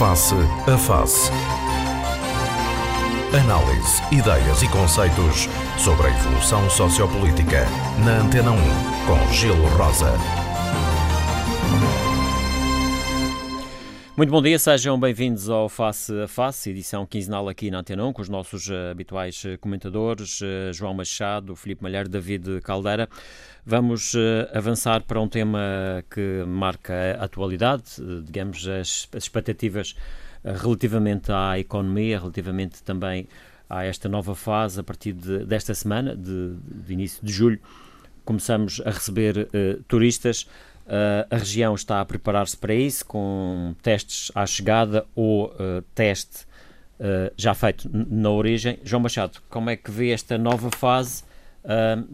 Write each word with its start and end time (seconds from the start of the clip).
Face 0.00 0.34
a 0.66 0.78
Face. 0.78 1.30
Análise, 3.38 4.00
ideias 4.10 4.62
e 4.62 4.68
conceitos 4.70 5.46
sobre 5.76 6.06
a 6.06 6.10
evolução 6.10 6.70
sociopolítica. 6.70 7.66
Na 8.02 8.22
Antena 8.22 8.50
1, 8.50 8.56
com 9.06 9.30
Gelo 9.34 9.68
Rosa. 9.76 10.14
Muito 14.16 14.30
bom 14.30 14.40
dia, 14.40 14.58
sejam 14.58 14.98
bem-vindos 14.98 15.50
ao 15.50 15.68
Face 15.68 16.12
a 16.18 16.28
Face, 16.28 16.70
edição 16.70 17.04
quinzenal 17.04 17.46
aqui 17.46 17.70
na 17.70 17.80
Antena 17.80 18.04
1, 18.04 18.12
com 18.12 18.22
os 18.22 18.28
nossos 18.28 18.68
uh, 18.68 18.90
habituais 18.90 19.44
uh, 19.44 19.58
comentadores, 19.58 20.40
uh, 20.40 20.72
João 20.72 20.94
Machado, 20.94 21.54
Filipe 21.54 21.82
Malheiro, 21.82 22.08
David 22.08 22.60
Caldeira. 22.62 23.08
Vamos 23.64 24.14
avançar 24.54 25.02
para 25.02 25.20
um 25.20 25.28
tema 25.28 25.60
que 26.10 26.44
marca 26.46 26.94
a 27.18 27.24
atualidade, 27.24 27.84
digamos, 28.24 28.66
as, 28.66 29.08
as 29.14 29.24
expectativas 29.24 29.94
relativamente 30.42 31.30
à 31.30 31.58
economia, 31.58 32.18
relativamente 32.18 32.82
também 32.82 33.28
a 33.68 33.84
esta 33.84 34.08
nova 34.08 34.34
fase 34.34 34.80
a 34.80 34.82
partir 34.82 35.12
de, 35.12 35.44
desta 35.44 35.74
semana, 35.74 36.16
de, 36.16 36.56
de, 36.56 36.92
início 36.92 37.24
de 37.24 37.32
julho. 37.32 37.60
Começamos 38.24 38.82
a 38.84 38.90
receber 38.90 39.48
turistas. 39.86 40.46
Uh, 40.90 41.22
a 41.30 41.36
região 41.36 41.72
está 41.72 42.00
a 42.00 42.04
preparar-se 42.04 42.56
para 42.56 42.74
isso, 42.74 43.06
com 43.06 43.76
testes 43.80 44.32
à 44.34 44.44
chegada 44.44 45.06
ou 45.14 45.46
uh, 45.46 45.82
teste 45.94 46.44
uh, 46.98 47.32
já 47.36 47.54
feito 47.54 47.88
na 47.92 48.28
origem. 48.28 48.76
João 48.82 49.00
Machado, 49.00 49.40
como 49.48 49.70
é 49.70 49.76
que 49.76 49.88
vê 49.88 50.10
esta 50.10 50.36
nova 50.36 50.68
fase, 50.76 51.22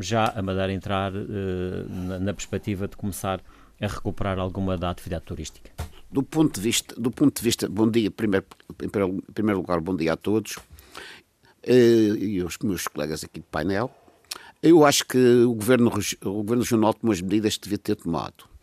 já 0.01 0.33
a 0.35 0.43
Madeira 0.43 0.73
entrar 0.73 1.13
na, 1.13 2.19
na, 2.19 2.35
perspectiva 2.35 2.89
de 2.89 2.97
começar 2.97 3.41
a 3.81 3.87
recuperar 3.87 4.39
alguma 4.39 4.77
da 4.77 4.91
atividade 4.91 5.25
turística? 5.25 5.71
Do 6.11 6.23
ponto 6.23 6.55
de 6.55 6.61
vista, 6.61 6.95
do 7.01 7.11
ponto 7.11 7.37
de 7.37 7.43
vista 7.43 7.69
bom 7.69 7.91
dia, 7.91 8.11
primeiro, 8.11 8.47
em 8.83 8.89
primeiro 9.33 9.61
lugar, 9.61 9.81
bom 9.81 9.95
dia 9.95 10.13
a 10.15 10.17
todos 10.17 10.57
e 11.67 12.41
aos 12.41 12.59
meus 12.59 12.87
colegas 12.87 13.25
aqui 13.25 13.41
de 13.41 13.47
painel. 13.47 13.91
Eu 14.63 14.85
acho 14.85 15.05
que 15.05 15.19
o 15.19 15.55
Governo, 15.55 15.93
o 16.25 16.43
governo 16.43 16.63
Regional 16.63 16.95
tomou 16.95 17.13
as 17.13 17.21
medidas 17.21 17.57
que 17.57 17.65
devia 17.65 17.79
ter 17.79 17.97
tomado 17.97 18.57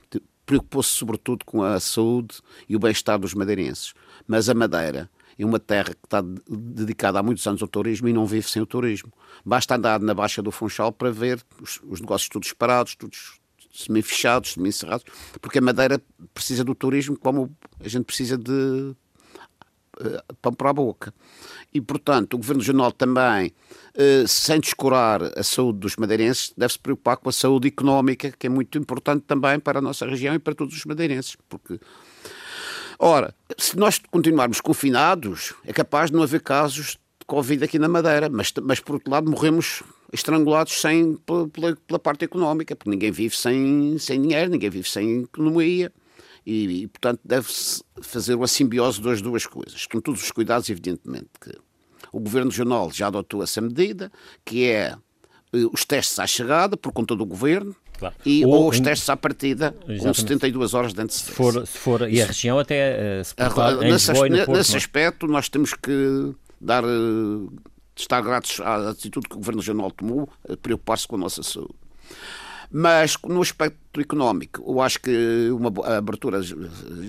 preocupou-se 0.46 0.90
sobretudo 0.90 1.46
com 1.46 1.64
a 1.64 1.80
saúde 1.80 2.40
e 2.68 2.76
o 2.76 2.80
bem-estar 2.80 3.18
dos 3.18 3.34
madeirenses. 3.34 3.94
Mas 4.28 4.50
a 4.50 4.54
Madeira 4.54 5.10
é 5.38 5.46
uma 5.46 5.60
terra 5.60 5.94
que 5.94 6.06
está 6.06 6.22
dedicada 6.22 7.20
há 7.20 7.24
muitos 7.24 7.46
anos 7.48 7.62
ao 7.62 7.68
turismo 7.68 8.08
e 8.08 8.14
não 8.14 8.26
vive 8.26 8.50
sem 8.50 8.62
o 8.62 8.66
turismo. 8.66 9.12
Basta 9.46 9.76
andar 9.76 10.00
na 10.00 10.14
Baixa 10.14 10.42
do 10.42 10.52
Funchal 10.52 10.92
para 10.92 11.12
ver 11.12 11.42
os, 11.62 11.80
os 11.84 12.02
negócios 12.02 12.30
todos 12.30 12.54
parados, 12.54 12.96
todos 12.96 13.40
semi-fechados, 13.74 14.54
semi-encerrados, 14.54 15.06
porque 15.42 15.60
a 15.60 15.62
Madeira 15.62 16.02
precisa 16.34 16.64
do 16.64 16.76
turismo 16.76 17.18
como 17.18 17.56
a 17.80 17.88
gente 17.88 18.06
precisa 18.06 18.38
de 18.38 18.52
uh, 18.52 20.36
pão 20.42 20.54
para 20.54 20.70
a 20.70 20.74
boca. 20.74 21.14
E, 21.74 21.82
portanto, 21.82 22.36
o 22.36 22.38
Governo 22.38 22.62
Regional 22.62 22.92
também 22.92 23.52
eh, 23.96 24.26
sem 24.28 24.60
descurar 24.60 25.22
a 25.38 25.44
saúde 25.44 25.78
dos 25.78 25.96
madeirenses, 25.98 26.52
deve-se 26.58 26.80
preocupar 26.80 27.16
com 27.18 27.30
a 27.30 27.32
saúde 27.32 27.68
económica, 27.68 28.32
que 28.32 28.48
é 28.48 28.50
muito 28.50 28.76
importante 28.76 29.24
também 29.28 29.60
para 29.60 29.78
a 29.78 29.82
nossa 29.82 30.04
região 30.08 30.34
e 30.34 30.40
para 30.40 30.56
todos 30.56 30.76
os 30.76 30.84
madeirenses. 30.86 31.38
Porque, 31.48 31.80
ora, 33.00 33.34
se 33.58 33.78
nós 33.78 34.00
continuarmos 34.12 34.62
confinados, 34.62 35.54
é 35.66 35.74
capaz 35.74 36.10
de 36.10 36.16
não 36.16 36.24
haver 36.24 36.42
casos 36.42 36.98
de 37.20 37.26
Covid 37.26 37.64
aqui 37.64 37.80
na 37.80 37.88
Madeira, 37.88 38.30
mas, 38.30 38.52
mas 38.62 38.80
por 38.80 38.96
outro 38.96 39.12
lado, 39.12 39.30
morremos 39.30 39.84
estrangulados 40.12 40.74
sem, 40.80 41.16
pela, 41.26 41.76
pela 41.88 42.00
parte 42.00 42.26
económica, 42.26 42.76
porque 42.76 42.90
ninguém 42.90 43.12
vive 43.12 43.36
sem, 43.36 43.98
sem 43.98 44.22
dinheiro, 44.22 44.52
ninguém 44.52 44.70
vive 44.70 44.88
sem 44.88 45.24
economia. 45.24 45.92
E, 46.46 46.84
e 46.84 46.88
portanto, 46.88 47.22
deve-se 47.24 47.82
fazer 48.02 48.36
uma 48.36 48.48
simbiose 48.48 49.02
das 49.02 49.22
duas 49.22 49.48
coisas, 49.48 49.88
com 49.88 50.02
todos 50.02 50.22
os 50.22 50.32
cuidados, 50.32 50.70
evidentemente, 50.70 51.30
que 51.40 51.52
o 52.12 52.20
Governo 52.20 52.52
Regional 52.52 52.92
já 52.92 53.08
adotou 53.08 53.42
essa 53.42 53.62
medida, 53.62 54.12
que 54.46 54.70
é 54.70 54.96
eh, 55.54 55.66
os 55.72 55.86
testes 55.86 56.20
à 56.20 56.28
chegada, 56.28 56.76
por 56.76 56.92
conta 56.92 57.16
do 57.16 57.26
Governo, 57.26 57.76
Claro. 58.04 58.16
E, 58.26 58.46
ou, 58.46 58.52
ou, 58.52 58.70
os 58.70 58.80
testes 58.80 59.10
à 59.10 59.16
partida 59.16 59.74
Exatamente. 59.88 60.04
com 60.04 60.14
72 60.14 60.74
horas 60.74 60.94
de 60.94 61.02
antecedência. 61.02 61.32
Se 61.32 61.38
for, 61.38 61.68
se 61.68 61.78
for, 61.78 62.10
e 62.10 62.22
a 62.22 62.26
região 62.26 62.60
até 62.60 63.20
uh, 63.22 63.24
se 63.24 63.34
portar 63.34 63.78
nesse, 63.78 64.12
Lisboa, 64.12 64.30
Porto, 64.30 64.52
nesse 64.52 64.74
é? 64.74 64.78
aspecto 64.78 65.28
nós 65.28 65.48
temos 65.48 65.74
que 65.74 66.34
dar, 66.60 66.84
uh, 66.84 67.54
estar 67.96 68.22
gratos 68.22 68.60
à 68.60 68.90
atitude 68.90 69.28
que 69.30 69.36
o 69.36 69.38
Governo 69.38 69.62
Regional 69.62 69.92
tomou, 69.92 70.30
preocupar-se 70.62 71.08
com 71.08 71.16
a 71.16 71.20
nossa 71.20 71.42
saúde. 71.44 71.76
Mas 72.76 73.16
no 73.24 73.40
aspecto 73.40 74.02
económico, 74.02 74.64
eu 74.68 74.82
acho 74.82 75.00
que 75.00 75.48
uma 75.52 75.72
a 75.86 75.98
abertura 75.98 76.40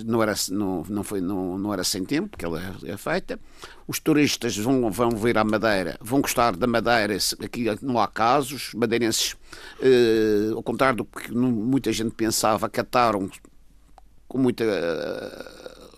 não 0.04 0.22
era, 0.22 0.34
não, 0.50 0.84
não, 0.86 1.02
foi, 1.02 1.22
não, 1.22 1.56
não 1.56 1.72
era 1.72 1.82
sem 1.82 2.04
tempo, 2.04 2.28
porque 2.28 2.44
ela 2.44 2.60
é, 2.60 2.92
é 2.92 2.96
feita. 2.98 3.40
Os 3.88 3.98
turistas 3.98 4.54
vão, 4.58 4.90
vão 4.90 5.08
vir 5.12 5.38
à 5.38 5.42
Madeira, 5.42 5.96
vão 6.02 6.20
gostar 6.20 6.54
da 6.54 6.66
Madeira, 6.66 7.16
aqui 7.42 7.64
não 7.80 7.98
há 7.98 8.06
casos. 8.06 8.74
Madeirenses, 8.74 9.36
eh, 9.80 10.50
ao 10.54 10.62
contrário 10.62 10.98
do 10.98 11.04
que 11.06 11.32
muita 11.32 11.90
gente 11.94 12.10
pensava, 12.10 12.68
cataram 12.68 13.30
com 14.28 14.36
muita 14.36 14.64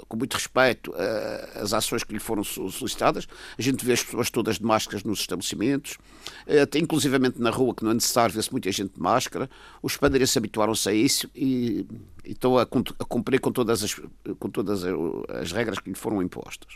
com 0.08 0.16
muito 0.16 0.34
respeito 0.34 0.90
uh, 0.90 1.62
as 1.62 1.72
ações 1.72 2.04
que 2.04 2.12
lhe 2.12 2.18
foram 2.18 2.44
solicitadas. 2.44 3.26
A 3.58 3.62
gente 3.62 3.84
vê 3.84 3.92
as 3.92 4.02
pessoas 4.02 4.30
todas 4.30 4.58
de 4.58 4.64
máscaras 4.64 5.04
nos 5.04 5.20
estabelecimentos, 5.20 5.98
uh, 6.46 6.62
até 6.62 6.78
inclusivamente 6.78 7.40
na 7.40 7.50
rua, 7.50 7.74
que 7.74 7.84
não 7.84 7.90
é 7.90 7.94
necessário, 7.94 8.34
vê-se 8.34 8.50
muita 8.52 8.70
gente 8.70 8.94
de 8.94 9.00
máscara. 9.00 9.48
Os 9.82 9.96
padeiros 9.96 10.36
habituaram-se 10.36 10.88
a 10.88 10.92
isso 10.92 11.30
e, 11.34 11.86
e 12.24 12.32
estão 12.32 12.58
a, 12.58 12.62
a, 12.62 13.04
cumprir 13.04 13.40
com 13.40 13.50
todas, 13.52 13.82
as, 13.82 13.94
com 14.38 14.50
todas 14.50 14.82
as 15.28 15.52
regras 15.52 15.78
que 15.78 15.88
lhe 15.88 15.96
foram 15.96 16.22
impostas. 16.22 16.74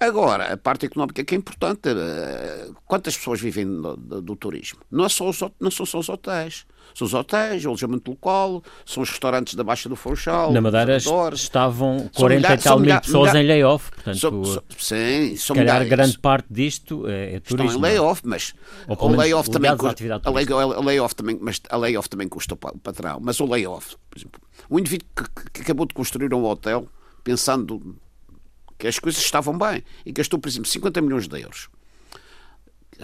Agora, 0.00 0.54
a 0.54 0.56
parte 0.56 0.86
económica 0.86 1.22
que 1.22 1.34
é 1.34 1.38
importante, 1.38 1.90
uh, 1.90 2.74
quantas 2.86 3.14
pessoas 3.18 3.38
vivem 3.38 3.66
do, 3.66 3.94
do, 3.98 4.22
do 4.22 4.34
turismo? 4.36 4.80
Não, 4.90 5.04
é 5.04 5.10
só 5.10 5.28
os, 5.28 5.38
não 5.60 5.70
são 5.70 5.84
só 5.84 5.98
os 5.98 6.08
hotéis. 6.08 6.64
São 6.94 7.06
os 7.06 7.12
hotéis, 7.12 7.66
o 7.66 7.68
alojamento 7.68 8.10
local, 8.10 8.62
são 8.86 9.02
os 9.02 9.10
restaurantes 9.10 9.54
da 9.54 9.62
Baixa 9.62 9.90
do 9.90 9.96
Funchal. 9.96 10.52
Na 10.54 10.60
Madeira 10.62 10.96
estavam 11.34 12.08
40 12.14 12.54
e 12.54 12.58
tal 12.58 12.80
mil 12.80 12.98
pessoas 12.98 13.34
em 13.34 13.46
layoff. 13.46 13.90
Portanto, 13.90 14.18
são, 14.18 14.44
são, 14.44 14.62
sim, 14.78 15.36
são 15.36 15.54
se 15.54 15.62
calhar 15.62 15.86
grande 15.86 16.18
parte 16.18 16.46
disto 16.50 17.06
é, 17.06 17.34
é 17.34 17.40
turismo. 17.40 17.66
Estão 17.66 17.78
em 17.78 17.92
layoff, 17.92 18.22
mas 18.24 18.54
o 18.88 19.08
layoff 19.08 19.50
também 19.50 19.76
custa, 19.76 20.20
a 20.24 20.80
layoff 20.80 21.14
também, 21.14 21.38
mas 21.38 21.60
a 21.68 21.76
layoff 21.76 22.08
também 22.08 22.26
custa 22.26 22.54
o 22.54 22.56
patrão. 22.56 23.20
Mas 23.20 23.38
o 23.38 23.44
layoff, 23.44 23.96
por 24.08 24.18
exemplo, 24.18 24.40
o 24.70 24.78
indivíduo 24.78 25.06
que, 25.14 25.50
que 25.52 25.60
acabou 25.60 25.84
de 25.84 25.92
construir 25.92 26.32
um 26.32 26.44
hotel 26.46 26.88
pensando 27.22 27.94
que 28.80 28.88
as 28.88 28.98
coisas 28.98 29.22
estavam 29.22 29.56
bem 29.56 29.84
e 30.04 30.10
gastou, 30.10 30.38
por 30.38 30.48
exemplo, 30.48 30.68
50 30.68 31.00
milhões 31.00 31.28
de 31.28 31.40
euros. 31.40 31.68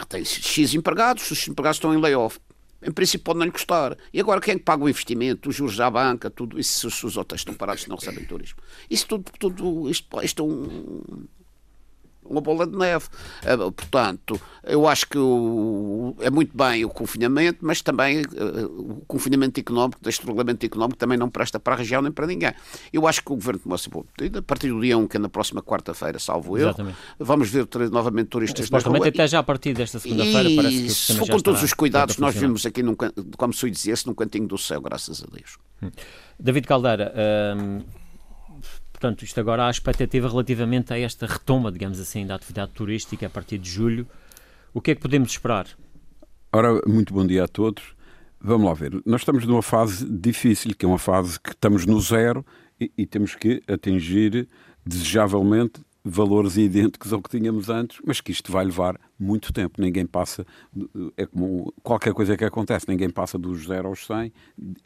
Tem 0.08 0.24
X 0.24 0.74
empregados, 0.74 1.30
os 1.30 1.48
empregados 1.48 1.76
estão 1.76 1.94
em 1.94 2.00
layoff 2.00 2.38
em 2.82 2.92
princípio 2.92 3.24
pode 3.24 3.38
não 3.38 3.46
lhe 3.46 3.52
custar. 3.52 3.96
E 4.12 4.20
agora 4.20 4.40
quem 4.40 4.54
é 4.54 4.58
que 4.58 4.64
paga 4.64 4.84
o 4.84 4.88
investimento, 4.88 5.48
os 5.48 5.56
juros 5.56 5.76
da 5.76 5.90
banca, 5.90 6.30
tudo 6.30 6.58
isso, 6.58 6.90
se 6.90 7.06
os 7.06 7.16
hotéis 7.16 7.40
estão 7.40 7.54
parados 7.54 7.86
não 7.86 7.96
recebem 7.96 8.24
turismo? 8.24 8.58
Isso 8.88 9.06
tudo, 9.06 9.24
tudo 9.38 9.90
isto, 9.90 10.22
isto 10.22 10.42
é 10.42 10.46
um, 10.46 11.26
uma 12.28 12.40
bola 12.40 12.66
de 12.66 12.76
neve. 12.76 13.06
Eh, 13.44 13.56
portanto, 13.56 14.40
eu 14.62 14.86
acho 14.86 15.08
que 15.08 15.18
o, 15.18 16.14
é 16.20 16.30
muito 16.30 16.56
bem 16.56 16.84
o 16.84 16.88
confinamento, 16.88 17.58
mas 17.62 17.80
também 17.80 18.22
uh, 18.22 18.92
o 18.98 19.02
confinamento 19.06 19.60
económico, 19.60 20.00
deste 20.02 20.24
regulamento 20.26 20.64
económico, 20.66 20.98
também 20.98 21.16
não 21.16 21.30
presta 21.30 21.60
para 21.60 21.74
a 21.74 21.76
região 21.76 22.02
nem 22.02 22.12
para 22.12 22.26
ninguém. 22.26 22.52
Eu 22.92 23.06
acho 23.06 23.22
que 23.22 23.32
o 23.32 23.36
Governo 23.36 23.60
tomou-se 23.60 23.88
boa 23.88 24.04
medida. 24.18 24.40
A 24.40 24.42
partir 24.42 24.68
do 24.68 24.80
dia 24.80 24.98
1, 24.98 25.06
que 25.06 25.16
é 25.16 25.20
na 25.20 25.28
próxima 25.28 25.62
quarta-feira, 25.62 26.18
salvo 26.18 26.58
eu, 26.58 26.74
vamos 27.18 27.48
ver 27.48 27.66
novamente 27.90 28.28
turistas 28.28 28.68
na 28.70 28.78
rua. 28.78 29.08
até 29.08 29.26
já 29.26 29.38
a 29.38 29.42
partir 29.42 29.72
desta 29.74 29.98
segunda-feira 29.98 30.50
parece 30.56 30.82
que 30.82 30.90
se 30.90 31.14
for 31.16 31.28
com 31.28 31.40
todos 31.40 31.62
os 31.62 31.72
cuidados 31.72 32.18
nós 32.18 32.34
vimos 32.34 32.66
aqui, 32.66 32.82
num, 32.82 32.94
como 33.36 33.52
se 33.52 33.70
dizia-se, 33.70 34.06
num 34.06 34.14
cantinho 34.14 34.46
do 34.46 34.58
céu, 34.58 34.80
graças 34.80 35.22
a 35.22 35.26
Deus. 35.32 35.58
Hum. 35.82 35.90
David 36.38 36.66
Caldeira, 36.66 37.12
hum, 37.56 37.82
Portanto, 38.96 39.24
isto 39.24 39.38
agora 39.38 39.66
há 39.66 39.70
expectativa 39.70 40.26
relativamente 40.26 40.90
a 40.90 40.98
esta 40.98 41.26
retoma, 41.26 41.70
digamos 41.70 42.00
assim, 42.00 42.26
da 42.26 42.34
atividade 42.34 42.72
turística 42.72 43.26
a 43.26 43.28
partir 43.28 43.58
de 43.58 43.68
julho. 43.68 44.06
O 44.72 44.80
que 44.80 44.92
é 44.92 44.94
que 44.94 45.02
podemos 45.02 45.30
esperar? 45.32 45.66
Ora, 46.50 46.80
muito 46.86 47.12
bom 47.12 47.26
dia 47.26 47.44
a 47.44 47.48
todos. 47.48 47.94
Vamos 48.40 48.66
lá 48.66 48.72
ver. 48.72 48.98
Nós 49.04 49.20
estamos 49.20 49.44
numa 49.44 49.60
fase 49.60 50.02
difícil, 50.10 50.74
que 50.74 50.86
é 50.86 50.88
uma 50.88 50.98
fase 50.98 51.38
que 51.38 51.50
estamos 51.50 51.84
no 51.84 52.00
zero 52.00 52.42
e, 52.80 52.90
e 52.96 53.04
temos 53.04 53.34
que 53.34 53.62
atingir, 53.68 54.48
desejavelmente, 54.82 55.82
valores 56.02 56.56
idênticos 56.56 57.12
ao 57.12 57.20
que 57.20 57.28
tínhamos 57.28 57.68
antes, 57.68 57.98
mas 58.02 58.22
que 58.22 58.32
isto 58.32 58.50
vai 58.50 58.64
levar 58.64 58.98
muito 59.18 59.52
tempo. 59.52 59.78
Ninguém 59.78 60.06
passa, 60.06 60.46
é 61.18 61.26
como 61.26 61.70
qualquer 61.82 62.14
coisa 62.14 62.34
que 62.34 62.46
acontece, 62.46 62.86
ninguém 62.88 63.10
passa 63.10 63.38
dos 63.38 63.66
zero 63.66 63.88
aos 63.88 64.06
100 64.06 64.32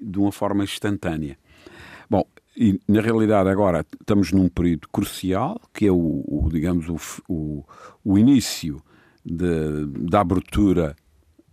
de 0.01 0.19
uma 0.19 0.33
forma 0.33 0.65
instantânea. 0.65 1.39
Bom, 2.11 2.25
e 2.57 2.81
na 2.89 3.01
realidade 3.01 3.49
agora 3.49 3.85
estamos 4.01 4.33
num 4.33 4.49
período 4.49 4.89
crucial, 4.89 5.61
que 5.73 5.87
é 5.87 5.93
o, 5.93 6.25
o 6.27 6.49
digamos, 6.51 6.89
o, 6.89 6.97
o, 7.29 7.65
o 8.05 8.19
início 8.19 8.83
de, 9.25 9.87
da 10.09 10.21
abertura, 10.21 10.97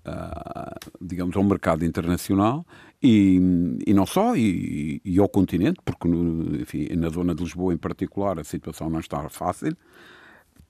uh, 0.06 0.90
digamos, 1.02 1.36
ao 1.36 1.44
mercado 1.44 1.86
internacional 1.86 2.66
E, 3.02 3.40
e 3.86 3.94
não 3.94 4.08
só, 4.08 4.36
e, 4.36 5.00
e, 5.06 5.20
ao 5.20 5.30
continente, 5.30 5.80
porque 5.86 6.08
no, 6.08 6.60
enfim, 6.60 6.88
na 6.96 7.10
zona 7.10 7.36
de 7.36 7.44
Lisboa 7.44 7.72
em 7.74 7.78
particular 7.78 8.40
a 8.40 8.44
situação 8.44 8.90
não 8.90 9.00
está 9.00 9.30
fácil. 9.30 9.78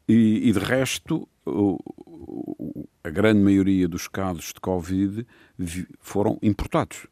E, 0.09 0.49
e 0.49 0.51
de 0.51 0.59
resto, 0.59 1.27
a 3.03 3.09
grande 3.09 3.39
maioria 3.39 3.87
dos 3.87 4.07
casos 4.07 4.53
de 4.53 4.59
Covid 4.59 5.25
foram 5.99 6.37
importados. 6.41 7.07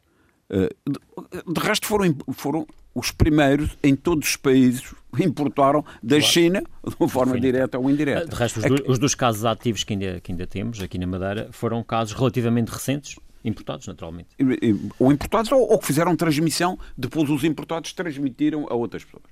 Uh, 0.50 0.68
de, 0.90 1.54
de, 1.54 1.60
resto, 1.60 1.86
foram, 1.86 2.14
foram 2.32 2.66
os 2.96 3.10
primeiros 3.10 3.76
em 3.82 3.94
todos 3.94 4.30
os 4.30 4.36
países 4.36 4.94
importaram 5.20 5.84
da 6.02 6.16
claro. 6.16 6.22
China 6.22 6.60
de 6.60 6.96
uma 6.98 7.08
forma 7.08 7.34
Sim. 7.34 7.40
direta 7.40 7.78
ou 7.78 7.90
indireta. 7.90 8.26
De 8.26 8.34
resto, 8.34 8.58
os, 8.58 8.64
é 8.64 8.68
do, 8.68 8.90
os, 8.90 8.98
dos 8.98 9.14
casos 9.14 9.44
ativos 9.44 9.84
que 9.84 9.92
ainda, 9.92 10.18
que 10.20 10.32
ainda 10.32 10.46
temos 10.46 10.80
aqui 10.80 10.98
na 10.98 11.06
Madeira 11.06 11.48
foram 11.52 11.82
casos 11.84 12.16
relativamente 12.16 12.70
recentes, 12.70 13.16
Importados, 13.46 13.86
naturalmente. 13.86 14.28
Ou 14.98 15.12
importados, 15.12 15.52
ou, 15.52 15.60
ou, 15.60 15.78
que 15.78 15.86
fizeram 15.86 16.16
transmissão, 16.16 16.76
depois 16.98 17.30
os 17.30 17.44
importados 17.44 17.92
transmitiram 17.92 18.66
a 18.68 18.74
outras 18.74 19.04
pessoas. 19.04 19.22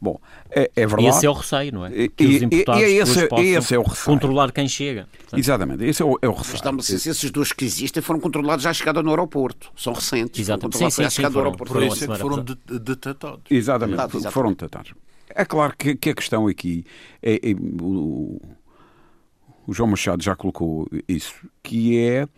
Bom, 0.00 0.20
é, 0.48 0.70
é 0.76 0.86
verdade. 0.86 1.02
E 1.02 1.08
esse 1.08 1.26
é 1.26 1.30
o 1.30 1.32
receio, 1.32 1.72
não 1.74 1.84
é? 1.84 1.90
Que 1.90 2.22
e, 2.22 2.36
os 2.36 2.42
importados 2.42 2.82
e, 2.82 2.86
e 2.86 2.98
esse, 2.98 3.28
esse 3.58 3.74
é 3.74 3.78
o 3.78 3.82
receio. 3.82 4.04
controlar 4.06 4.52
quem 4.52 4.68
chega. 4.68 5.08
Portanto, 5.10 5.40
Exatamente, 5.40 5.84
esse 5.84 6.00
é 6.00 6.04
o, 6.04 6.16
é 6.22 6.28
o 6.28 6.32
receio. 6.32 6.54
Estamos, 6.54 6.86
se 6.86 6.94
esses 7.10 7.30
dois 7.32 7.52
que 7.52 7.64
existem 7.64 8.00
foram 8.00 8.20
controlados 8.20 8.64
à 8.64 8.72
chegada 8.72 9.02
no 9.02 9.10
aeroporto. 9.10 9.72
São 9.76 9.92
recentes. 9.92 10.40
Exatamente. 10.40 10.78
Sim, 10.78 10.90
sim, 10.90 11.02
à 11.02 11.10
chegada 11.10 11.34
sim, 11.34 11.40
foram, 11.40 11.52
Por 11.52 11.82
isso 11.82 12.04
é 12.04 12.06
que 12.06 12.16
foram 12.16 12.44
detectados. 12.44 13.40
Exatamente, 13.50 14.00
exatamente, 14.00 14.32
foram 14.32 14.50
detectados. 14.50 14.94
É 15.30 15.44
claro 15.44 15.74
que, 15.76 15.96
que 15.96 16.10
a 16.10 16.14
questão 16.14 16.46
aqui 16.46 16.84
é, 17.20 17.34
é 17.34 17.54
o, 17.82 18.40
o 19.66 19.74
João 19.74 19.90
Machado 19.90 20.22
já 20.22 20.36
colocou 20.36 20.88
isso, 21.08 21.34
que 21.60 21.98
é 21.98 22.28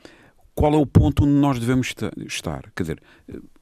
qual 0.54 0.74
é 0.74 0.76
o 0.76 0.86
ponto 0.86 1.24
onde 1.24 1.32
nós 1.32 1.58
devemos 1.58 1.94
estar? 2.26 2.70
Quer 2.74 2.82
dizer, 2.82 3.02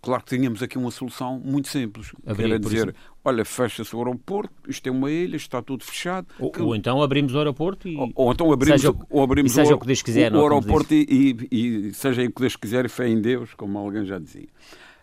claro 0.00 0.25
que 0.25 0.37
tínhamos 0.37 0.62
aqui 0.62 0.79
uma 0.79 0.90
solução 0.90 1.38
muito 1.38 1.69
simples. 1.69 2.12
Abrir, 2.26 2.49
Quer 2.49 2.58
dizer, 2.58 2.94
olha, 3.25 3.44
fecha-se 3.44 3.94
o 3.94 3.99
aeroporto, 3.99 4.52
isto 4.69 4.88
é 4.88 4.90
uma 4.90 5.11
ilha, 5.11 5.37
está 5.37 5.62
tudo 5.62 5.85
fechado. 5.85 6.26
Ou, 6.38 6.50
que... 6.50 6.61
ou 6.61 6.75
então 6.75 7.02
abrimos 7.02 7.35
o 7.35 7.38
aeroporto 7.38 7.88
e. 7.88 7.96
Ou, 7.96 8.11
ou 8.14 8.32
então 8.32 8.52
abrimos, 8.52 8.81
seja, 8.81 8.94
ou 9.11 9.23
abrimos 9.23 9.52
seja 9.52 9.75
o, 9.75 9.76
o 9.76 9.81
quiser, 9.81 10.35
o, 10.35 10.38
o 10.38 10.43
aeroporto 10.43 10.94
e, 10.94 11.37
e, 11.50 11.88
e, 11.88 11.94
seja 11.94 12.23
o 12.23 12.32
que 12.32 12.40
Deus 12.40 12.56
quiser 12.56 12.85
e 12.85 12.88
fé 12.88 13.08
em 13.08 13.20
Deus, 13.20 13.55
como 13.55 13.79
alguém 13.79 14.05
já 14.05 14.19
dizia. 14.19 14.49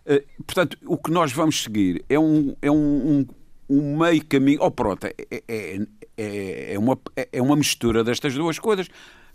Uh, 0.06 0.44
portanto, 0.44 0.78
o 0.86 0.98
que 0.98 1.12
nós 1.12 1.32
vamos 1.32 1.64
seguir 1.64 2.04
é 2.10 2.20
um, 2.20 2.56
é 2.62 2.70
um, 2.70 2.76
um, 2.78 3.26
um 3.70 3.98
meio 3.98 4.24
caminho. 4.26 4.60
Oh, 4.62 4.72
pronto, 4.72 5.06
é, 5.06 5.14
é, 5.32 5.80
é, 6.18 6.74
é, 6.74 6.80
uma, 6.80 6.98
é 7.32 7.42
uma 7.42 7.56
mistura 7.56 8.04
destas 8.04 8.34
duas 8.34 8.60
coisas 8.60 8.88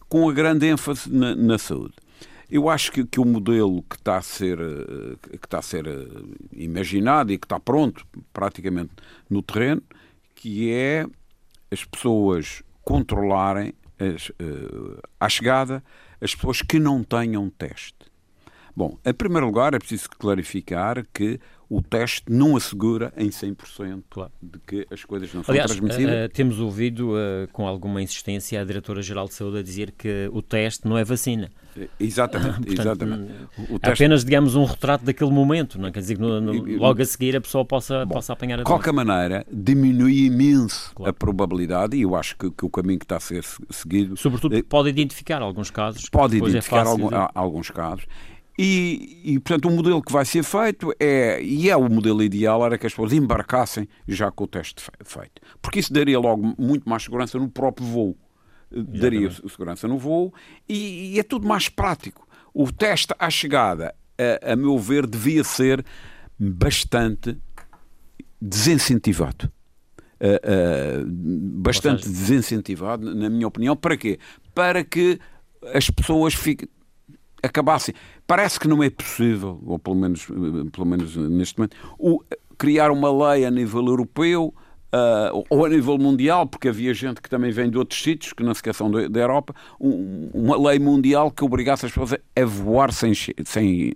com 0.08 0.28
a 0.28 0.32
grande 0.32 0.66
ênfase 0.66 1.10
na, 1.10 1.34
na 1.34 1.56
saúde. 1.56 1.94
Eu 2.50 2.68
acho 2.68 2.90
que, 2.90 3.04
que 3.04 3.20
o 3.20 3.24
modelo 3.24 3.82
que 3.82 3.96
está 3.96 4.16
a 4.16 4.22
ser, 4.22 4.58
eh, 4.60 5.16
que 5.38 5.46
está 5.46 5.58
a 5.58 5.62
ser 5.62 5.86
eh, 5.86 6.06
imaginado 6.52 7.32
e 7.32 7.38
que 7.38 7.46
está 7.46 7.60
pronto 7.60 8.04
praticamente 8.32 8.90
no 9.28 9.42
terreno, 9.42 9.82
que 10.34 10.72
é 10.72 11.06
as 11.70 11.84
pessoas 11.84 12.62
controlarem 12.82 13.72
as, 13.98 14.30
uh, 14.30 15.00
à 15.20 15.28
chegada 15.28 15.82
as 16.20 16.34
pessoas 16.34 16.62
que 16.62 16.78
não 16.78 17.02
tenham 17.02 17.48
teste. 17.50 18.10
Bom, 18.76 18.98
em 19.04 19.12
primeiro 19.12 19.46
lugar, 19.46 19.74
é 19.74 19.78
preciso 19.78 20.08
clarificar 20.10 21.04
que 21.12 21.40
o 21.68 21.82
teste 21.82 22.24
não 22.28 22.56
assegura 22.56 23.12
em 23.16 23.28
100% 23.28 24.02
claro. 24.10 24.32
de 24.42 24.58
que 24.60 24.86
as 24.90 25.04
coisas 25.04 25.32
não 25.32 25.42
Aliás, 25.46 25.70
são 25.70 25.78
transmissíveis. 25.78 26.26
Uh, 26.26 26.32
temos 26.32 26.58
ouvido 26.60 27.12
uh, 27.12 27.48
com 27.52 27.66
alguma 27.66 28.02
insistência 28.02 28.60
a 28.60 28.64
Diretora-Geral 28.64 29.28
de 29.28 29.34
Saúde 29.34 29.58
a 29.58 29.62
dizer 29.62 29.92
que 29.92 30.28
o 30.32 30.42
teste 30.42 30.86
não 30.86 30.96
é 30.96 31.04
vacina. 31.04 31.50
Exatamente, 31.98 32.66
Portanto, 32.66 32.80
exatamente. 32.80 33.32
O 33.70 33.78
teste... 33.78 34.04
Apenas, 34.04 34.24
digamos, 34.24 34.54
um 34.54 34.64
retrato 34.64 35.04
daquele 35.04 35.30
momento, 35.30 35.78
não 35.78 35.88
é? 35.88 35.92
quer 35.92 36.00
dizer 36.00 36.16
que 36.16 36.20
no, 36.20 36.40
no, 36.40 36.76
logo 36.78 37.00
a 37.00 37.04
seguir 37.04 37.36
a 37.36 37.40
pessoa 37.40 37.64
possa, 37.64 38.04
Bom, 38.04 38.14
possa 38.14 38.32
apanhar 38.32 38.56
a 38.56 38.58
De 38.58 38.64
qualquer 38.64 38.92
maneira, 38.92 39.46
diminui 39.50 40.26
imenso 40.26 40.92
claro. 40.94 41.10
a 41.10 41.12
probabilidade, 41.12 41.96
e 41.96 42.02
eu 42.02 42.16
acho 42.16 42.36
que, 42.36 42.50
que, 42.50 42.64
o 42.64 42.70
caminho 42.70 42.98
que 42.98 43.04
está 43.04 43.16
a 43.16 43.20
ser 43.20 43.44
seguido... 43.70 44.16
Sobretudo 44.16 44.56
é, 44.56 44.62
pode 44.62 44.88
identificar 44.88 45.42
alguns 45.42 45.70
casos. 45.70 46.08
Pode 46.08 46.36
é 46.36 46.38
identificar 46.38 46.84
é 46.84 46.88
algum, 46.88 47.08
de... 47.08 47.28
alguns 47.34 47.70
casos. 47.70 48.06
E, 48.62 49.22
e, 49.24 49.38
portanto, 49.40 49.68
o 49.68 49.70
modelo 49.70 50.02
que 50.02 50.12
vai 50.12 50.24
ser 50.24 50.42
feito 50.42 50.92
é, 51.00 51.42
e 51.42 51.70
é 51.70 51.76
o 51.76 51.88
modelo 51.88 52.22
ideal, 52.22 52.62
era 52.64 52.76
que 52.76 52.86
as 52.86 52.92
pessoas 52.92 53.12
embarcassem 53.14 53.88
já 54.06 54.30
com 54.30 54.44
o 54.44 54.46
teste 54.46 54.82
feito. 55.02 55.40
Porque 55.62 55.78
isso 55.78 55.90
daria 55.90 56.18
logo 56.18 56.54
muito 56.58 56.86
mais 56.86 57.02
segurança 57.04 57.38
no 57.38 57.48
próprio 57.48 57.86
voo. 57.86 58.16
Exatamente. 58.72 59.00
Daria 59.00 59.30
segurança 59.30 59.88
no 59.88 59.98
voo 59.98 60.32
e, 60.68 61.14
e, 61.14 61.18
é 61.18 61.22
tudo 61.22 61.46
mais 61.46 61.68
prático. 61.68 62.26
O 62.54 62.70
teste 62.70 63.14
à 63.18 63.28
chegada, 63.28 63.94
a, 64.18 64.52
a 64.52 64.56
meu 64.56 64.78
ver, 64.78 65.06
devia 65.06 65.42
ser 65.42 65.84
bastante 66.38 67.36
desincentivado. 68.40 69.50
Uh, 70.20 71.02
uh, 71.02 71.06
bastante 71.06 72.04
seja... 72.04 72.14
desincentivado, 72.14 73.14
na 73.14 73.28
minha 73.28 73.48
opinião. 73.48 73.74
Para 73.74 73.96
quê? 73.96 74.18
Para 74.54 74.84
que 74.84 75.18
as 75.74 75.90
pessoas 75.90 76.34
fiquem 76.34 76.68
acabassem. 77.42 77.94
Parece 78.26 78.60
que 78.60 78.68
não 78.68 78.82
é 78.82 78.90
possível, 78.90 79.60
ou 79.64 79.78
pelo 79.78 79.96
menos, 79.96 80.26
pelo 80.26 80.86
menos 80.86 81.16
neste 81.16 81.58
momento, 81.58 81.76
o, 81.98 82.22
criar 82.58 82.90
uma 82.90 83.32
lei 83.32 83.44
a 83.44 83.50
nível 83.50 83.84
europeu 83.86 84.54
uh, 84.92 85.44
ou 85.48 85.64
a 85.64 85.68
nível 85.68 85.96
mundial, 85.98 86.46
porque 86.46 86.68
havia 86.68 86.92
gente 86.92 87.20
que 87.20 87.28
também 87.28 87.50
vem 87.50 87.70
de 87.70 87.78
outros 87.78 88.02
sítios, 88.02 88.32
que 88.32 88.42
não 88.42 88.54
se 88.54 88.58
esqueçam 88.58 88.90
da 88.90 89.20
Europa, 89.20 89.54
um, 89.80 90.30
uma 90.34 90.68
lei 90.68 90.78
mundial 90.78 91.30
que 91.30 91.44
obrigasse 91.44 91.86
as 91.86 91.92
pessoas 91.92 92.14
a 92.14 92.44
voar 92.44 92.92
sem, 92.92 93.12
sem, 93.44 93.92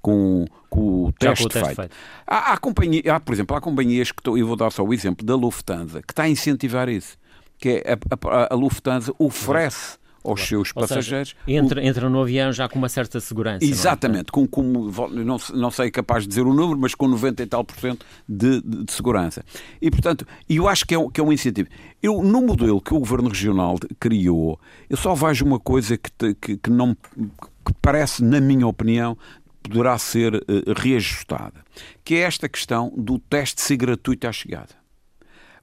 com, 0.00 0.46
com 0.68 1.06
o 1.06 1.12
teste, 1.12 1.44
com 1.44 1.48
o 1.48 1.52
teste 1.52 1.66
feito. 1.66 1.76
feito. 1.76 1.96
Há, 2.26 2.52
há, 2.52 2.58
companhia, 2.58 3.02
há, 3.14 3.20
por 3.20 3.32
exemplo, 3.32 3.56
há 3.56 3.60
companhias 3.60 4.10
que, 4.12 4.28
eu 4.28 4.46
vou 4.46 4.56
dar 4.56 4.70
só 4.70 4.82
o 4.82 4.92
exemplo 4.92 5.24
da 5.24 5.34
Lufthansa, 5.34 6.02
que 6.02 6.12
está 6.12 6.24
a 6.24 6.28
incentivar 6.28 6.88
isso, 6.88 7.16
que 7.58 7.82
é 7.84 7.92
a, 7.92 8.28
a, 8.28 8.54
a 8.54 8.56
Lufthansa 8.56 9.12
oferece 9.18 9.97
aos 10.24 10.40
claro. 10.40 10.48
seus 10.48 10.72
passageiros. 10.72 11.34
Seja, 11.44 11.58
entra, 11.58 11.84
entra 11.84 12.08
no 12.08 12.20
avião 12.20 12.52
já 12.52 12.68
com 12.68 12.78
uma 12.78 12.88
certa 12.88 13.20
segurança. 13.20 13.64
Exatamente, 13.64 14.26
não 14.34 14.44
é? 14.44 14.46
com, 14.46 14.62
com 14.64 15.08
não, 15.10 15.36
não 15.54 15.70
sei 15.70 15.90
capaz 15.90 16.24
de 16.24 16.28
dizer 16.28 16.42
o 16.42 16.52
número, 16.52 16.78
mas 16.78 16.94
com 16.94 17.08
90 17.08 17.42
e 17.42 17.46
tal 17.46 17.64
por 17.64 17.76
cento 17.78 18.04
de, 18.28 18.60
de, 18.60 18.84
de, 18.84 18.92
segurança. 18.92 19.44
E, 19.80 19.90
portanto, 19.90 20.26
eu 20.48 20.68
acho 20.68 20.86
que 20.86 20.94
é, 20.94 21.10
que 21.10 21.20
é 21.20 21.24
um 21.24 21.32
incentivo. 21.32 21.68
Eu, 22.02 22.22
no 22.22 22.42
modelo 22.42 22.80
que 22.80 22.94
o 22.94 22.98
Governo 22.98 23.28
Regional 23.28 23.76
criou, 23.98 24.60
eu 24.88 24.96
só 24.96 25.14
vejo 25.14 25.44
uma 25.44 25.58
coisa 25.58 25.96
que, 25.96 26.34
que, 26.34 26.56
que 26.56 26.70
não 26.70 26.94
que 26.94 27.74
parece, 27.82 28.24
na 28.24 28.40
minha 28.40 28.66
opinião, 28.66 29.16
poderá 29.62 29.98
ser 29.98 30.34
uh, 30.34 30.40
reajustada, 30.76 31.62
que 32.02 32.14
é 32.14 32.20
esta 32.20 32.48
questão 32.48 32.92
do 32.96 33.18
teste 33.18 33.60
ser 33.60 33.76
gratuito 33.76 34.26
à 34.26 34.32
chegada 34.32 34.77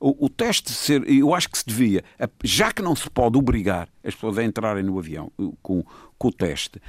o, 0.06 0.26
o 0.26 0.30
teste 0.30 0.72
ser, 0.72 1.10
eu 1.10 1.34
acho 1.34 1.50
que 1.50 1.58
se 1.58 1.66
devia, 1.66 2.04
já 2.44 2.72
que 2.72 2.84
não 2.84 2.96
se 2.96 3.10
pode 3.10 3.40
obrigar 3.40 3.90
as 4.04 4.14
pessoas 4.14 4.38
a 4.38 4.44
entrarem 4.44 4.84
no 4.84 5.00
avião 5.00 5.32
com, 5.64 5.84
com 6.16 6.28
o 6.28 6.32
teste, 6.32 6.80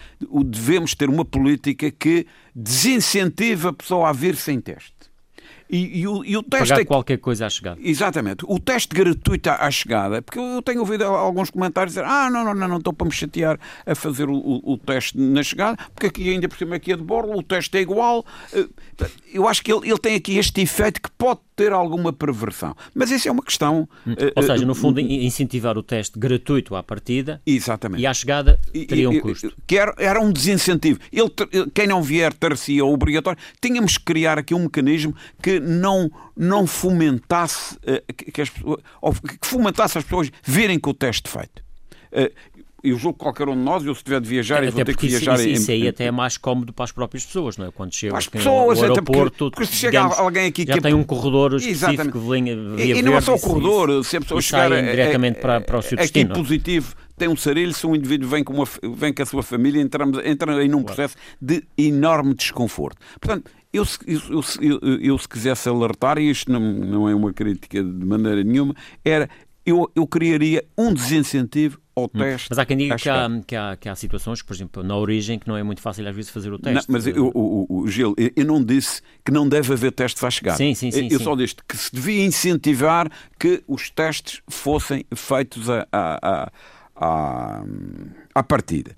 devemos 0.45 0.95
ter 0.95 1.09
uma 1.09 1.25
política 1.25 1.91
que 1.91 2.27
desincentiva 2.55 3.71
a 3.71 3.73
pessoa 3.73 4.11
a 4.11 4.13
vir 4.13 4.37
sem 4.37 4.61
teste. 4.61 4.93
E, 5.69 6.01
e, 6.01 6.09
o, 6.09 6.25
e 6.25 6.37
o 6.37 6.43
teste. 6.43 6.69
Pagar 6.69 6.83
é... 6.83 6.85
qualquer 6.85 7.19
coisa 7.19 7.47
à 7.47 7.51
chegada. 7.51 7.81
Exatamente. 7.83 8.45
O 8.47 8.59
teste 8.59 8.95
gratuito 8.95 9.51
à, 9.51 9.71
chegada, 9.71 10.23
porque 10.23 10.39
eu 10.39 10.63
tenho 10.63 10.81
ouvido 10.81 11.05
alguns 11.05 11.51
comentários 11.51 11.95
dizer: 11.95 12.07
ah, 12.07 12.31
não, 12.31 12.45
não, 12.45 12.55
não, 12.55 12.69
não 12.69 12.79
estou 12.79 12.93
para 12.93 13.07
me 13.07 13.13
chatear 13.13 13.59
a 13.85 13.95
fazer 13.95 14.29
o, 14.29 14.35
o, 14.37 14.73
o 14.73 14.79
teste 14.79 15.19
na 15.19 15.43
chegada, 15.43 15.77
porque 15.95 16.07
aqui 16.07 16.31
ainda 16.31 16.49
por 16.49 16.57
cima 16.57 16.77
aqui 16.77 16.93
é 16.93 16.97
de 16.97 17.03
bordo, 17.03 17.33
o 17.33 17.43
teste 17.43 17.77
é 17.79 17.81
igual. 17.81 18.25
Eh, 18.53 18.67
eu 19.33 19.49
acho 19.49 19.63
que 19.63 19.73
ele, 19.73 19.89
ele 19.89 19.99
tem 19.99 20.15
aqui 20.15 20.39
este 20.39 20.61
efeito 20.61 21.01
que 21.01 21.11
pode 21.11 21.41
ter 21.57 21.73
alguma 21.73 22.13
perversão. 22.13 22.77
Mas 22.95 23.11
isso 23.11 23.29
é 23.29 23.33
uma 23.33 23.43
questão. 23.43 23.89
Hum. 24.07 24.15
Eh, 24.17 24.33
Ou 24.37 24.43
seja, 24.43 24.65
no 24.65 24.75
fundo, 24.75 25.01
incentivar 25.01 25.77
o 25.77 25.83
teste 25.83 26.19
gratuito 26.19 26.77
à 26.77 26.83
partida 26.83 27.41
Exatamente. 27.47 28.03
e 28.03 28.07
à 28.07 28.15
chegada 28.15 28.61
teria 28.73 29.09
um 29.11 29.21
custo. 29.21 29.53
Que 29.67 29.79
era, 29.79 29.95
era 29.99 30.21
um 30.21 30.31
desincentivo. 30.31 31.01
Ele, 31.13 31.31
quem 31.75 31.87
não 31.87 32.03
vier 32.03 32.33
ter-se 32.33 32.81
obrigatório. 32.83 33.39
Tínhamos 33.61 33.97
que 33.99 34.05
criar 34.05 34.39
aqui 34.39 34.55
um 34.55 34.65
mecanismo 34.65 35.15
que 35.43 35.56
não, 35.61 36.11
não 36.37 36.67
fomentasse, 36.67 37.79
eh, 37.87 38.03
que, 38.13 38.41
as, 38.41 38.51
que 38.51 39.47
fomentasse 39.47 39.99
as 39.99 40.05
pessoas 40.05 40.31
virem 40.45 40.79
com 40.79 40.91
o 40.91 40.95
teste 40.95 41.29
feito. 41.29 41.63
Eh, 42.13 42.33
eu 42.83 42.97
julgo 42.97 43.19
que 43.19 43.25
qualquer 43.25 43.49
um 43.49 43.57
de 43.57 43.63
nós, 43.63 43.85
eu 43.85 43.95
se 43.95 44.05
tiver 44.05 44.21
de 44.21 44.29
viajar, 44.29 44.59
até 44.59 44.71
vou 44.71 44.85
ter 44.85 44.97
que 44.97 45.09
viajar 45.09 45.35
isso, 45.41 45.49
isso, 45.49 45.71
aí 45.71 45.89
até 45.89 46.05
é 46.05 46.11
mais 46.11 46.37
cómodo 46.37 46.73
para 46.73 46.85
as 46.85 46.93
próprias 46.93 47.25
pessoas, 47.25 47.57
não 47.57 47.67
é? 47.67 47.71
Quando 47.73 47.93
chega 47.93 48.17
as 48.17 48.29
pessoas, 48.29 48.79
ao 48.79 48.85
aeroporto, 48.85 49.51
porque, 49.51 49.57
porque 49.57 49.67
se 49.67 49.77
chega 49.77 49.99
digamos, 49.99 50.19
alguém 50.19 50.47
aqui 50.47 50.65
já 50.67 50.75
que 50.75 50.81
tem 50.81 50.95
um 50.95 51.03
corredor 51.03 51.55
específico 51.55 52.19
via 52.21 52.53
e, 52.85 52.99
e 52.99 53.03
não 53.03 53.17
é 53.17 53.21
só 53.21 53.35
o 53.35 53.41
corredor, 53.41 54.05
se 54.05 54.17
a 54.17 54.21
pessoa 54.21 54.41
chegar 54.41 54.71
diretamente 54.71 55.41
para, 55.41 55.61
para 55.61 55.79
o 55.79 55.83
seu 55.83 55.99
destino. 55.99 56.33
Aqui 56.33 56.41
positivo 56.41 56.95
tem 57.17 57.29
um 57.29 57.37
sarilho, 57.37 57.73
se 57.73 57.87
um 57.87 57.95
indivíduo 57.95 58.29
vem 58.29 58.45
com, 58.45 58.53
uma, 58.53 58.65
vem 58.95 59.13
com 59.13 59.23
a 59.23 59.27
sua 59.27 59.43
família, 59.43 59.81
entramos, 59.81 60.19
entra 60.25 60.65
em 60.65 60.75
um 60.75 60.83
processo 60.83 61.17
de 61.41 61.65
enorme 61.77 62.35
desconforto. 62.35 62.99
Portanto, 63.21 63.51
eu, 63.73 63.85
eu, 64.07 64.43
eu, 64.61 65.01
eu, 65.01 65.19
se 65.19 65.29
quisesse 65.29 65.69
alertar, 65.69 66.19
e 66.19 66.31
isto 66.31 66.51
não, 66.51 66.61
não 66.61 67.09
é 67.09 67.15
uma 67.15 67.33
crítica 67.33 67.83
de 67.83 68.07
maneira 68.07 68.43
nenhuma, 68.43 68.75
era 69.05 69.29
eu, 69.67 69.91
eu 69.97 70.07
criaria 70.07 70.65
um 70.79 70.95
desincentivo 70.95 71.81
ao 71.95 72.05
hum. 72.05 72.09
teste. 72.09 72.47
Mas 72.51 72.59
há 72.59 72.65
quem 72.65 72.77
diga 72.77 72.95
que 72.97 73.09
há, 73.09 73.29
que, 73.45 73.57
há, 73.57 73.77
que 73.77 73.89
há 73.89 73.97
situações, 73.97 74.41
por 74.41 74.55
exemplo, 74.55 74.83
na 74.85 74.97
origem, 74.97 75.41
que 75.41 75.49
não 75.49 75.57
é 75.57 75.63
muito 75.63 75.81
fácil 75.81 76.07
às 76.09 76.15
vezes 76.15 76.31
fazer 76.31 76.53
o 76.53 76.59
teste. 76.59 76.89
Não, 76.89 76.93
mas 76.93 77.07
eu, 77.07 77.33
o, 77.35 77.67
o, 77.69 77.89
Gil, 77.89 78.15
eu 78.37 78.45
não 78.45 78.63
disse 78.63 79.03
que 79.25 79.33
não 79.33 79.49
deve 79.49 79.73
haver 79.73 79.91
testes 79.91 80.23
à 80.23 80.31
chegada. 80.31 80.57
Sim, 80.57 80.73
sim, 80.75 80.93
sim. 80.93 81.09
Eu 81.11 81.19
sim. 81.19 81.25
só 81.25 81.35
disse 81.35 81.57
que 81.67 81.77
se 81.77 81.93
devia 81.93 82.25
incentivar 82.25 83.11
que 83.39 83.65
os 83.67 83.91
testes 83.91 84.41
fossem 84.49 85.05
feitos 85.15 85.69
a, 85.69 85.89
a, 85.91 86.19
a, 86.23 86.53
a 86.97 88.43
partida. 88.43 88.97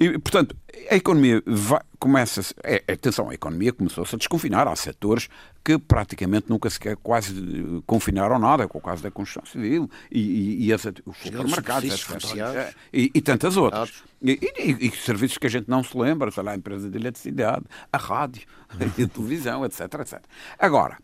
E, 0.00 0.16
portanto, 0.18 0.56
a 0.88 0.94
economia 0.94 1.42
vai, 1.44 1.80
começa. 1.98 2.40
É, 2.62 2.84
atenção, 2.92 3.30
a 3.30 3.34
economia 3.34 3.72
começou-se 3.72 4.14
a 4.14 4.18
desconfinar. 4.18 4.68
Há 4.68 4.76
setores 4.76 5.28
que 5.64 5.76
praticamente 5.76 6.48
nunca 6.48 6.70
sequer 6.70 6.96
quase 6.96 7.34
confinaram 7.84 8.38
nada, 8.38 8.68
com 8.68 8.78
o 8.78 8.80
caso 8.80 9.02
da 9.02 9.10
construção 9.10 9.44
civil 9.44 9.90
e, 10.10 10.20
e, 10.20 10.66
e 10.66 10.72
as, 10.72 10.84
os 11.04 11.16
supermercados, 11.18 11.90
etc. 12.08 12.74
E, 12.92 13.10
e, 13.12 13.20
tantas 13.20 13.56
outras. 13.56 14.04
E, 14.22 14.92
serviços 15.04 15.36
que 15.36 15.48
a 15.48 15.50
gente 15.50 15.68
não 15.68 15.82
se 15.82 15.98
lembra, 15.98 16.30
sei 16.30 16.44
lá, 16.44 16.52
a 16.52 16.56
empresa 16.56 16.88
de 16.88 16.96
eletricidade, 16.96 17.64
a 17.92 17.98
rádio, 17.98 18.46
a 18.70 19.08
televisão, 19.08 19.64
etc, 19.64 19.80
etc. 20.00 20.20
Agora, 20.60 20.96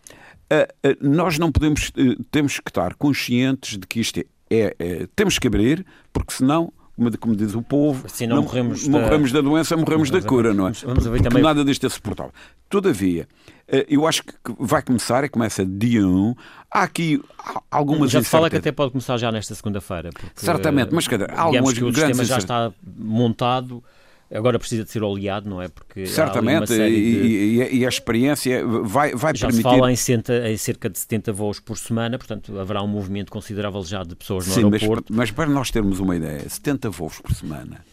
nós 1.00 1.36
não 1.36 1.50
podemos, 1.50 1.90
eh, 1.96 2.16
temos 2.30 2.60
que 2.60 2.70
estar 2.70 2.94
conscientes 2.94 3.78
de 3.78 3.86
que 3.86 3.98
isto 3.98 4.20
é, 4.60 4.76
é, 4.78 5.08
temos 5.14 5.38
que 5.38 5.46
abrir, 5.46 5.84
porque 6.12 6.32
senão 6.32 6.72
como 7.18 7.34
diz 7.34 7.54
o 7.54 7.62
povo, 7.62 8.06
assim 8.06 8.24
não, 8.24 8.36
não 8.36 8.42
morremos, 8.44 8.86
morremos 8.86 9.32
da... 9.32 9.40
da... 9.40 9.48
doença, 9.48 9.76
morremos 9.76 10.10
da 10.10 10.22
cura, 10.22 10.54
não 10.54 10.68
é? 10.68 10.72
Vamos, 10.84 11.04
vamos 11.04 11.22
também... 11.22 11.42
Nada 11.42 11.64
disto 11.64 11.84
é 11.84 11.88
suportável. 11.88 12.32
Todavia, 12.68 13.26
eh, 13.66 13.84
eu 13.88 14.06
acho 14.06 14.22
que 14.22 14.32
vai 14.60 14.80
começar, 14.80 15.24
e 15.24 15.28
começa 15.28 15.66
dia 15.66 16.06
1. 16.06 16.34
Há 16.70 16.82
aqui 16.84 17.20
algumas 17.68 18.12
Já 18.12 18.22
se 18.22 18.28
fala 18.28 18.48
que 18.48 18.56
até 18.56 18.70
pode 18.70 18.92
começar 18.92 19.16
já 19.16 19.32
nesta 19.32 19.54
segunda-feira. 19.56 20.10
Certamente, 20.36 20.94
mas 20.94 21.08
cada, 21.08 21.26
há 21.26 21.42
algumas 21.42 21.72
que 21.72 21.84
o 21.84 21.92
sistema 21.92 22.24
já 22.24 22.38
está 22.38 22.72
montado 22.96 23.82
Agora 24.32 24.58
precisa 24.58 24.84
de 24.84 24.90
ser 24.90 25.02
oleado, 25.02 25.48
não 25.48 25.60
é? 25.60 25.68
Porque 25.68 26.06
Certamente, 26.06 26.74
de... 26.74 26.82
e, 26.82 27.78
e, 27.78 27.86
a 27.86 27.88
experiência 27.88 28.66
vai, 28.66 29.14
vai 29.14 29.34
já 29.36 29.46
permitir... 29.46 29.62
Já 29.62 29.70
se 29.70 29.76
fala 29.76 29.92
em, 29.92 29.96
centa, 29.96 30.50
em, 30.50 30.56
cerca 30.56 30.88
de 30.88 30.98
70 30.98 31.32
voos 31.32 31.60
por 31.60 31.78
semana, 31.78 32.18
portanto 32.18 32.58
haverá 32.58 32.82
um 32.82 32.88
movimento 32.88 33.30
considerável 33.30 33.84
já 33.84 34.02
de 34.02 34.16
pessoas 34.16 34.46
no 34.46 34.54
Sim, 34.54 34.64
aeroporto. 34.64 35.12
Mas, 35.12 35.18
mas, 35.18 35.30
para 35.30 35.48
nós 35.48 35.70
termos 35.70 36.00
uma 36.00 36.16
ideia, 36.16 36.48
70 36.48 36.90
voos 36.90 37.20
por 37.20 37.32
semana... 37.32 37.84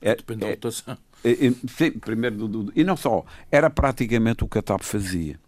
É, 0.00 0.14
Depende 0.14 0.44
é, 0.44 0.46
da 0.46 0.50
lotação. 0.52 0.98
É, 1.22 1.30
é, 1.32 1.52
sim, 1.76 1.90
primeiro, 1.92 2.36
do, 2.36 2.48
do, 2.48 2.72
e 2.74 2.82
não 2.82 2.96
só, 2.96 3.24
era 3.50 3.68
praticamente 3.68 4.44
o 4.44 4.48
que 4.48 4.58
a 4.58 4.62
TAP 4.62 4.82
fazia. 4.82 5.38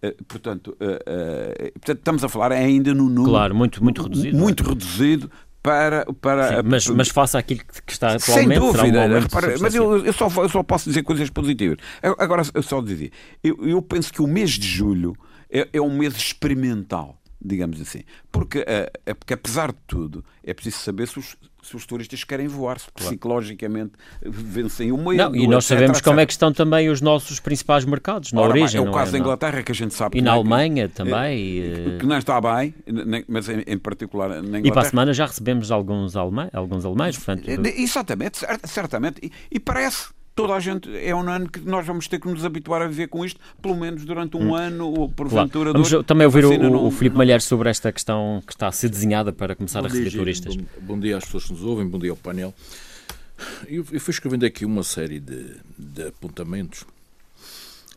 Uh, 0.00 0.24
portanto, 0.24 0.76
uh, 0.80 0.84
uh, 0.84 1.72
portanto, 1.72 1.98
estamos 1.98 2.22
a 2.22 2.28
falar 2.28 2.52
ainda 2.52 2.94
no 2.94 3.08
número. 3.08 3.30
Claro, 3.30 3.54
muito, 3.54 3.82
muito 3.82 4.02
reduzido. 4.02 4.36
Muito 4.36 4.62
reduzido 4.62 5.28
para. 5.62 6.06
para 6.20 6.48
Sim, 6.48 6.62
mas, 6.64 6.86
mas 6.88 7.08
faça 7.08 7.38
aquilo 7.38 7.60
que 7.86 7.92
está 7.92 8.14
atualmente. 8.14 8.48
Sem 8.48 8.58
dúvida, 8.58 9.06
um 9.06 9.20
repara, 9.20 9.58
mas 9.60 9.74
eu, 9.74 10.04
eu, 10.04 10.12
só, 10.12 10.28
eu 10.42 10.48
só 10.48 10.62
posso 10.62 10.88
dizer 10.88 11.02
coisas 11.02 11.28
positivas. 11.30 11.78
Agora, 12.18 12.42
eu 12.54 12.62
só 12.62 12.80
dizer, 12.80 13.12
eu, 13.42 13.56
eu 13.66 13.82
penso 13.82 14.12
que 14.12 14.22
o 14.22 14.26
mês 14.26 14.50
de 14.50 14.66
julho 14.66 15.16
é, 15.50 15.68
é 15.72 15.80
um 15.80 15.96
mês 15.96 16.16
experimental 16.16 17.18
digamos 17.40 17.80
assim. 17.80 18.00
Porque, 18.30 18.58
uh, 18.58 19.14
porque, 19.14 19.34
apesar 19.34 19.72
de 19.72 19.78
tudo, 19.86 20.24
é 20.42 20.52
preciso 20.52 20.78
saber 20.78 21.06
se 21.06 21.18
os, 21.18 21.36
se 21.62 21.76
os 21.76 21.86
turistas 21.86 22.24
querem 22.24 22.46
voar, 22.46 22.78
se 22.78 22.90
psicologicamente 22.92 23.92
vencem 24.22 24.92
o 24.92 24.96
medo. 24.96 25.16
Não, 25.16 25.36
e 25.36 25.46
nós 25.46 25.64
etc, 25.64 25.76
sabemos 25.76 25.98
etc. 25.98 26.04
como 26.04 26.20
é 26.20 26.26
que 26.26 26.32
estão 26.32 26.52
também 26.52 26.88
os 26.88 27.00
nossos 27.00 27.40
principais 27.40 27.84
mercados, 27.84 28.32
na 28.32 28.40
Ora, 28.40 28.50
origem. 28.50 28.84
É 28.84 28.88
o 28.88 28.92
caso 28.92 29.10
é, 29.10 29.12
da 29.12 29.18
Inglaterra 29.18 29.62
que 29.62 29.72
a 29.72 29.74
gente 29.74 29.94
sabe. 29.94 30.18
E 30.18 30.22
na 30.22 30.30
é 30.30 30.34
Alemanha 30.34 30.88
também. 30.88 31.36
Que, 31.36 31.98
que, 32.00 32.06
não 32.06 32.18
está 32.18 32.40
bem, 32.40 32.74
mas 33.26 33.48
em, 33.48 33.62
em, 33.66 33.78
particular 33.78 34.28
na 34.28 34.36
Inglaterra. 34.36 34.66
E 34.66 34.72
para 34.72 34.82
a 34.82 34.84
semana 34.84 35.12
já 35.12 35.26
recebemos 35.26 35.70
alguns, 35.70 36.16
alemães, 36.16 36.50
alguns 36.52 36.84
alemães, 36.84 37.16
portanto... 37.16 37.48
Exatamente, 37.48 38.38
certamente. 38.64 39.20
E, 39.22 39.32
e 39.50 39.60
parece 39.60 40.17
toda 40.38 40.54
a 40.54 40.60
gente 40.60 40.88
é 40.96 41.12
um 41.12 41.28
ano 41.28 41.50
que 41.50 41.58
nós 41.58 41.84
vamos 41.84 42.06
ter 42.06 42.20
que 42.20 42.28
nos 42.28 42.44
habituar 42.44 42.80
a 42.80 42.86
viver 42.86 43.08
com 43.08 43.24
isto, 43.24 43.40
pelo 43.60 43.74
menos 43.74 44.04
durante 44.04 44.36
um 44.36 44.50
hum. 44.50 44.54
ano 44.54 44.88
ou 44.88 45.08
porventura. 45.08 45.72
Claro. 45.72 45.84
Vamos 45.84 46.06
também 46.06 46.26
ouvir 46.26 46.44
o, 46.44 46.56
não... 46.56 46.86
o 46.86 46.92
Filipe 46.92 47.16
Malheiro 47.16 47.42
sobre 47.42 47.68
esta 47.68 47.90
questão 47.90 48.40
que 48.46 48.52
está 48.52 48.68
a 48.68 48.72
ser 48.72 48.88
desenhada 48.88 49.32
para 49.32 49.56
começar 49.56 49.80
bom 49.80 49.86
a 49.86 49.88
receber 49.88 50.10
dia, 50.10 50.18
turistas. 50.20 50.54
Bom, 50.54 50.64
bom, 50.82 51.00
dia 51.00 51.16
às 51.16 51.24
pessoas 51.24 51.46
que 51.46 51.52
nos 51.54 51.64
ouvem, 51.64 51.88
bom 51.88 51.98
dia 51.98 52.12
ao 52.12 52.16
painel. 52.16 52.54
Eu, 53.66 53.84
eu 53.90 54.00
fui 54.00 54.12
escrevendo 54.12 54.46
aqui 54.46 54.64
uma 54.64 54.84
série 54.84 55.18
de, 55.18 55.56
de 55.76 56.06
apontamentos. 56.06 56.84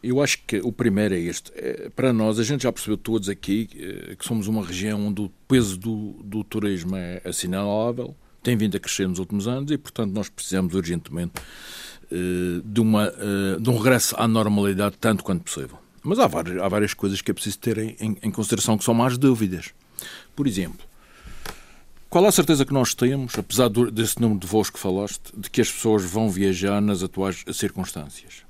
Eu 0.02 0.20
acho 0.20 0.40
que 0.48 0.58
o 0.62 0.72
primeiro 0.72 1.14
é 1.14 1.20
este. 1.20 1.52
É, 1.56 1.92
para 1.96 2.12
nós, 2.12 2.40
a 2.40 2.44
gente 2.44 2.64
já 2.64 2.72
percebeu 2.72 2.98
todos 2.98 3.30
aqui 3.30 3.70
eh, 3.76 4.16
que 4.16 4.26
somos 4.26 4.48
uma 4.48 4.66
região 4.66 5.00
onde 5.06 5.22
o 5.22 5.32
peso 5.48 5.78
do, 5.78 6.14
do 6.24 6.44
turismo 6.44 6.96
é 6.96 7.22
assinalável, 7.24 8.16
tem 8.42 8.58
vindo 8.58 8.76
a 8.76 8.80
crescer 8.80 9.08
nos 9.08 9.20
últimos 9.20 9.48
anos 9.48 9.72
e, 9.72 9.78
portanto, 9.78 10.12
nós 10.12 10.28
precisamos 10.28 10.74
urgentemente 10.74 11.34
de, 12.64 12.82
uma, 12.82 13.06
eh, 13.08 13.60
de 13.60 13.70
um 13.70 13.78
regresso 13.78 14.16
à 14.18 14.28
normalidade 14.28 14.96
tanto 15.00 15.24
quanto 15.24 15.44
possível. 15.44 15.80
Mas 16.04 16.20
há 16.20 16.28
várias, 16.28 16.62
há 16.62 16.68
várias 16.68 16.94
coisas 16.94 17.22
que 17.22 17.32
é 17.32 17.34
preciso 17.34 17.60
ter 17.60 17.78
em, 17.78 18.18
em 18.22 18.32
consideração 18.32 18.78
que 18.78 18.84
são 18.84 18.94
mais 18.94 19.18
dúvidas. 19.18 19.70
Por 20.36 20.48
exemplo, 20.48 20.86
qual 22.10 22.26
a 22.26 22.32
certeza 22.32 22.66
que 22.66 22.74
nós 22.74 22.94
temos, 22.94 23.38
apesar 23.38 23.70
desse 23.70 24.20
número 24.20 24.40
de 24.40 24.48
voos 24.48 24.70
que 24.70 24.78
falaste, 24.78 25.32
de 25.38 25.50
que 25.50 25.62
as 25.62 25.72
pessoas 25.72 26.04
vão 26.04 26.30
viajar 26.30 26.82
nas 26.82 27.04
atuais 27.04 27.46
circunstâncias? 27.54 28.44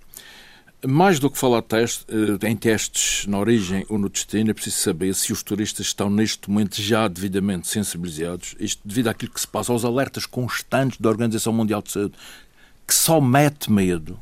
Mais 0.84 1.20
do 1.20 1.30
que 1.30 1.38
falar 1.38 1.62
teste, 1.62 2.06
eh, 2.10 2.48
em 2.48 2.56
testes 2.56 3.28
na 3.28 3.38
origem 3.38 3.86
ou 3.88 4.00
no 4.00 4.10
destino, 4.10 4.50
é 4.50 4.54
preciso 4.54 4.78
saber 4.78 5.14
se 5.14 5.32
os 5.32 5.44
turistas 5.44 5.86
estão 5.86 6.10
neste 6.10 6.50
momento 6.50 6.82
já 6.82 7.08
devidamente 7.08 7.68
sensibilizados, 7.68 8.56
isto 8.60 8.82
devido 8.84 9.10
àquilo 9.10 9.32
que 9.32 9.40
se 9.40 9.48
passa, 9.48 9.72
aos 9.72 9.86
alertas 9.86 10.26
constantes 10.26 11.00
da 11.00 11.10
Organização 11.10 11.54
Mundial 11.54 11.84
de 11.84 11.92
Saúde, 11.92 12.16
que 12.92 12.96
só 12.96 13.22
mete 13.22 13.72
medo. 13.72 14.20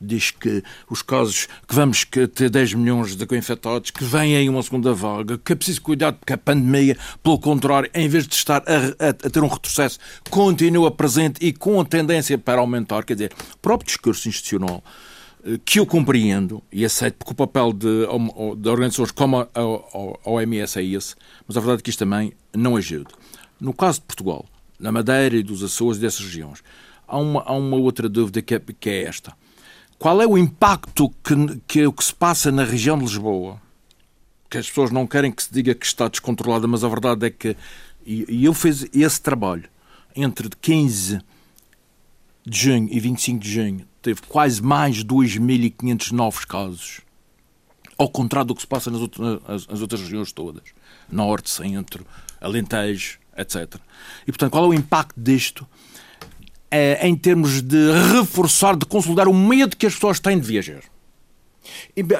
Diz 0.00 0.30
que 0.30 0.64
os 0.88 1.02
casos 1.02 1.46
que 1.68 1.74
vamos 1.74 2.06
ter 2.06 2.48
10 2.48 2.72
milhões 2.72 3.14
de 3.14 3.36
infectados, 3.36 3.90
que 3.90 4.02
vem 4.02 4.34
aí 4.34 4.48
uma 4.48 4.62
segunda 4.62 4.94
vaga, 4.94 5.36
que 5.36 5.52
é 5.52 5.54
preciso 5.54 5.82
cuidar 5.82 6.14
porque 6.14 6.32
a 6.32 6.38
pandemia, 6.38 6.96
pelo 7.22 7.38
contrário, 7.38 7.90
em 7.92 8.08
vez 8.08 8.26
de 8.26 8.34
estar 8.34 8.62
a, 8.66 9.08
a, 9.08 9.08
a 9.10 9.12
ter 9.12 9.42
um 9.42 9.46
retrocesso, 9.46 9.98
continua 10.30 10.90
presente 10.90 11.36
e 11.44 11.52
com 11.52 11.78
a 11.78 11.84
tendência 11.84 12.38
para 12.38 12.62
aumentar. 12.62 13.04
Quer 13.04 13.12
dizer, 13.12 13.32
o 13.54 13.58
próprio 13.58 13.86
discurso 13.86 14.26
institucional 14.26 14.82
eh, 15.44 15.60
que 15.62 15.78
eu 15.78 15.84
compreendo 15.84 16.62
e 16.72 16.86
aceito, 16.86 17.16
porque 17.18 17.32
o 17.32 17.36
papel 17.36 17.74
de, 17.74 18.06
de 18.56 18.68
organizações 18.70 19.10
como 19.10 19.36
a, 19.36 19.42
a, 19.54 19.60
a 19.60 20.30
OMS 20.30 20.78
é 20.78 20.82
esse, 20.82 21.14
mas 21.46 21.58
a 21.58 21.60
verdade 21.60 21.80
é 21.80 21.82
que 21.82 21.90
isto 21.90 21.98
também 21.98 22.32
não 22.54 22.74
ajuda. 22.74 23.10
No 23.60 23.74
caso 23.74 24.00
de 24.00 24.06
Portugal, 24.06 24.46
na 24.80 24.90
Madeira 24.90 25.36
e 25.36 25.42
dos 25.42 25.62
Açores 25.62 25.98
e 25.98 26.00
dessas 26.00 26.24
regiões, 26.24 26.62
há 27.06 27.18
uma, 27.18 27.42
há 27.42 27.52
uma 27.52 27.76
outra 27.76 28.08
dúvida 28.08 28.42
que 28.42 28.54
é, 28.54 28.60
que 28.78 28.90
é 28.90 29.02
esta. 29.04 29.34
Qual 29.98 30.20
é 30.20 30.26
o 30.26 30.36
impacto 30.36 31.08
que, 31.22 31.60
que 31.66 31.92
que 31.92 32.04
se 32.04 32.14
passa 32.14 32.50
na 32.50 32.64
região 32.64 32.98
de 32.98 33.04
Lisboa? 33.04 33.60
Que 34.50 34.58
as 34.58 34.68
pessoas 34.68 34.90
não 34.90 35.06
querem 35.06 35.30
que 35.30 35.42
se 35.42 35.52
diga 35.52 35.74
que 35.74 35.86
está 35.86 36.08
descontrolada, 36.08 36.66
mas 36.66 36.82
a 36.82 36.88
verdade 36.88 37.26
é 37.26 37.30
que. 37.30 37.56
E, 38.04 38.26
e 38.28 38.44
eu 38.44 38.52
fiz 38.52 38.86
esse 38.92 39.20
trabalho 39.20 39.68
entre 40.16 40.48
15 40.60 41.20
de 42.44 42.58
junho 42.58 42.88
e 42.90 42.98
25 42.98 43.38
de 43.38 43.50
junho. 43.50 43.88
Teve 44.02 44.22
quase 44.22 44.60
mais 44.60 45.04
2.500 45.04 46.10
novos 46.10 46.44
casos. 46.44 47.00
Ao 47.96 48.08
contrário 48.08 48.48
do 48.48 48.54
que 48.56 48.62
se 48.62 48.66
passa 48.66 48.90
nas 48.90 49.00
outras, 49.00 49.40
nas, 49.46 49.66
nas 49.68 49.80
outras 49.80 50.00
regiões 50.00 50.32
todas. 50.32 50.64
Norte, 51.08 51.48
Centro, 51.48 52.04
Alentejo, 52.40 53.18
etc. 53.36 53.76
E, 54.26 54.32
portanto, 54.32 54.50
qual 54.50 54.64
é 54.64 54.68
o 54.68 54.74
impacto 54.74 55.14
disto 55.16 55.66
em 57.02 57.14
termos 57.14 57.60
de 57.60 57.92
reforçar, 58.14 58.76
de 58.76 58.86
consolidar 58.86 59.28
o 59.28 59.34
medo 59.34 59.76
que 59.76 59.86
as 59.86 59.94
pessoas 59.94 60.18
têm 60.18 60.38
de 60.38 60.46
viajar. 60.46 60.82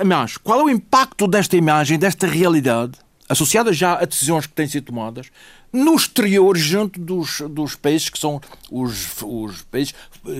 Mas 0.04 0.36
qual 0.36 0.60
é 0.60 0.64
o 0.64 0.70
impacto 0.70 1.26
desta 1.26 1.56
imagem, 1.56 1.98
desta 1.98 2.26
realidade, 2.26 2.98
associada 3.28 3.72
já 3.72 3.94
a 3.94 4.04
decisões 4.04 4.46
que 4.46 4.52
têm 4.52 4.66
sido 4.66 4.84
tomadas, 4.84 5.28
no 5.72 5.94
exterior, 5.94 6.56
junto 6.56 7.00
dos, 7.00 7.40
dos 7.48 7.74
países 7.74 8.10
que 8.10 8.18
são 8.18 8.40
os, 8.70 9.22
os 9.22 9.62
países, 9.62 9.94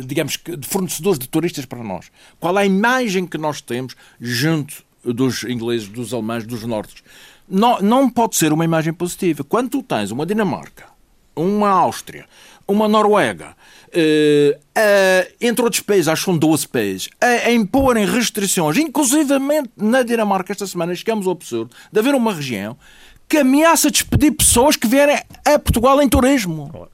digamos 0.05 0.37
que, 0.37 0.59
fornecedores 0.63 1.19
de 1.19 1.27
turistas 1.27 1.65
para 1.65 1.83
nós? 1.83 2.11
Qual 2.39 2.59
é 2.59 2.63
a 2.63 2.67
imagem 2.67 3.27
que 3.27 3.39
nós 3.39 3.61
temos 3.63 3.97
junto 4.21 4.85
dos 5.03 5.43
ingleses, 5.45 5.89
dos 5.89 6.13
alemães, 6.13 6.47
dos 6.47 6.63
nortes? 6.65 7.03
Não, 7.49 7.81
não 7.81 8.11
pode 8.11 8.37
ser 8.37 8.53
uma 8.53 8.65
imagem 8.65 8.93
positiva. 8.93 9.43
Quando 9.43 9.71
tu 9.71 9.83
tens 9.83 10.11
uma 10.11 10.27
Dinamarca, 10.27 10.85
uma 11.35 11.71
Áustria, 11.71 12.27
uma 12.73 12.89
Noruega, 12.89 13.55
uh, 13.89 14.59
uh, 14.59 15.33
entre 15.41 15.65
outros 15.65 15.83
países, 15.83 16.09
acho 16.09 16.23
que 16.23 16.31
são 16.31 16.39
12 16.39 16.69
países, 16.69 17.09
a, 17.21 17.27
a 17.27 17.53
imporem 17.53 18.05
restrições, 18.07 18.77
inclusivamente 18.79 19.71
na 19.77 20.03
Dinamarca, 20.03 20.53
esta 20.53 20.67
semana 20.67 20.95
chegamos 20.95 21.27
ao 21.27 21.33
absurdo 21.33 21.71
de 21.93 21.99
haver 21.99 22.15
uma 22.15 22.35
região 22.35 22.77
que 23.29 23.39
ameaça 23.39 23.91
despedir 23.91 24.33
pessoas 24.33 24.77
que 24.77 24.87
vierem 24.87 25.17
a 25.47 25.59
Portugal 25.59 26.03
em 26.03 26.09
turismo. 26.09 26.89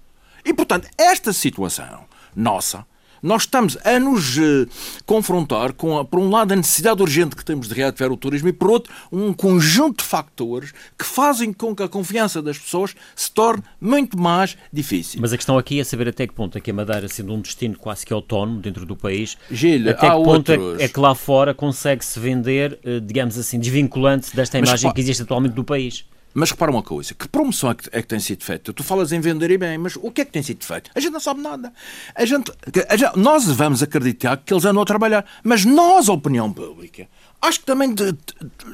E, 0.45 0.55
portanto, 0.55 0.89
esta 0.97 1.33
situação 1.33 2.05
nossa 2.35 2.87
Nós 3.23 3.43
estamos 3.43 3.77
a 3.85 3.99
nos 3.99 4.37
uh, 4.37 4.69
confrontar 5.07 5.73
com, 5.73 6.05
por 6.05 6.21
um 6.21 6.31
lado, 6.31 6.53
a 6.53 6.57
necessidade 6.57 7.03
urgente 7.03 7.37
que 7.37 7.45
temos 7.45 7.69
de 7.69 7.75
reativar 7.75 8.13
o 8.13 8.17
turismo 8.17 8.49
e, 8.49 8.53
por 8.53 8.71
outro, 8.71 8.93
um 9.11 9.33
conjunto 9.33 10.03
de 10.03 10.05
factores 10.05 10.73
que 10.97 11.05
fazem 11.05 11.53
com 11.53 11.75
que 11.75 11.83
a 11.83 11.89
confiança 11.89 12.41
das 12.41 12.59
pessoas 12.59 12.95
se 13.15 13.31
torne 13.31 13.63
muito 13.81 14.19
mais 14.19 14.57
difícil. 14.73 15.21
Mas 15.21 15.33
a 15.33 15.37
questão 15.37 15.59
aqui 15.59 15.81
é 15.81 15.85
saber 15.85 16.09
até 16.09 16.27
que 16.27 16.35
ponto 16.35 16.57
é 16.57 16.61
que 16.61 16.71
a 16.71 16.75
Madeira, 16.75 17.09
sendo 17.09 17.35
um 17.35 17.41
destino 17.41 17.77
quase 17.77 18.05
que 18.07 18.13
autónomo 18.13 18.61
dentro 18.61 18.87
do 18.87 18.97
país, 18.97 19.37
Gilles, 19.51 19.89
até 19.89 20.09
que 20.09 20.25
ponto 20.25 20.53
é, 20.53 20.85
é, 20.85 20.89
que 20.89 21.01
lá 21.01 21.15
fora 21.15 21.55
consegue-se 21.55 22.19
vender, 22.19 22.79
uh, 22.85 23.01
digamos 23.01 23.39
assim, 23.39 23.59
desvinculante 23.59 24.35
desta 24.35 24.59
imagem 24.59 24.89
Mas, 24.89 24.95
que 24.95 25.01
existe 25.01 25.23
atualmente 25.23 25.53
do 25.55 25.65
país. 25.65 26.05
Mas 26.39 26.53
repara 26.53 26.71
uma 26.71 26.83
coisa, 26.85 27.15
que 27.15 27.27
promoção 27.27 27.71
é 27.71 27.75
que, 27.75 27.89
é 27.91 28.01
que, 28.01 28.07
tem 28.07 28.21
sido 28.21 28.45
feita? 28.45 28.73
Tu 28.73 28.85
falas 28.85 29.11
em 29.11 29.19
vender 29.19 29.51
e 29.51 29.59
bem, 29.59 29.77
mas 29.77 29.97
o 29.97 30.09
que 30.11 30.21
é 30.21 30.25
que 30.25 30.31
tem 30.31 30.43
sido 30.43 30.65
feito? 30.65 30.89
A 30.95 31.01
gente 31.01 31.13
não 31.13 31.19
sabe 31.19 31.41
nada. 31.41 31.73
A 32.15 32.25
gente, 32.25 32.53
a 32.89 32.97
gente, 32.97 33.19
nós 33.19 33.45
vamos 33.47 33.83
acreditar 33.83 34.37
que 34.37 34.55
eles 34.55 34.65
andam 34.65 34.81
a 34.81 34.87
trabalhar, 34.87 35.25
mas 35.43 35.65
nós, 35.65 36.09
a 36.09 36.13
opinião 36.13 36.53
pública, 36.53 37.09
acho 37.43 37.59
que 37.59 37.67
também 37.67 37.93
de, 37.93 38.13
de, 38.13 38.19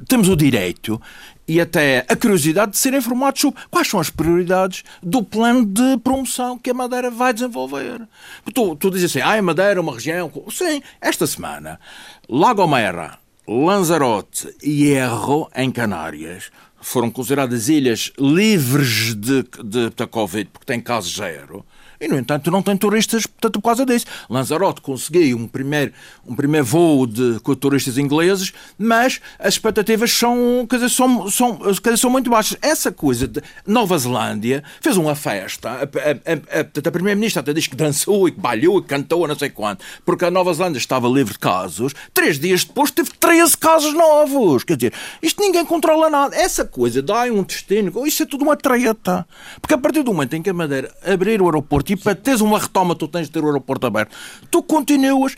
temos 0.07 0.29
o 0.29 0.37
direito 0.37 1.01
e 1.49 1.59
até 1.59 2.05
a 2.07 2.15
curiosidade 2.15 2.73
de 2.73 2.79
ser 2.79 2.93
informados 2.93 3.41
sobre 3.41 3.61
quais 3.71 3.89
são 3.89 3.99
as 3.99 4.11
prioridades 4.11 4.85
do 5.03 5.23
plano 5.23 5.65
de 5.65 5.97
promoção 6.05 6.59
que 6.59 6.69
a 6.69 6.75
Madeira 6.75 7.11
vai 7.11 7.33
desenvolver. 7.33 8.07
Tu, 8.53 8.77
tu 8.77 8.91
dizes 8.91 9.11
assim, 9.11 9.21
ah, 9.21 9.39
a 9.39 9.43
Madeira 9.43 9.79
é 9.79 9.81
uma 9.81 9.95
região... 9.95 10.31
Sim, 10.51 10.83
esta 11.01 11.27
semana, 11.27 11.81
Lagomera, 12.29 13.19
Lanzarote 13.49 14.55
e 14.63 14.87
Erro, 14.87 15.51
em 15.55 15.71
Canárias, 15.71 16.51
foram 16.85 17.11
consideradas 17.11 17.71
ilhas 17.71 18.13
livres 18.19 19.15
de, 19.15 19.43
de, 19.43 19.89
de 19.89 20.07
Covid, 20.07 20.51
porque 20.53 20.67
têm 20.67 20.81
casos 20.81 21.17
zero, 21.17 21.65
e, 22.05 22.09
no 22.09 22.19
entanto, 22.19 22.51
não 22.51 22.63
tem 22.63 22.77
turistas, 22.77 23.27
portanto, 23.27 23.61
por 23.61 23.69
causa 23.69 23.87
disso. 23.87 24.05
Lanzarote 24.29 24.83
conseguiu 24.83 25.39
um 25.39 25.49
primeiro, 25.49 25.93
um 26.27 26.35
primeiro 26.35 26.67
voo 26.67 27.07
de, 27.07 27.41
com 27.41 27.55
turistas 27.55 27.97
ingleses, 27.97 28.53
mas 28.79 29.23
as 29.39 29.55
expectativas 29.55 30.13
são, 30.13 30.67
quer 30.69 30.77
dizer, 30.77 30.91
são, 30.91 31.31
são, 31.31 31.57
quer 31.57 31.91
dizer, 31.91 31.97
são 31.97 32.11
muito 32.11 32.29
baixas. 32.29 32.59
Essa 32.61 32.93
coisa 32.93 33.27
de 33.27 33.41
Nova 33.67 33.97
Zelândia 33.97 34.63
fez 34.83 34.99
uma 34.99 35.15
festa. 35.15 35.71
A, 35.71 35.83
a, 35.83 36.61
a, 36.61 36.89
a, 36.89 36.93
Primeira-Ministra 36.93 37.41
até 37.41 37.55
diz 37.55 37.67
que 37.67 37.75
dançou 37.75 38.29
e 38.29 38.33
que 38.33 38.41
balhou 38.41 38.79
e 38.79 38.83
que 38.83 38.89
cantou, 38.89 39.27
não 39.27 39.39
sei 39.39 39.49
quanto, 39.49 39.83
porque 40.05 40.27
a 40.27 40.31
Nova 40.31 40.53
Zelândia 40.53 40.79
estava 40.79 41.09
livre 41.09 41.33
de 41.33 41.39
casos. 41.39 41.95
Três 42.13 42.39
dias 42.39 42.65
depois 42.65 42.91
teve 42.91 43.11
13 43.19 43.57
casos 43.57 43.95
novos. 43.95 44.63
Quer 44.63 44.77
dizer, 44.77 44.93
isto 45.23 45.41
ninguém 45.41 45.65
controla 45.65 46.11
nada. 46.11 46.37
Essa 46.37 46.67
coisa 46.67 47.01
dá 47.01 47.23
um 47.23 47.43
destino, 47.43 48.07
isso 48.07 48.23
é 48.23 48.27
tudo 48.27 48.45
uma 48.45 48.57
treta. 48.57 49.27
Porque 49.61 49.73
a 49.73 49.79
partir 49.79 50.03
do 50.03 50.13
momento 50.13 50.37
em 50.37 50.43
que 50.43 50.51
a 50.51 50.55
Madeira 50.55 50.95
abrir 51.03 51.41
o 51.41 51.47
aeroporto 51.47 51.94
e 51.95 51.97
para 51.97 52.15
teres 52.15 52.41
uma 52.41 52.59
retoma, 52.59 52.95
tu 52.95 53.09
tens 53.09 53.27
de 53.27 53.33
ter 53.33 53.43
o 53.43 53.47
aeroporto 53.47 53.87
aberto. 53.87 54.15
Tu 54.51 54.63
continuas 54.63 55.35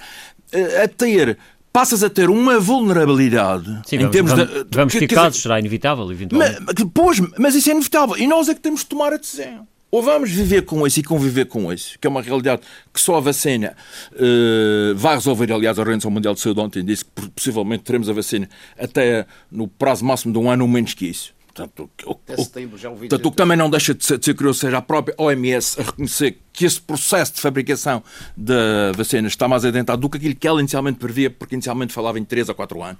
eh, 0.53 0.85
a 0.85 0.89
ter 0.89 1.39
passas 1.73 2.03
a 2.03 2.09
ter 2.09 2.31
uma 2.31 2.59
vulnerabilidade 2.59 3.83
Sim, 3.87 3.97
em 3.97 3.99
vamos, 3.99 4.13
termos 4.13 4.33
vamos, 4.33 4.49
de. 4.49 4.65
Vamos 4.73 4.95
ter 4.95 5.07
casos, 5.09 5.43
será 5.43 5.59
inevitável, 5.59 6.11
eventualmente. 6.11 6.63
Mas, 6.65 6.75
pois, 6.95 7.21
mas 7.39 7.55
isso 7.55 7.69
é 7.69 7.73
inevitável. 7.73 8.17
E 8.17 8.27
nós 8.27 8.49
é 8.49 8.55
que 8.55 8.61
temos 8.61 8.81
de 8.81 8.87
tomar 8.87 9.13
a 9.13 9.19
decisão. 9.19 9.67
Ou 9.91 10.03
vamos 10.03 10.31
viver 10.31 10.63
com 10.63 10.87
isso 10.87 11.01
e 11.01 11.03
conviver 11.03 11.45
com 11.45 11.73
isso, 11.73 11.99
que 11.99 12.07
é 12.07 12.11
uma 12.11 12.21
realidade 12.21 12.63
que 12.93 13.01
só 13.01 13.17
a 13.17 13.21
vacina 13.21 13.77
uh, 14.13 14.97
vai 14.97 15.15
resolver. 15.15 15.53
Aliás, 15.53 15.79
a 15.79 15.83
Organização 15.83 16.11
Mundial 16.11 16.35
de 16.35 16.41
Saúde 16.41 16.61
ontem 16.61 16.85
disse 16.85 17.05
que 17.05 17.29
possivelmente 17.31 17.85
teremos 17.85 18.09
a 18.09 18.13
vacina 18.13 18.49
até 18.79 19.27
no 19.51 19.69
prazo 19.69 20.05
máximo 20.05 20.33
de 20.33 20.39
um 20.39 20.51
ano 20.51 20.65
ou 20.65 20.71
menos 20.71 20.93
que 20.93 21.07
isso. 21.07 21.36
Portanto, 21.57 21.91
o, 22.05 22.43
setembro, 22.43 22.77
já 22.77 22.91
ouvi 22.91 23.09
portanto, 23.09 23.27
o 23.27 23.31
que 23.31 23.37
também 23.37 23.57
não 23.57 23.71
deixa 23.71 23.95
de 23.95 24.05
ser, 24.05 24.19
de 24.19 24.27
ser 24.27 24.35
curioso 24.35 24.59
seja 24.59 24.77
a 24.77 24.83
própria 24.83 25.15
OMS 25.17 25.81
a 25.81 25.85
reconhecer 25.85 26.39
que 26.53 26.67
esse 26.67 26.79
processo 26.79 27.35
de 27.35 27.41
fabricação 27.41 28.03
da 28.37 28.93
vacina 28.95 29.27
está 29.27 29.49
mais 29.49 29.65
adiantado 29.65 30.03
do 30.03 30.11
que 30.11 30.19
aquilo 30.19 30.35
que 30.35 30.47
ela 30.47 30.61
inicialmente 30.61 30.99
previa, 30.99 31.31
porque 31.31 31.55
inicialmente 31.55 31.95
falava 31.95 32.19
em 32.19 32.25
3 32.25 32.51
a 32.51 32.55
4 32.55 32.83
anos. 32.83 32.99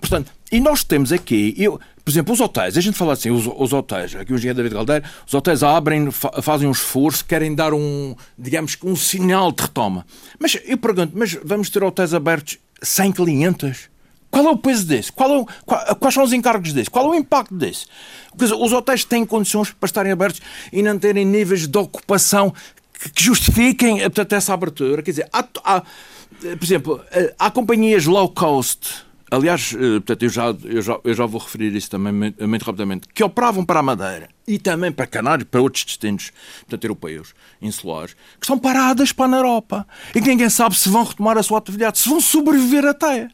Portanto, 0.00 0.32
e 0.50 0.58
nós 0.58 0.82
temos 0.82 1.12
aqui, 1.12 1.54
eu, 1.56 1.78
por 2.04 2.10
exemplo, 2.10 2.34
os 2.34 2.40
hotéis, 2.40 2.76
a 2.76 2.80
gente 2.80 2.98
fala 2.98 3.12
assim, 3.12 3.30
os, 3.30 3.46
os 3.46 3.72
hotéis, 3.72 4.16
aqui 4.16 4.32
o 4.32 4.36
engenheiro 4.36 4.56
David 4.56 4.74
Galdeiro, 4.74 5.04
os 5.24 5.32
hotéis 5.32 5.62
abrem, 5.62 6.10
fa, 6.10 6.42
fazem 6.42 6.66
um 6.66 6.72
esforço, 6.72 7.24
querem 7.24 7.54
dar 7.54 7.72
um, 7.72 8.16
digamos 8.36 8.74
que 8.74 8.86
um 8.86 8.96
sinal 8.96 9.52
de 9.52 9.62
retoma. 9.62 10.04
Mas 10.38 10.58
eu 10.64 10.78
pergunto, 10.78 11.12
mas 11.16 11.38
vamos 11.44 11.70
ter 11.70 11.84
hotéis 11.84 12.12
abertos 12.12 12.58
sem 12.82 13.12
clientes? 13.12 13.88
Qual 14.30 14.46
é 14.46 14.50
o 14.50 14.56
peso 14.56 14.86
desse? 14.86 15.10
É 15.16 15.26
o, 15.26 15.46
qual, 15.64 15.96
quais 15.96 16.14
são 16.14 16.22
os 16.22 16.32
encargos 16.32 16.72
desse? 16.72 16.90
Qual 16.90 17.06
é 17.06 17.08
o 17.08 17.14
impacto 17.14 17.54
desse? 17.54 17.86
Dizer, 18.34 18.54
os 18.54 18.72
hotéis 18.72 19.04
têm 19.04 19.24
condições 19.24 19.70
para 19.70 19.86
estarem 19.86 20.12
abertos 20.12 20.40
e 20.72 20.82
não 20.82 20.98
terem 20.98 21.24
níveis 21.24 21.66
de 21.66 21.78
ocupação 21.78 22.52
que, 22.92 23.10
que 23.10 23.22
justifiquem 23.22 24.00
portanto, 24.00 24.32
essa 24.34 24.52
abertura. 24.54 25.02
Quer 25.02 25.10
dizer, 25.10 25.28
há, 25.32 25.44
há, 25.64 25.80
por 25.80 26.64
exemplo, 26.64 27.04
eh, 27.10 27.34
há 27.38 27.50
companhias 27.50 28.06
low 28.06 28.28
cost. 28.28 29.06
Aliás, 29.30 29.74
eh, 29.74 30.00
portanto, 30.00 30.22
eu, 30.22 30.28
já, 30.28 30.44
eu, 30.64 30.82
já, 30.82 31.00
eu 31.04 31.14
já 31.14 31.26
vou 31.26 31.40
referir 31.40 31.74
isso 31.74 31.90
também 31.90 32.12
muito 32.12 32.64
rapidamente, 32.64 33.08
que 33.12 33.22
operavam 33.24 33.64
para 33.64 33.80
a 33.80 33.82
Madeira 33.82 34.28
e 34.46 34.58
também 34.58 34.92
para 34.92 35.06
Canários, 35.06 35.48
para 35.50 35.60
outros 35.60 35.84
destinos 35.84 36.32
portanto, 36.60 36.84
europeus, 36.84 37.34
insulares, 37.60 38.14
que 38.14 38.44
estão 38.44 38.58
paradas 38.58 39.12
para 39.12 39.34
a 39.34 39.36
Europa 39.36 39.86
e 40.14 40.20
que 40.20 40.28
ninguém 40.28 40.48
sabe 40.48 40.76
se 40.76 40.88
vão 40.88 41.04
retomar 41.04 41.36
a 41.36 41.42
sua 41.42 41.58
atividade, 41.58 41.98
se 41.98 42.08
vão 42.08 42.20
sobreviver 42.20 42.86
até 42.86 43.28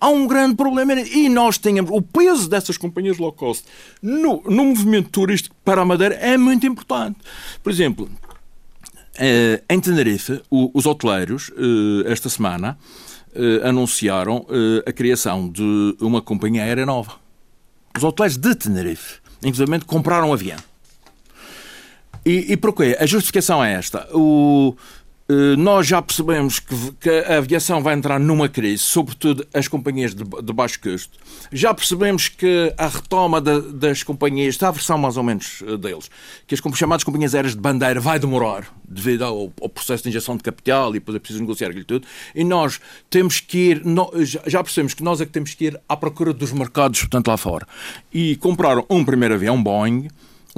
há 0.00 0.08
um 0.08 0.26
grande 0.26 0.56
problema 0.56 0.94
e 0.94 1.28
nós 1.28 1.58
temos 1.58 1.90
o 1.90 2.00
peso 2.00 2.48
dessas 2.48 2.76
companhias 2.76 3.18
low 3.18 3.32
cost 3.32 3.64
no, 4.00 4.42
no 4.46 4.64
movimento 4.64 5.10
turístico 5.10 5.54
para 5.64 5.82
a 5.82 5.84
Madeira 5.84 6.14
é 6.14 6.36
muito 6.36 6.66
importante. 6.66 7.18
Por 7.62 7.70
exemplo, 7.70 8.08
eh, 9.18 9.62
em 9.68 9.80
Tenerife, 9.80 10.40
os 10.50 10.86
hoteleiros, 10.86 11.50
eh, 11.56 12.10
esta 12.10 12.28
semana, 12.28 12.78
eh, 13.34 13.68
anunciaram 13.68 14.46
a 14.86 14.92
criação 14.92 15.48
de 15.48 15.96
uma 16.00 16.22
companhia 16.22 16.62
aérea 16.62 16.86
nova. 16.86 17.16
Os 17.96 18.04
hoteleiros 18.04 18.36
de 18.38 18.54
Tenerife, 18.54 19.18
inclusive, 19.42 19.80
compraram 19.84 20.30
um 20.30 20.32
avião. 20.32 20.58
E, 22.24 22.52
e 22.52 22.56
porquê? 22.56 22.96
A 23.00 23.06
justificação 23.06 23.64
é 23.64 23.74
esta. 23.74 24.06
O, 24.14 24.76
nós 25.58 25.86
já 25.86 26.00
percebemos 26.00 26.58
que, 26.58 26.74
que, 27.00 27.10
a 27.10 27.36
aviação 27.36 27.82
vai 27.82 27.94
entrar 27.94 28.18
numa 28.18 28.48
crise, 28.48 28.82
sobretudo 28.82 29.46
as 29.52 29.68
companhias 29.68 30.14
de, 30.14 30.24
de 30.24 30.52
baixo 30.54 30.80
custo. 30.80 31.18
Já 31.52 31.74
percebemos 31.74 32.28
que 32.28 32.72
a 32.78 32.86
retoma 32.86 33.38
das 33.38 34.02
companhias, 34.02 34.54
está 34.54 34.68
a 34.68 34.70
versão 34.70 34.96
mais 34.96 35.18
ou 35.18 35.22
menos 35.22 35.62
eh, 35.66 35.76
deles, 35.76 36.10
que 36.46 36.54
as 36.54 36.60
chamadas 36.78 37.04
companhias 37.04 37.34
aéreas 37.34 37.54
de 37.54 37.60
bandeira 37.60 38.00
vai 38.00 38.18
demorar 38.18 38.74
devido 38.88 39.22
ao, 39.22 39.52
ao, 39.60 39.68
processo 39.68 40.02
de 40.02 40.08
injeção 40.08 40.34
de 40.34 40.42
capital 40.42 40.90
e 40.90 40.94
depois 40.94 41.14
é 41.14 41.18
preciso 41.18 41.40
negociar 41.40 41.68
aquilo 41.68 41.84
tudo. 41.84 42.06
E 42.34 42.42
nós 42.42 42.80
temos 43.10 43.38
que 43.38 43.58
ir, 43.58 43.82
já 44.46 44.62
percebemos 44.64 44.94
que 44.94 45.02
nós 45.02 45.20
é 45.20 45.26
que 45.26 45.32
temos 45.32 45.52
que 45.52 45.66
ir 45.66 45.80
à 45.86 45.94
procura 45.94 46.32
dos 46.32 46.52
mercados, 46.52 47.00
portanto, 47.00 47.28
lá 47.28 47.36
fora. 47.36 47.66
E 48.10 48.36
compraram 48.36 48.86
um 48.88 49.04
primeiro 49.04 49.34
avião, 49.34 49.56
um 49.56 49.62
Boeing, 49.62 50.08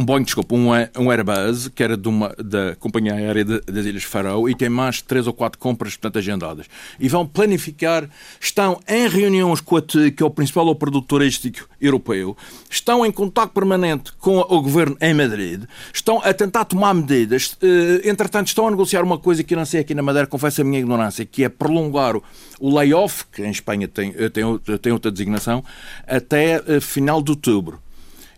um 0.01 0.05
Boeing, 0.05 0.23
desculpa, 0.23 0.55
um, 0.55 0.69
um 0.99 1.11
Airbus, 1.11 1.69
que 1.69 1.83
era 1.83 1.95
de 1.95 2.09
uma, 2.09 2.35
da 2.43 2.75
companhia 2.77 3.13
aérea 3.15 3.45
de, 3.45 3.61
das 3.61 3.85
Ilhas 3.85 4.03
Faroe, 4.03 4.51
e 4.51 4.55
tem 4.55 4.71
mais 4.71 5.03
três 5.03 5.27
ou 5.27 5.33
quatro 5.33 5.59
compras, 5.59 5.95
portanto, 5.95 6.19
agendadas. 6.19 6.67
E 6.99 7.07
vão 7.07 7.27
planificar, 7.27 8.09
estão 8.41 8.81
em 8.89 9.07
reuniões 9.07 9.61
com 9.61 9.77
a 9.77 9.83
TI, 9.83 10.11
que 10.11 10.23
é 10.23 10.27
o 10.27 10.31
principal 10.31 10.67
operador 10.69 11.03
turístico 11.03 11.69
europeu, 11.81 12.35
estão 12.71 13.05
em 13.05 13.13
contato 13.13 13.51
permanente 13.51 14.13
com 14.15 14.39
o 14.39 14.63
governo 14.63 14.97
em 15.01 15.13
Madrid, 15.13 15.65
estão 15.93 16.21
a 16.25 16.33
tentar 16.33 16.65
tomar 16.65 16.95
medidas, 16.95 17.57
eh, 17.63 18.09
entretanto, 18.09 18.47
estão 18.47 18.67
a 18.69 18.71
negociar 18.71 19.03
uma 19.03 19.19
coisa 19.19 19.45
que 19.45 19.53
eu 19.53 19.59
não 19.59 19.67
sei 19.67 19.81
aqui 19.81 19.95
na 19.95 20.03
Madeira, 20.03 20.27
confesso 20.27 20.63
a 20.63 20.65
minha 20.65 20.81
ignorância, 20.81 21.27
que 21.27 21.45
é 21.45 21.49
prolongar 21.51 22.17
o, 22.17 22.23
o 22.59 22.75
layoff, 22.75 23.25
que 23.31 23.43
em 23.43 23.51
Espanha 23.51 23.87
tem, 23.87 24.13
tem, 24.13 24.59
tem 24.81 24.93
outra 24.93 25.11
designação, 25.11 25.63
até 26.07 26.63
eh, 26.67 26.81
final 26.81 27.23
de 27.23 27.33
outubro. 27.33 27.81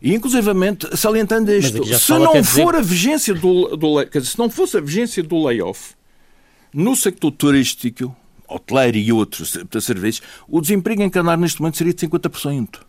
E, 0.03 0.13
inclusivamente, 0.13 0.97
salientando 0.97 1.53
isto, 1.53 1.85
se 1.97 2.11
não 2.11 2.43
for 2.43 2.73
dizer... 2.73 2.77
a 2.77 2.81
vigência 2.81 3.35
do, 3.35 3.77
do 3.77 3.95
dizer, 3.95 4.27
se 4.27 4.39
não 4.39 4.51
fosse 4.51 4.77
a 4.77 4.81
vigência 4.81 5.23
do 5.23 5.41
layoff 5.45 5.95
no 6.75 6.97
sector 6.97 7.31
turístico, 7.31 8.15
hoteleiro 8.49 8.99
e 8.99 9.13
outros 9.13 9.57
serviços, 9.81 10.23
o 10.49 10.61
desemprego 10.61 11.03
em 11.03 11.09
Canário 11.09 11.41
neste 11.41 11.61
momento 11.61 11.77
seria 11.77 11.95
de 11.95 12.09
50%. 12.09 12.81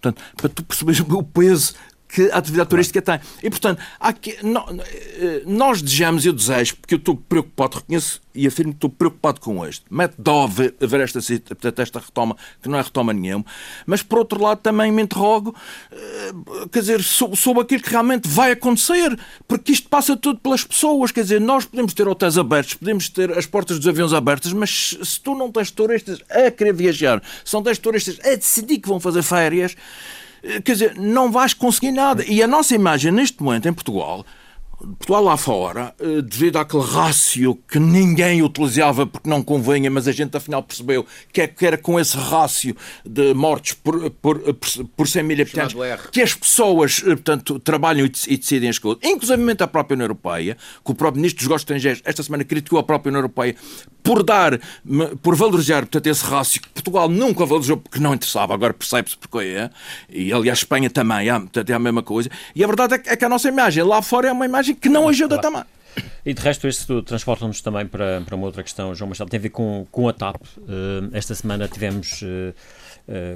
Portanto, 0.00 0.22
para 0.36 0.48
tu 0.50 0.62
perceberes 0.64 1.00
o 1.00 1.22
peso 1.22 1.74
que 2.14 2.30
a 2.30 2.38
atividade 2.38 2.70
turística 2.70 3.02
tem. 3.02 3.18
E, 3.42 3.50
portanto, 3.50 3.82
aqui, 3.98 4.36
eh, 4.38 5.42
nós 5.44 5.82
desejamos, 5.82 6.24
eu 6.24 6.32
desejo, 6.32 6.76
porque 6.76 6.94
eu 6.94 6.98
estou 6.98 7.16
preocupado, 7.16 7.78
reconheço 7.78 8.22
e 8.32 8.46
afirmo 8.46 8.72
que 8.72 8.76
estou 8.76 8.90
preocupado 8.90 9.40
com 9.40 9.66
isto. 9.66 9.84
Mete 9.90 10.14
dó 10.16 10.46
ver, 10.46 10.76
ver 10.80 11.00
esta, 11.00 11.18
esta 11.18 11.98
retoma, 11.98 12.36
que 12.62 12.68
não 12.68 12.78
é 12.78 12.82
retoma 12.82 13.12
nenhuma, 13.12 13.44
mas, 13.84 14.00
por 14.00 14.18
outro 14.18 14.40
lado, 14.40 14.58
também 14.58 14.92
me 14.92 15.02
interrogo, 15.02 15.56
eh, 15.90 16.32
quer 16.70 16.80
dizer, 16.80 17.02
sobre, 17.02 17.62
aquilo 17.62 17.82
que 17.82 17.90
realmente 17.90 18.28
vai 18.28 18.52
acontecer, 18.52 19.18
porque 19.48 19.72
isto 19.72 19.88
passa 19.88 20.16
tudo 20.16 20.38
pelas 20.38 20.62
pessoas, 20.62 21.10
quer 21.10 21.22
dizer, 21.22 21.40
nós 21.40 21.64
podemos 21.64 21.92
ter 21.94 22.06
hotéis 22.06 22.38
abertos, 22.38 22.74
podemos 22.74 23.08
ter 23.08 23.36
as 23.36 23.44
portas 23.44 23.76
dos 23.76 23.88
aviões 23.88 24.12
abertas, 24.12 24.52
mas 24.52 24.96
se 25.02 25.20
tu 25.20 25.34
não 25.34 25.50
tens 25.50 25.72
turistas 25.72 26.20
a 26.30 26.48
querer 26.48 26.74
viajar, 26.74 27.20
se 27.44 27.52
não 27.52 27.62
tens 27.62 27.78
turistas 27.78 28.20
a 28.24 28.36
decidir 28.36 28.78
que 28.78 28.88
vão 28.88 29.00
fazer 29.00 29.22
férias, 29.24 29.74
quer 30.64 30.72
dizer, 30.72 30.94
não 30.96 31.30
vais 31.30 31.54
conseguir 31.54 31.92
nada. 31.92 32.24
E 32.26 32.42
a 32.42 32.46
nossa 32.46 32.74
imagem 32.74 33.12
neste 33.12 33.42
momento 33.42 33.68
em 33.68 33.72
Portugal 33.72 34.24
Portugal 34.98 35.24
lá 35.24 35.36
fora, 35.36 35.94
eh, 35.98 36.22
devido 36.22 36.56
àquele 36.56 36.82
rácio 36.84 37.58
que 37.68 37.78
ninguém 37.78 38.42
utilizava 38.42 39.06
porque 39.06 39.28
não 39.28 39.42
convenha, 39.42 39.90
mas 39.90 40.06
a 40.06 40.12
gente 40.12 40.36
afinal 40.36 40.62
percebeu 40.62 41.06
que, 41.32 41.40
é, 41.40 41.46
que 41.46 41.66
era 41.66 41.78
com 41.78 41.98
esse 41.98 42.16
rácio 42.16 42.76
de 43.04 43.34
mortes 43.34 43.74
por, 43.74 44.10
por, 44.10 44.40
por 44.96 45.08
100 45.08 45.22
mil 45.22 45.40
habitantes 45.40 45.76
que 46.10 46.20
as 46.20 46.34
pessoas, 46.34 47.02
eh, 47.04 47.10
portanto, 47.10 47.58
trabalham 47.58 48.06
e 48.06 48.36
decidem 48.36 48.68
as 48.68 48.78
coisas, 48.78 49.00
inclusive 49.02 49.34
a 49.58 49.66
própria 49.66 49.94
União 49.94 50.04
Europeia, 50.04 50.56
que 50.84 50.90
o 50.90 50.94
próprio 50.94 51.20
Ministro 51.20 51.38
dos 51.38 51.48
Negócios 51.48 51.62
Estrangeiros 51.62 52.02
esta 52.04 52.22
semana 52.22 52.44
criticou 52.44 52.78
a 52.78 52.82
própria 52.82 53.10
União 53.10 53.20
Europeia 53.20 53.54
por 54.02 54.22
dar, 54.22 54.60
por 55.22 55.34
valorizar, 55.34 55.80
portanto, 55.80 56.06
esse 56.06 56.24
rácio 56.24 56.60
que 56.60 56.68
Portugal 56.68 57.08
nunca 57.08 57.46
valorizou 57.46 57.78
porque 57.78 57.98
não 57.98 58.12
interessava, 58.12 58.52
agora 58.52 58.74
percebe-se 58.74 59.16
porque 59.16 59.38
é, 59.38 59.70
e 60.10 60.30
aliás 60.30 60.58
Espanha 60.58 60.90
também, 60.90 61.30
é, 61.30 61.32
portanto, 61.32 61.70
é 61.70 61.72
a 61.72 61.78
mesma 61.78 62.02
coisa. 62.02 62.28
E 62.54 62.62
a 62.62 62.66
verdade 62.66 62.94
é 62.94 62.98
que 62.98 63.24
é 63.24 63.26
a 63.26 63.30
nossa 63.30 63.48
imagem 63.48 63.82
lá 63.82 64.02
fora 64.02 64.28
é 64.28 64.32
uma 64.32 64.44
imagem 64.44 64.73
que 64.74 64.88
não 64.88 65.08
ajuda 65.08 65.38
claro. 65.38 65.42
também. 65.42 65.74
E 66.24 66.32
de 66.32 66.40
resto, 66.40 66.66
este 66.66 67.02
transporta-nos 67.02 67.60
também 67.60 67.86
para, 67.86 68.20
para 68.22 68.34
uma 68.34 68.46
outra 68.46 68.62
questão, 68.62 68.94
João 68.94 69.08
Machado, 69.08 69.30
tem 69.30 69.38
a 69.38 69.42
ver 69.42 69.50
com, 69.50 69.86
com 69.90 70.08
a 70.08 70.12
TAP. 70.12 70.42
Uh, 70.58 71.10
esta 71.12 71.34
semana 71.34 71.68
tivemos 71.68 72.22
uh, 72.22 72.54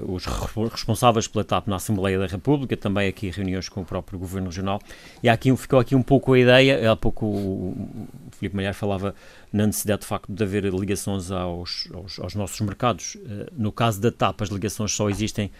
uh, 0.03 0.13
os 0.13 0.25
responsáveis 0.73 1.29
pela 1.29 1.45
TAP 1.45 1.69
na 1.69 1.77
Assembleia 1.77 2.19
da 2.19 2.27
República, 2.27 2.77
também 2.77 3.09
aqui 3.09 3.31
reuniões 3.31 3.69
com 3.69 3.83
o 3.83 3.85
próprio 3.85 4.19
Governo 4.19 4.49
Regional, 4.49 4.81
e 5.23 5.29
aqui, 5.29 5.55
ficou 5.57 5.79
aqui 5.79 5.95
um 5.95 6.03
pouco 6.03 6.33
a 6.33 6.39
ideia, 6.39 6.91
há 6.91 6.97
pouco 6.97 7.27
o, 7.27 7.71
o 7.71 8.31
Filipe 8.33 8.57
Malhar 8.57 8.75
falava 8.75 9.15
na 9.53 9.67
necessidade 9.67 10.01
de 10.01 10.07
facto 10.07 10.33
de 10.33 10.43
haver 10.43 10.65
ligações 10.65 11.31
aos, 11.31 11.89
aos, 11.95 12.19
aos 12.19 12.35
nossos 12.35 12.61
mercados. 12.61 13.17
no 13.53 13.71
caso 13.71 14.01
da 14.01 14.11
TAP, 14.11 14.43
as 14.43 14.49
ligações 14.49 14.93
só 14.93 15.09
existem 15.09 15.51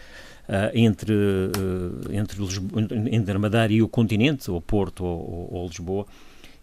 entre, 0.73 1.13
uh, 1.13 2.11
entre, 2.11 2.41
Lisboa, 2.41 2.87
entre 3.11 3.35
a 3.35 3.39
Madeira 3.39 3.71
e 3.71 3.81
o 3.81 3.87
continente, 3.87 4.49
ou 4.49 4.59
Porto 4.59 5.05
ou, 5.05 5.49
ou, 5.51 5.53
ou, 5.61 5.67
Lisboa. 5.67 6.05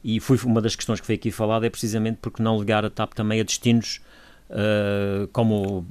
E 0.02 0.20
foi 0.20 0.36
uma 0.44 0.60
das 0.60 0.74
questões 0.74 1.00
que 1.00 1.06
foi 1.06 1.14
aqui 1.14 1.30
falada 1.30 1.66
é 1.66 1.70
precisamente 1.70 2.18
porque 2.20 2.42
não 2.42 2.58
ligar 2.58 2.84
a 2.84 2.90
TAP 2.90 3.12
também 3.14 3.40
a 3.40 3.44
destinos 3.44 4.00
uh, 4.50 5.28
como, 5.28 5.86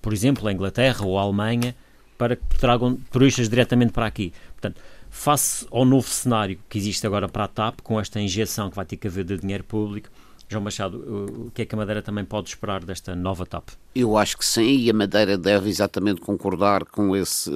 por 0.00 0.12
exemplo, 0.12 0.46
a 0.46 0.52
Inglaterra 0.52 1.04
ou 1.04 1.18
a 1.18 1.22
Alemanha, 1.22 1.74
para 2.16 2.36
que 2.36 2.58
tragam 2.58 2.96
turistas 3.10 3.48
diretamente 3.48 3.92
para 3.92 4.06
aqui. 4.06 4.32
Portanto, 4.52 4.80
face 5.08 5.66
ao 5.70 5.84
novo 5.84 6.08
cenário 6.08 6.58
que 6.68 6.78
existe 6.78 7.06
agora 7.06 7.28
para 7.28 7.44
a 7.44 7.48
TAP, 7.48 7.80
com 7.82 7.98
esta 7.98 8.20
injeção 8.20 8.70
que 8.70 8.76
vai 8.76 8.84
ter 8.84 8.96
que 8.96 9.08
haver 9.08 9.24
de 9.24 9.38
dinheiro 9.38 9.64
público, 9.64 10.08
João 10.50 10.64
Machado, 10.64 11.46
o 11.46 11.50
que 11.52 11.62
é 11.62 11.64
que 11.64 11.76
a 11.76 11.78
Madeira 11.78 12.02
também 12.02 12.24
pode 12.24 12.48
esperar 12.48 12.84
desta 12.84 13.14
nova 13.14 13.46
TAP? 13.46 13.68
Eu 13.94 14.16
acho 14.16 14.36
que 14.36 14.44
sim, 14.44 14.78
e 14.78 14.90
a 14.90 14.92
Madeira 14.92 15.38
deve 15.38 15.68
exatamente 15.68 16.20
concordar 16.20 16.84
com, 16.86 17.14
esse, 17.14 17.48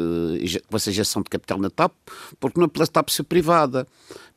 com 0.69 0.77
essa 0.77 0.91
injeção 0.91 1.21
de 1.21 1.29
capital 1.29 1.59
na 1.59 1.69
TAP, 1.69 1.93
porque 2.39 2.57
não 2.57 2.67
é 2.67 2.69
pela 2.69 2.87
TAP 2.87 3.09
ser 3.09 3.25
privada, 3.25 3.85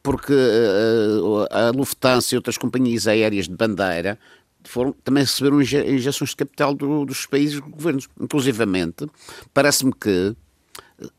porque 0.02 0.34
uh, 0.34 1.46
a 1.52 1.70
Lufthansa 1.70 2.34
e 2.34 2.36
outras 2.36 2.58
companhias 2.58 3.08
aéreas 3.08 3.48
de 3.48 3.56
bandeira 3.56 4.18
foram, 4.64 4.92
também 5.04 5.22
receberam 5.22 5.62
injeções 5.62 6.32
de 6.32 6.36
capital 6.36 6.74
do, 6.74 7.06
dos 7.06 7.28
países 7.28 7.60
governos. 7.60 8.10
Inclusivamente, 8.20 9.08
parece-me 9.54 9.94
que 9.94 10.36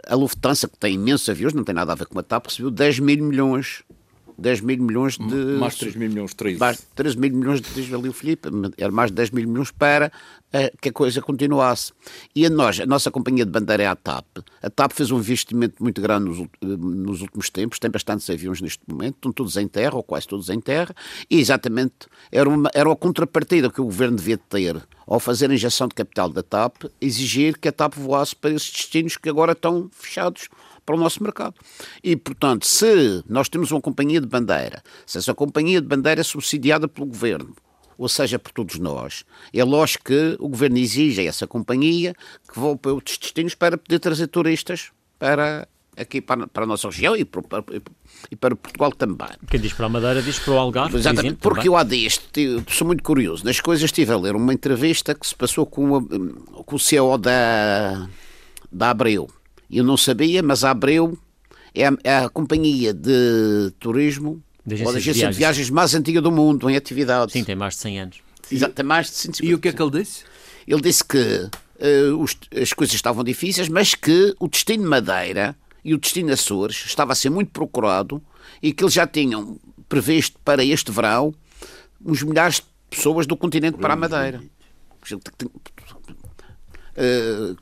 a 0.08 0.16
Lufthansa, 0.16 0.66
que 0.66 0.76
tem 0.76 0.94
imensos 0.94 1.28
aviões, 1.28 1.54
não 1.54 1.62
tem 1.62 1.74
nada 1.74 1.92
a 1.92 1.94
ver 1.94 2.06
com 2.06 2.18
a 2.18 2.22
TAP, 2.24 2.46
recebeu 2.46 2.72
10 2.72 2.98
mil 2.98 3.24
milhões 3.24 3.84
10 4.38 4.60
mil 4.60 4.78
milhões 4.78 5.18
de. 5.18 5.34
Mais 5.58 5.74
3 5.74 5.96
mil 5.96 6.08
milhões, 6.08 6.32
13. 6.32 6.58
Mais 6.58 6.86
13 6.94 7.18
mil 7.18 7.32
milhões, 7.32 7.60
diz 7.60 7.92
ali 7.92 8.08
o 8.08 8.12
Filipe, 8.12 8.48
era 8.78 8.92
mais 8.92 9.10
de 9.10 9.16
10 9.16 9.30
mil 9.30 9.48
milhões 9.48 9.72
para 9.72 10.12
uh, 10.54 10.78
que 10.80 10.90
a 10.90 10.92
coisa 10.92 11.20
continuasse. 11.20 11.92
E 12.34 12.46
a 12.46 12.50
nós, 12.50 12.78
a 12.78 12.86
nossa 12.86 13.10
companhia 13.10 13.44
de 13.44 13.50
bandeira 13.50 13.82
é 13.82 13.86
a 13.86 13.96
TAP. 13.96 14.26
A 14.62 14.70
TAP 14.70 14.92
fez 14.92 15.10
um 15.10 15.18
investimento 15.18 15.82
muito 15.82 16.00
grande 16.00 16.28
nos, 16.28 16.48
nos 16.62 17.20
últimos 17.20 17.50
tempos, 17.50 17.78
tem 17.80 17.90
bastantes 17.90 18.30
aviões 18.30 18.60
neste 18.60 18.82
momento, 18.86 19.16
estão 19.16 19.32
todos 19.32 19.56
em 19.56 19.66
terra, 19.66 19.96
ou 19.96 20.02
quase 20.02 20.28
todos 20.28 20.48
em 20.48 20.60
terra, 20.60 20.94
e 21.28 21.40
exatamente 21.40 22.06
era 22.30 22.48
uma, 22.48 22.70
era 22.72 22.92
a 22.92 22.96
contrapartida 22.96 23.70
que 23.70 23.80
o 23.80 23.84
governo 23.84 24.16
devia 24.16 24.38
ter 24.38 24.80
ao 25.06 25.18
fazer 25.18 25.50
a 25.50 25.54
injeção 25.54 25.88
de 25.88 25.94
capital 25.94 26.28
da 26.28 26.42
TAP, 26.42 26.84
exigir 27.00 27.58
que 27.58 27.68
a 27.68 27.72
TAP 27.72 27.94
voasse 27.94 28.36
para 28.36 28.50
esses 28.50 28.70
destinos 28.70 29.16
que 29.16 29.28
agora 29.28 29.52
estão 29.52 29.90
fechados 29.90 30.48
para 30.88 30.96
o 30.96 30.98
nosso 30.98 31.22
mercado. 31.22 31.54
E, 32.02 32.16
portanto, 32.16 32.66
se 32.66 33.22
nós 33.28 33.50
temos 33.50 33.70
uma 33.70 33.80
companhia 33.80 34.22
de 34.22 34.26
bandeira, 34.26 34.82
se 35.04 35.18
essa 35.18 35.34
companhia 35.34 35.82
de 35.82 35.86
bandeira 35.86 36.22
é 36.22 36.24
subsidiada 36.24 36.88
pelo 36.88 37.06
governo, 37.06 37.54
ou 37.98 38.08
seja, 38.08 38.38
por 38.38 38.52
todos 38.52 38.78
nós, 38.78 39.22
é 39.52 39.62
lógico 39.62 40.06
que 40.06 40.36
o 40.40 40.48
governo 40.48 40.78
exige 40.78 41.20
a 41.20 41.24
essa 41.24 41.46
companhia 41.46 42.14
que 42.50 42.58
vá 42.58 42.74
para 42.74 42.92
outros 42.94 43.18
destinos 43.18 43.54
para 43.54 43.76
poder 43.76 43.98
trazer 43.98 44.28
turistas 44.28 44.90
para 45.18 45.68
aqui 45.94 46.22
para, 46.22 46.46
para 46.46 46.62
a 46.62 46.66
nossa 46.66 46.88
região 46.88 47.14
e 47.14 47.24
para, 47.24 47.42
e 48.30 48.36
para 48.36 48.56
Portugal 48.56 48.90
também. 48.92 49.28
Quem 49.50 49.60
diz 49.60 49.74
para 49.74 49.86
a 49.86 49.88
Madeira 49.90 50.22
diz 50.22 50.38
para 50.38 50.54
o 50.54 50.58
Algarve, 50.58 50.96
Exatamente, 50.96 51.26
exemplo, 51.26 51.42
porque 51.42 51.68
também. 51.68 51.72
eu 51.72 51.76
há 51.76 51.82
dias 51.82 52.18
sou 52.68 52.86
muito 52.86 53.02
curioso. 53.02 53.44
Nas 53.44 53.60
coisas 53.60 53.84
estive 53.84 54.12
a 54.12 54.16
ler 54.16 54.34
uma 54.34 54.54
entrevista 54.54 55.14
que 55.14 55.26
se 55.26 55.34
passou 55.34 55.66
com, 55.66 55.96
a, 55.96 56.62
com 56.62 56.76
o 56.76 56.78
CEO 56.78 57.18
da, 57.18 58.08
da 58.70 58.90
Abreu, 58.90 59.28
eu 59.76 59.84
não 59.84 59.96
sabia, 59.96 60.42
mas 60.42 60.64
a 60.64 60.70
Abreu 60.70 61.18
é 61.74 61.86
a, 61.86 61.92
é 62.02 62.16
a 62.18 62.28
companhia 62.28 62.94
de 62.94 63.72
turismo 63.78 64.42
de 64.64 64.74
agência 64.74 64.86
ou 64.86 64.92
de 64.92 64.98
agência 64.98 65.12
de 65.12 65.18
viagens. 65.18 65.34
de 65.34 65.38
viagens 65.38 65.70
mais 65.70 65.94
antiga 65.94 66.20
do 66.20 66.30
mundo 66.30 66.68
em 66.68 66.76
atividade. 66.76 67.32
Sim, 67.32 67.44
tem 67.44 67.56
mais 67.56 67.74
de 67.74 67.80
100 67.80 68.00
anos. 68.00 68.18
Exato, 68.50 68.74
tem 68.74 68.84
mais 68.84 69.06
de 69.06 69.12
150 69.12 69.50
E 69.50 69.54
o 69.54 69.58
que 69.58 69.68
é 69.68 69.72
que 69.72 69.82
ele 69.82 69.90
disse? 69.90 70.24
Ele 70.66 70.80
disse 70.80 71.04
que 71.04 71.18
uh, 71.18 72.16
os, 72.18 72.36
as 72.54 72.72
coisas 72.72 72.94
estavam 72.94 73.22
difíceis, 73.24 73.68
mas 73.68 73.94
que 73.94 74.34
o 74.38 74.48
destino 74.48 74.88
Madeira 74.88 75.56
e 75.84 75.94
o 75.94 75.98
destino 75.98 76.32
Açores 76.32 76.84
estava 76.86 77.12
a 77.12 77.14
ser 77.14 77.30
muito 77.30 77.50
procurado 77.50 78.22
e 78.62 78.72
que 78.72 78.82
eles 78.82 78.94
já 78.94 79.06
tinham 79.06 79.58
previsto 79.88 80.38
para 80.44 80.64
este 80.64 80.90
verão 80.90 81.34
uns 82.04 82.22
milhares 82.22 82.56
de 82.56 82.64
pessoas 82.90 83.26
do 83.26 83.36
continente 83.36 83.78
para 83.78 83.94
a 83.94 83.96
Madeira. 83.96 84.42
Uh, 86.96 87.56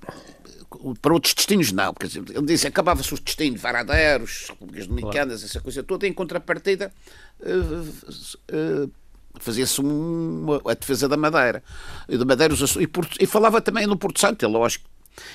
para 1.01 1.13
outros 1.13 1.35
destinos 1.35 1.73
não, 1.73 1.93
quer 1.95 2.07
dizer, 2.07 2.25
ele 2.31 2.47
disse 2.47 2.67
acabava-se 2.67 3.13
os 3.13 3.21
destinos 3.21 3.61
varadeiros, 3.61 4.47
Repúblicas 4.49 4.87
Dominicanas, 4.87 5.41
claro. 5.41 5.47
essa 5.47 5.61
coisa 5.61 5.83
toda, 5.83 6.07
em 6.07 6.13
contrapartida 6.13 6.93
uh, 7.41 8.85
uh, 8.87 8.91
fazia-se 9.39 9.81
uma, 9.81 10.61
a 10.67 10.75
defesa 10.75 11.09
da 11.09 11.17
Madeira, 11.17 11.63
e, 12.09 12.17
da 12.17 12.25
Madeira 12.25 12.55
e, 12.55 13.23
e, 13.23 13.27
falava 13.27 13.61
também 13.61 13.87
no 13.87 13.97
Porto 13.97 14.21
Santo, 14.21 14.45
é 14.45 14.49
lógico, 14.49 14.89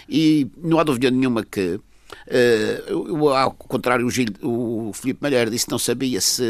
e 0.08 0.49
não 0.58 0.80
há 0.80 0.84
dúvida 0.84 1.12
nenhuma 1.12 1.43
que 1.43 1.75
uh, 1.75 3.27
ao 3.30 3.51
contrário, 3.51 4.06
o, 4.06 4.10
Gil, 4.10 4.27
o 4.41 4.91
Filipe 4.93 5.21
Malheiro 5.21 5.51
disse 5.51 5.65
que 5.65 5.71
não 5.71 5.80
sabia 5.80 6.19
se 6.21 6.43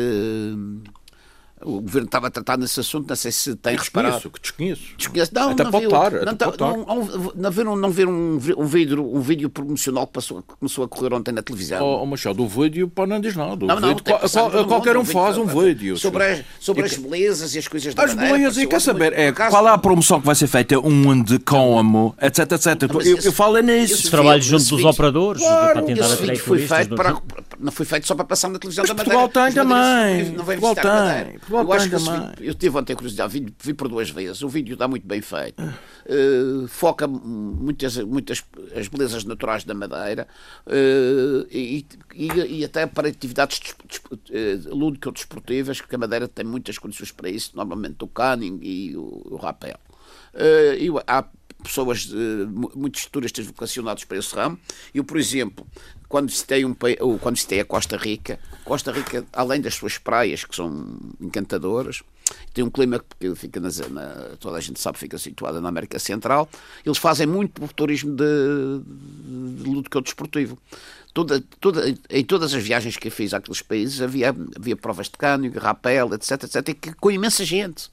o 1.63 1.81
governo 1.81 2.05
estava 2.05 2.27
a 2.27 2.31
tratar 2.31 2.57
nesse 2.57 2.79
assunto, 2.79 3.07
não 3.07 3.15
sei 3.15 3.31
se 3.31 3.55
tem 3.55 3.77
reparado. 3.77 4.29
Que 4.29 4.41
desconheço. 4.41 4.81
Desconheço. 4.97 5.31
Não, 5.33 5.49
até 5.51 5.63
não 5.63 5.71
pode 5.71 5.85
estar. 5.85 6.11
Não, 6.25 6.35
tá- 6.35 6.53
não, 6.57 7.33
não, 7.35 7.51
ver, 7.51 7.65
não 7.65 7.91
ver 7.91 8.07
um, 8.07 8.35
um, 8.35 8.65
vídeo, 8.65 9.15
um 9.15 9.21
vídeo 9.21 9.49
promocional 9.49 10.07
que, 10.07 10.13
passou, 10.13 10.41
que 10.41 10.55
começou 10.59 10.83
a 10.83 10.87
correr 10.87 11.13
ontem 11.13 11.31
na 11.31 11.41
televisão. 11.41 11.83
Oh, 11.83 12.03
oh 12.03 12.05
Machado, 12.05 12.43
o 12.43 12.47
vídeo 12.47 12.87
pode 12.87 13.11
não 13.11 13.19
diz 13.19 13.35
nada. 13.35 13.65
Não, 13.65 13.79
não, 13.79 13.95
qual, 13.97 14.19
qual, 14.19 14.67
qualquer 14.67 14.97
um 14.97 15.05
faz 15.05 15.37
um 15.37 15.45
vídeo. 15.45 15.97
Sobre, 15.97 16.23
as, 16.23 16.43
sobre 16.59 16.83
as 16.85 16.95
belezas 16.95 17.55
e 17.55 17.59
as 17.59 17.67
coisas 17.67 17.93
da 17.93 18.03
As 18.03 18.13
belezas, 18.13 18.57
e 18.57 18.67
quer 18.67 18.79
saber, 18.79 19.13
é, 19.13 19.31
qual 19.31 19.67
é 19.67 19.71
a 19.71 19.77
promoção 19.77 20.19
que 20.19 20.25
vai 20.25 20.35
ser 20.35 20.47
feita, 20.47 20.79
onde, 20.79 21.39
como, 21.39 22.15
etc, 22.21 22.51
etc. 22.51 22.83
Eu, 23.05 23.17
eu 23.17 23.31
falo 23.31 23.57
é 23.57 23.61
nisso. 23.61 24.09
Trabalho 24.09 24.41
junto 24.41 24.75
dos 24.75 24.85
operadores 24.85 25.43
para 25.43 25.81
tentar 25.81 26.13
atrair 26.13 26.37
foi 26.37 26.67
feito 26.67 26.95
para, 26.95 27.17
Não 27.59 27.71
foi 27.71 27.85
feito 27.85 28.07
só 28.07 28.15
para 28.15 28.25
passar 28.25 28.49
na 28.49 28.59
televisão 28.59 28.85
da 28.85 28.93
Madeira. 28.93 29.19
Portugal 29.19 29.45
tem 29.45 29.53
também. 29.53 30.31
Portugal 30.33 30.75
tem. 30.75 31.39
Portugal 31.51 31.77
tem 31.77 31.89
também 31.89 32.47
eu 32.47 32.55
tive 32.55 32.77
ontem 32.77 32.93
a 32.93 32.95
curiosidade, 32.95 33.33
vi, 33.33 33.53
vi, 33.61 33.73
por 33.73 33.87
duas 33.87 34.09
vezes. 34.09 34.41
O 34.41 34.49
vídeo 34.49 34.73
está 34.73 34.87
muito 34.87 35.05
bem 35.05 35.21
feito. 35.21 35.61
Uh, 35.61 36.67
foca 36.67 37.07
muitas, 37.07 37.97
muitas 37.97 38.43
as 38.75 38.87
belezas 38.87 39.23
naturais 39.23 39.63
da 39.63 39.73
Madeira 39.73 40.27
uh, 40.65 41.47
e, 41.51 41.85
e, 42.13 42.27
e, 42.59 42.65
até 42.65 42.85
para 42.85 43.09
atividades 43.09 43.59
uh, 43.59 44.75
lúdico-desportivas, 44.75 45.81
que 45.81 45.95
a 45.95 45.97
Madeira 45.97 46.27
tem 46.27 46.45
muitas 46.45 46.77
condições 46.77 47.11
para 47.11 47.29
isso, 47.29 47.51
normalmente 47.55 48.03
o 48.03 48.07
caning 48.07 48.59
e 48.61 48.95
o, 48.95 49.21
o 49.31 49.35
rapel. 49.35 49.79
Uh, 50.33 50.75
e 50.79 50.89
há 51.07 51.25
pessoas, 51.63 52.09
muitos 52.75 53.05
turistas 53.05 53.45
vocacionados 53.45 54.03
para 54.03 54.17
esse 54.17 54.33
ramo. 54.35 54.57
Eu, 54.95 55.03
por 55.03 55.17
exemplo, 55.17 55.67
quando 56.11 56.27
visitei, 56.27 56.65
um, 56.65 56.75
quando 56.75 57.35
visitei 57.35 57.61
a 57.61 57.65
Costa 57.65 57.95
Rica, 57.95 58.37
Costa 58.65 58.91
Rica, 58.91 59.25
além 59.31 59.61
das 59.61 59.75
suas 59.75 59.97
praias, 59.97 60.43
que 60.43 60.53
são 60.53 60.99
encantadoras, 61.21 62.03
tem 62.53 62.65
um 62.65 62.69
clima 62.69 63.01
que 63.17 63.33
fica 63.33 63.61
na, 63.61 63.69
zona 63.69 64.37
toda 64.37 64.57
a 64.57 64.61
gente 64.61 64.77
sabe, 64.77 64.97
fica 64.97 65.17
situada 65.17 65.61
na 65.61 65.69
América 65.69 65.97
Central. 65.99 66.49
Eles 66.85 66.97
fazem 66.97 67.25
muito 67.25 67.61
por 67.61 67.71
turismo 67.71 68.13
de, 68.13 68.25
de, 68.25 69.63
de 69.63 69.69
lúdico 69.69 70.01
desportivo. 70.01 70.57
Toda, 71.13 71.41
toda, 71.61 71.95
em 72.09 72.25
todas 72.25 72.53
as 72.53 72.61
viagens 72.61 72.97
que 72.97 73.07
eu 73.07 73.11
fiz 73.11 73.33
àqueles 73.33 73.61
países 73.61 74.01
havia, 74.01 74.35
havia 74.55 74.75
provas 74.75 75.07
de 75.07 75.17
cânion, 75.17 75.51
rapel, 75.57 76.13
etc, 76.13 76.43
etc, 76.43 76.69
e 76.69 76.73
que, 76.73 76.93
com 76.93 77.09
imensa 77.09 77.45
gente. 77.45 77.89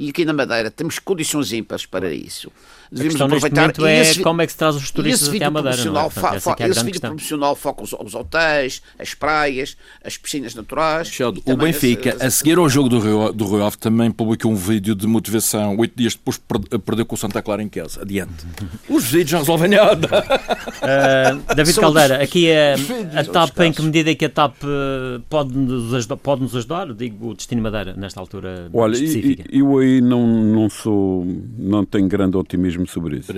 E 0.00 0.08
aqui 0.08 0.24
na 0.24 0.32
Madeira 0.32 0.70
temos 0.70 0.98
condições 0.98 1.52
ímpares 1.52 1.84
para 1.84 2.10
isso. 2.10 2.50
Devemos 2.90 3.20
aproveitar 3.20 3.72
e 3.78 3.84
é 3.84 4.00
esse, 4.00 4.20
como 4.20 4.42
é 4.42 4.46
que 4.46 4.52
se 4.52 4.58
traz 4.58 4.74
os 4.74 4.90
turistas 4.90 5.28
até 5.28 5.44
à 5.44 5.50
Madeira. 5.50 5.84
Não 5.84 6.00
é? 6.00 6.10
Portanto, 6.10 6.34
essa 6.34 6.56
é, 6.58 6.62
é 6.62 6.68
esse 6.70 6.84
vídeo 6.84 7.00
promocional 7.00 7.54
foca 7.54 7.84
os, 7.84 7.92
os, 7.92 8.14
hotéis, 8.14 8.82
as 8.98 9.14
praias, 9.14 9.76
as 10.02 10.16
piscinas 10.16 10.54
naturais. 10.54 11.16
o 11.44 11.56
Benfica, 11.56 12.10
as, 12.10 12.16
as, 12.16 12.22
a 12.22 12.30
seguir 12.30 12.58
ao 12.58 12.68
jogo 12.68 12.88
do 12.88 12.98
Rio, 12.98 13.32
do 13.32 13.44
Rio 13.44 13.64
Ave, 13.64 13.76
também 13.76 14.10
publicou 14.10 14.50
um 14.50 14.56
vídeo 14.56 14.94
de 14.94 15.06
motivação 15.06 15.76
oito 15.76 15.92
dias 15.94 16.14
depois 16.14 16.38
de 16.38 16.78
perder 16.78 17.04
com 17.04 17.14
o 17.14 17.18
Santa 17.18 17.42
Clara 17.42 17.62
em 17.62 17.68
casa. 17.68 18.00
Adiante. 18.00 18.46
Os 18.88 19.04
vídeos 19.04 19.32
não 19.32 19.40
resolvem 19.40 19.68
nada. 19.68 20.08
Uh, 20.08 21.54
David 21.54 21.74
São 21.74 21.82
Caldeira, 21.82 22.22
aqui 22.22 22.48
é 22.48 22.74
a 23.14 23.24
TAP, 23.24 23.60
em 23.60 23.72
que 23.72 23.82
medida 23.82 24.10
é 24.10 24.14
que 24.14 24.24
a 24.24 24.30
TAP 24.30 24.56
eh, 24.64 25.20
pode 25.28 25.56
nos 25.56 25.94
ajudar, 25.94 26.16
pode 26.16 26.42
-nos 26.42 26.56
ajudar 26.56 26.92
digo, 26.92 27.30
o 27.30 27.34
Destino 27.34 27.62
Madeira, 27.62 27.94
nesta 27.96 28.18
altura 28.18 28.68
Olha, 28.72 28.94
específica? 28.94 29.44
eu 29.50 29.80
aí 29.90 30.00
não, 30.00 30.26
não 30.26 30.70
sou, 30.70 31.24
não 31.58 31.84
tenho 31.84 32.08
grande 32.08 32.36
otimismo 32.36 32.86
sobre 32.86 33.18
isso. 33.18 33.32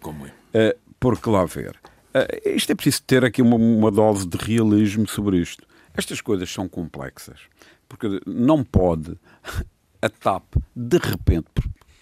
Como 0.00 0.26
é? 0.26 0.30
Uh, 0.30 0.78
porque 0.98 1.28
lá 1.28 1.44
ver, 1.44 1.76
uh, 2.14 2.48
isto 2.48 2.72
é 2.72 2.74
preciso 2.74 3.02
ter 3.04 3.24
aqui 3.24 3.42
uma, 3.42 3.56
uma 3.56 3.90
dose 3.90 4.26
de 4.26 4.36
realismo 4.36 5.06
sobre 5.06 5.38
isto. 5.38 5.66
Estas 5.94 6.20
coisas 6.20 6.50
são 6.50 6.68
complexas, 6.68 7.40
porque 7.88 8.20
não 8.26 8.64
pode 8.64 9.16
a 10.00 10.08
TAP, 10.08 10.44
de 10.74 10.98
repente, 10.98 11.48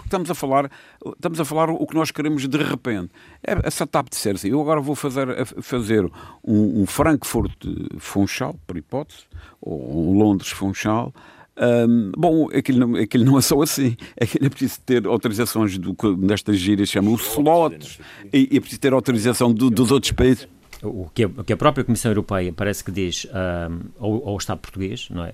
estamos 0.05 0.31
a 0.31 0.35
falar, 0.35 0.71
estamos 1.05 1.41
a 1.41 1.45
falar 1.45 1.71
o 1.71 1.87
que 1.87 1.95
nós 1.95 2.11
queremos 2.11 2.47
de 2.47 2.59
repente. 2.59 3.11
É, 3.43 3.59
essa 3.65 3.87
TAP 3.87 4.09
disser 4.11 4.35
assim, 4.35 4.49
eu 4.49 4.61
agora 4.61 4.81
vou 4.81 4.95
fazer, 4.95 5.45
fazer 5.45 6.05
um, 6.45 6.83
um 6.83 6.87
Frankfurt-Funchal, 6.87 8.55
por 8.67 8.77
hipótese, 8.77 9.25
ou 9.61 10.11
um 10.11 10.19
Londres-Funchal, 10.19 11.13
um, 11.59 12.13
bom, 12.17 12.49
aquilo 12.55 12.87
não, 12.87 12.97
aquilo 12.97 13.25
não 13.25 13.39
é 13.39 13.41
só 13.41 13.61
assim. 13.63 13.97
Aquilo 14.21 14.47
é 14.47 14.49
preciso 14.49 14.81
ter 14.81 15.07
autorizações 15.07 15.79
do 15.79 15.95
que 15.95 16.07
nestas 16.17 16.59
gírias 16.59 16.89
chamam 16.89 17.15
o 17.15 17.17
slots, 17.17 17.99
e, 18.33 18.49
e 18.53 18.57
é 18.57 18.61
preciso 18.61 18.81
ter 18.81 18.93
autorização 18.93 19.53
do, 19.53 19.71
dos 19.71 19.91
outros 19.91 20.13
países. 20.13 20.49
O 20.83 21.09
que, 21.13 21.25
a, 21.25 21.27
o 21.27 21.45
que 21.45 21.53
a 21.53 21.57
própria 21.57 21.85
Comissão 21.85 22.11
Europeia 22.11 22.53
parece 22.53 22.85
que 22.85 22.93
diz 22.93 23.27
um, 23.27 23.81
ao, 23.99 24.29
ao 24.29 24.37
Estado 24.37 24.59
português, 24.59 25.09
não 25.11 25.25
é? 25.25 25.33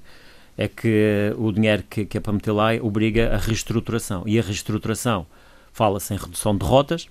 É 0.57 0.69
que 0.69 1.33
o 1.39 1.51
dinheiro 1.51 1.83
que, 1.89 2.05
que 2.05 2.19
é 2.19 2.21
para 2.21 2.33
meter 2.33 2.53
lá 2.53 2.69
obriga 2.81 3.35
a 3.35 3.39
reestruturação. 3.39 4.23
E 4.27 4.39
a 4.39 4.43
reestruturação 4.43 5.27
fala-se 5.73 6.13
em 6.13 6.17
redução 6.17 6.57
de 6.57 6.65
rotas 6.65 7.09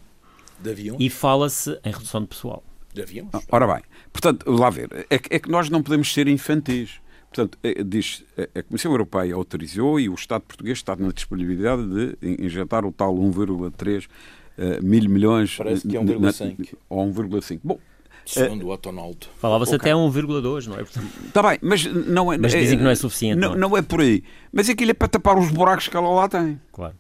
de 0.59 0.93
e 0.99 1.09
fala-se 1.09 1.71
em 1.83 1.91
redução 1.91 2.21
de 2.21 2.27
pessoal. 2.27 2.63
De 2.93 3.01
aviões? 3.01 3.29
Ora 3.49 3.65
bem, 3.67 3.83
portanto, 4.13 4.49
lá 4.49 4.69
ver, 4.69 4.89
é, 5.09 5.15
é 5.15 5.39
que 5.39 5.49
nós 5.49 5.69
não 5.69 5.81
podemos 5.81 6.13
ser 6.13 6.27
infantis. 6.27 7.01
Portanto, 7.33 7.57
é, 7.63 7.81
diz, 7.81 8.25
a 8.53 8.61
Comissão 8.61 8.91
Europeia 8.91 9.33
autorizou 9.35 9.97
e 9.97 10.09
o 10.09 10.13
Estado 10.13 10.41
português 10.41 10.79
está 10.79 10.97
na 10.97 11.11
disponibilidade 11.11 11.81
de 11.87 12.43
injetar 12.43 12.85
o 12.85 12.91
tal 12.91 13.15
1,3 13.15 14.05
uh, 14.05 14.09
eh, 14.57 14.81
mil 14.81 15.09
milhões. 15.09 15.55
Parece 15.55 15.87
que 15.87 15.95
é 15.95 15.99
1,5. 16.01 16.75
Ou 16.89 17.07
1,5. 17.07 17.59
Bom, 17.63 17.79
Segundo 18.25 18.67
o 18.67 18.73
Atonaldo. 18.73 19.27
Falava-se 19.37 19.75
okay. 19.75 19.91
até 19.91 19.99
1,2, 19.99 20.67
não 20.67 20.77
é? 20.77 20.81
Está 20.81 21.41
bem, 21.41 21.57
mas 21.61 21.85
não 21.85 22.31
é. 22.31 22.37
Mas 22.37 22.51
dizem 22.51 22.77
que 22.77 22.83
não 22.83 22.91
é 22.91 22.95
suficiente. 22.95 23.39
Não, 23.39 23.49
não, 23.49 23.55
é? 23.55 23.59
não 23.59 23.77
é 23.77 23.81
por 23.81 24.01
aí. 24.01 24.23
Mas 24.51 24.69
aquilo 24.69 24.91
é 24.91 24.93
para 24.93 25.07
tapar 25.07 25.37
os 25.37 25.49
buracos 25.49 25.87
que 25.87 25.97
ela 25.97 26.09
lá 26.09 26.27
tem. 26.27 26.59
Claro. 26.71 26.95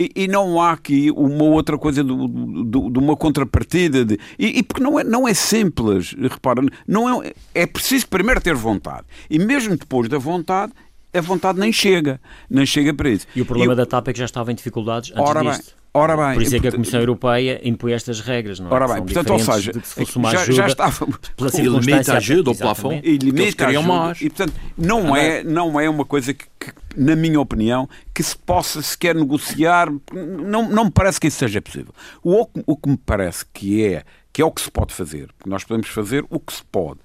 E, 0.00 0.10
e, 0.16 0.28
não 0.28 0.58
há 0.58 0.72
aqui 0.72 1.10
uma 1.10 1.44
outra 1.44 1.76
coisa 1.76 2.02
de, 2.02 2.10
de, 2.10 2.90
de 2.90 2.98
uma 2.98 3.14
contrapartida. 3.14 4.02
De, 4.02 4.18
e, 4.38 4.60
e, 4.60 4.62
porque 4.62 4.82
não 4.82 4.98
é, 4.98 5.04
não 5.04 5.28
é 5.28 5.34
simples, 5.34 6.14
repara, 6.18 6.62
não 6.88 7.22
é, 7.22 7.34
é 7.54 7.66
preciso 7.66 8.08
primeiro 8.08 8.40
ter 8.40 8.54
vontade. 8.54 9.04
E 9.28 9.38
mesmo 9.38 9.76
depois 9.76 10.08
da 10.08 10.16
vontade, 10.16 10.72
a 11.12 11.20
vontade 11.20 11.58
nem 11.58 11.72
chega. 11.72 12.20
Nem 12.48 12.64
chega 12.66 12.94
para 12.94 13.10
isso. 13.10 13.26
E 13.34 13.42
o 13.42 13.46
problema 13.46 13.74
da 13.74 13.86
TAP 13.86 14.08
é 14.08 14.12
que 14.12 14.18
já 14.18 14.24
estava 14.24 14.52
em 14.52 14.54
dificuldades 14.54 15.10
antes 15.10 15.22
ora 15.22 15.42
disto. 15.42 15.64
Bem, 15.66 15.80
Ora 15.92 16.16
bem, 16.16 16.34
Por 16.34 16.42
isso 16.42 16.54
é 16.54 16.60
que 16.60 16.68
a 16.68 16.72
Comissão 16.72 17.00
Europeia 17.00 17.60
impõe 17.64 17.92
estas 17.92 18.20
regras, 18.20 18.60
não 18.60 18.70
é? 18.70 18.74
Ora 18.74 18.86
bem, 18.86 19.02
portanto, 19.02 19.32
ou 19.32 19.38
seja, 19.40 19.72
se 19.82 19.94
fosse 19.94 20.16
uma 20.16 20.30
já, 20.30 20.42
ajuda, 20.42 20.56
já 20.56 20.66
estávamos. 20.68 21.18
Pela 21.36 21.50
limita 21.50 22.12
a 22.12 22.16
ajuda, 22.18 22.50
o 22.52 22.56
plafond. 22.56 23.00
E 23.02 23.18
limita 23.18 23.66
ajuda. 23.66 24.12
E, 24.20 24.30
portanto, 24.30 24.54
não 24.78 25.16
é, 25.16 25.42
não 25.42 25.80
é 25.80 25.90
uma 25.90 26.04
coisa 26.04 26.32
que, 26.32 26.44
que, 26.60 26.72
na 26.96 27.16
minha 27.16 27.40
opinião, 27.40 27.88
que 28.14 28.22
se 28.22 28.38
possa 28.38 28.80
sequer 28.82 29.16
negociar. 29.16 29.88
Não, 30.12 30.70
não 30.70 30.84
me 30.84 30.90
parece 30.92 31.18
que 31.18 31.26
isso 31.26 31.38
seja 31.38 31.60
possível. 31.60 31.92
O, 32.22 32.46
o 32.66 32.76
que 32.76 32.88
me 32.88 32.96
parece 32.96 33.44
que 33.52 33.84
é, 33.84 34.04
que 34.32 34.40
é 34.40 34.44
o 34.44 34.52
que 34.52 34.60
se 34.60 34.70
pode 34.70 34.94
fazer, 34.94 35.32
porque 35.36 35.50
nós 35.50 35.64
podemos 35.64 35.88
fazer 35.88 36.24
o 36.30 36.38
que 36.38 36.52
se 36.52 36.62
pode, 36.70 37.00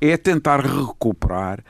é 0.00 0.16
tentar 0.16 0.60
recuperar 0.60 1.62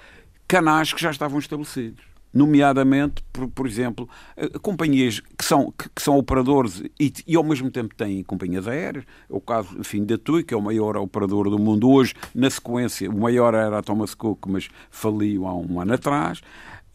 canais 0.46 0.92
que 0.92 1.00
já 1.00 1.10
estavam 1.10 1.38
estabelecidos 1.38 2.14
nomeadamente, 2.34 3.22
por, 3.32 3.48
por 3.48 3.66
exemplo, 3.66 4.08
eh, 4.36 4.48
companhias 4.60 5.20
que 5.20 5.44
são, 5.44 5.72
que, 5.78 5.88
que 5.88 6.02
são 6.02 6.18
operadores 6.18 6.82
e, 6.98 7.12
e, 7.28 7.36
ao 7.36 7.44
mesmo 7.44 7.70
tempo 7.70 7.94
têm 7.94 8.24
companhias 8.24 8.66
aéreas. 8.66 9.04
É 9.30 9.32
o 9.32 9.40
caso, 9.40 9.78
enfim, 9.78 10.04
da 10.04 10.18
TUI, 10.18 10.42
que 10.42 10.52
é 10.52 10.56
o 10.56 10.60
maior 10.60 10.96
operador 10.96 11.48
do 11.48 11.58
mundo 11.58 11.88
hoje. 11.88 12.12
Na 12.34 12.50
sequência, 12.50 13.08
o 13.08 13.16
maior 13.16 13.54
era 13.54 13.78
a 13.78 13.82
Thomas 13.82 14.14
Cook, 14.14 14.46
mas 14.48 14.68
faliu 14.90 15.46
há 15.46 15.54
um 15.54 15.80
ano 15.80 15.94
atrás. 15.94 16.40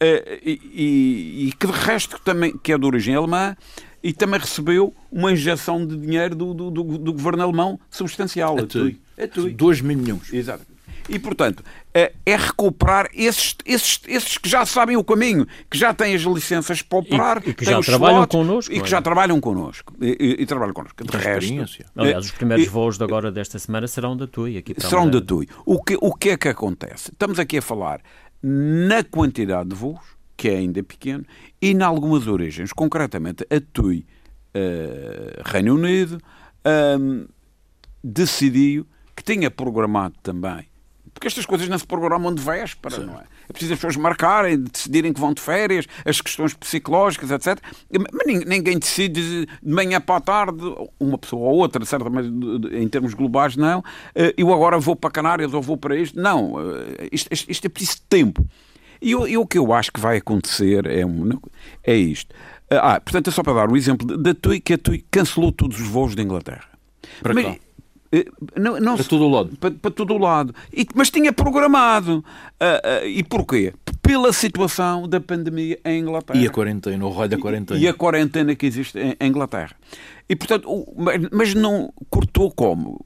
Uh, 0.02 0.38
e, 0.44 0.60
e, 0.72 1.48
e, 1.48 1.52
que 1.52 1.66
de 1.66 1.72
resto 1.72 2.18
também 2.22 2.56
que 2.56 2.72
é 2.72 2.78
de 2.78 2.86
origem 2.86 3.14
alemã 3.14 3.54
e 4.02 4.14
também 4.14 4.40
recebeu 4.40 4.94
uma 5.12 5.30
injeção 5.30 5.86
de 5.86 5.94
dinheiro 5.94 6.34
do, 6.34 6.54
do, 6.54 6.70
do, 6.70 6.82
do 6.98 7.12
governo 7.12 7.42
alemão 7.42 7.78
substancial. 7.90 8.58
A, 8.58 8.62
a 8.62 8.66
TUI. 8.66 9.00
A 9.18 9.28
TUI. 9.28 9.52
2 9.52 9.80
mil 9.82 9.98
milhões. 9.98 10.32
Exato. 10.32 10.64
E, 11.10 11.18
portanto, 11.18 11.64
é, 11.92 12.12
é 12.24 12.36
recuperar 12.36 13.10
esses, 13.12 13.56
esses, 13.66 14.00
esses 14.06 14.38
que 14.38 14.48
já 14.48 14.64
sabem 14.64 14.96
o 14.96 15.02
caminho, 15.02 15.44
que 15.68 15.76
já 15.76 15.92
têm 15.92 16.14
as 16.14 16.22
licenças 16.22 16.82
para 16.82 16.98
operar, 16.98 17.42
e, 17.44 17.50
e 17.50 17.54
que 17.54 17.64
já 17.64 17.80
trabalham 17.80 18.26
connosco. 18.28 18.72
E 18.72 18.80
que 18.80 18.88
já 18.88 19.02
trabalham 19.02 19.40
connosco. 19.40 19.92
E, 20.00 20.16
e, 20.20 20.42
e 20.42 20.46
trabalham 20.46 20.72
connosco. 20.72 21.02
De 21.02 21.16
resto, 21.16 21.84
Aliás, 21.96 22.26
os 22.26 22.30
primeiros 22.30 22.68
voos 22.68 22.96
de 22.96 23.02
agora 23.02 23.32
desta 23.32 23.58
semana 23.58 23.88
serão 23.88 24.16
da 24.16 24.28
TUI. 24.28 24.56
Aqui 24.56 24.72
para 24.72 24.88
serão 24.88 25.10
da 25.10 25.20
TUI. 25.20 25.48
O 25.66 25.82
que, 25.82 25.98
o 26.00 26.14
que 26.14 26.30
é 26.30 26.36
que 26.36 26.48
acontece? 26.48 27.10
Estamos 27.10 27.40
aqui 27.40 27.58
a 27.58 27.62
falar 27.62 28.00
na 28.40 29.02
quantidade 29.02 29.68
de 29.68 29.74
voos, 29.74 30.00
que 30.36 30.48
é 30.48 30.58
ainda 30.58 30.80
pequeno, 30.84 31.24
e 31.60 31.72
em 31.72 31.82
algumas 31.82 32.28
origens, 32.28 32.72
concretamente 32.72 33.44
a 33.50 33.60
TUI 33.72 34.06
uh, 34.54 35.42
Reino 35.44 35.74
Unido, 35.74 36.18
uh, 36.64 37.28
decidiu 38.02 38.86
que 39.16 39.24
tinha 39.24 39.50
programado 39.50 40.14
também 40.22 40.69
porque 41.12 41.26
estas 41.26 41.46
coisas 41.46 41.68
não 41.68 41.78
se 41.78 41.86
programam 41.86 42.34
de 42.34 42.42
véspera, 42.42 42.96
Sim. 42.96 43.06
não 43.06 43.14
é? 43.14 43.24
É 43.48 43.52
preciso 43.52 43.72
as 43.72 43.78
pessoas 43.78 43.96
marcarem, 43.96 44.58
decidirem 44.58 45.12
que 45.12 45.20
vão 45.20 45.34
de 45.34 45.40
férias, 45.40 45.86
as 46.04 46.20
questões 46.20 46.54
psicológicas, 46.54 47.30
etc. 47.30 47.58
Mas 47.90 48.46
ninguém 48.46 48.78
decide 48.78 49.46
de 49.46 49.48
manhã 49.62 50.00
para 50.00 50.16
a 50.16 50.20
tarde, 50.20 50.62
uma 51.00 51.18
pessoa 51.18 51.50
ou 51.50 51.58
outra, 51.58 51.84
certamente 51.84 52.28
em 52.72 52.88
termos 52.88 53.12
globais, 53.12 53.56
não. 53.56 53.82
Eh, 54.14 54.34
eu 54.36 54.52
agora 54.54 54.78
vou 54.78 54.94
para 54.94 55.10
Canárias 55.10 55.52
ou 55.52 55.60
vou 55.60 55.76
para 55.76 55.96
isto. 55.96 56.18
Não, 56.20 56.60
eh, 56.60 57.08
isto, 57.10 57.28
isto, 57.32 57.50
isto 57.50 57.66
é 57.66 57.68
preciso 57.68 58.02
tempo. 58.08 58.46
E, 59.02 59.10
e, 59.10 59.36
o 59.36 59.46
que 59.46 59.58
eu 59.58 59.72
acho 59.72 59.90
que 59.90 59.98
vai 59.98 60.18
acontecer 60.18 60.86
é, 60.86 61.02
é 61.82 61.96
isto. 61.96 62.34
Eh, 62.70 62.78
ah, 62.80 63.00
portanto, 63.00 63.28
é 63.28 63.30
só 63.32 63.42
para 63.42 63.54
dar 63.54 63.68
o 63.68 63.72
um 63.72 63.76
exemplo 63.76 64.16
da 64.16 64.32
TUI, 64.34 64.60
que 64.60 64.74
a 64.74 64.78
TUI 64.78 65.04
cancelou 65.10 65.50
todos 65.50 65.80
os 65.80 65.88
voos 65.88 66.14
da 66.14 66.22
Inglaterra. 66.22 66.68
Para 67.22 67.34
Mas, 67.34 67.56
não, 68.56 68.80
não 68.80 68.96
para 68.96 69.04
todo 69.04 69.24
o 69.24 69.28
lado. 69.28 69.56
Para, 69.56 69.70
para 69.70 69.90
todo 69.90 70.14
o 70.14 70.18
lado. 70.18 70.54
E, 70.72 70.86
mas 70.94 71.10
tinha 71.10 71.32
programado. 71.32 72.18
Uh, 72.18 73.04
uh, 73.04 73.06
e 73.06 73.22
porquê? 73.22 73.72
Pela 74.02 74.32
situação 74.32 75.08
da 75.08 75.20
pandemia 75.20 75.78
em 75.84 76.00
Inglaterra. 76.00 76.38
E 76.38 76.46
a 76.46 76.50
quarentena, 76.50 77.06
o 77.06 77.10
raio 77.10 77.28
da 77.28 77.38
quarentena. 77.38 77.78
E, 77.78 77.84
e 77.84 77.88
a 77.88 77.94
quarentena 77.94 78.54
que 78.54 78.66
existe 78.66 78.98
em, 78.98 79.16
em 79.20 79.28
Inglaterra. 79.28 79.76
E, 80.28 80.34
portanto, 80.34 80.68
o, 80.68 80.92
mas, 80.96 81.28
mas 81.30 81.54
não 81.54 81.92
cortou 82.08 82.50
como? 82.50 83.04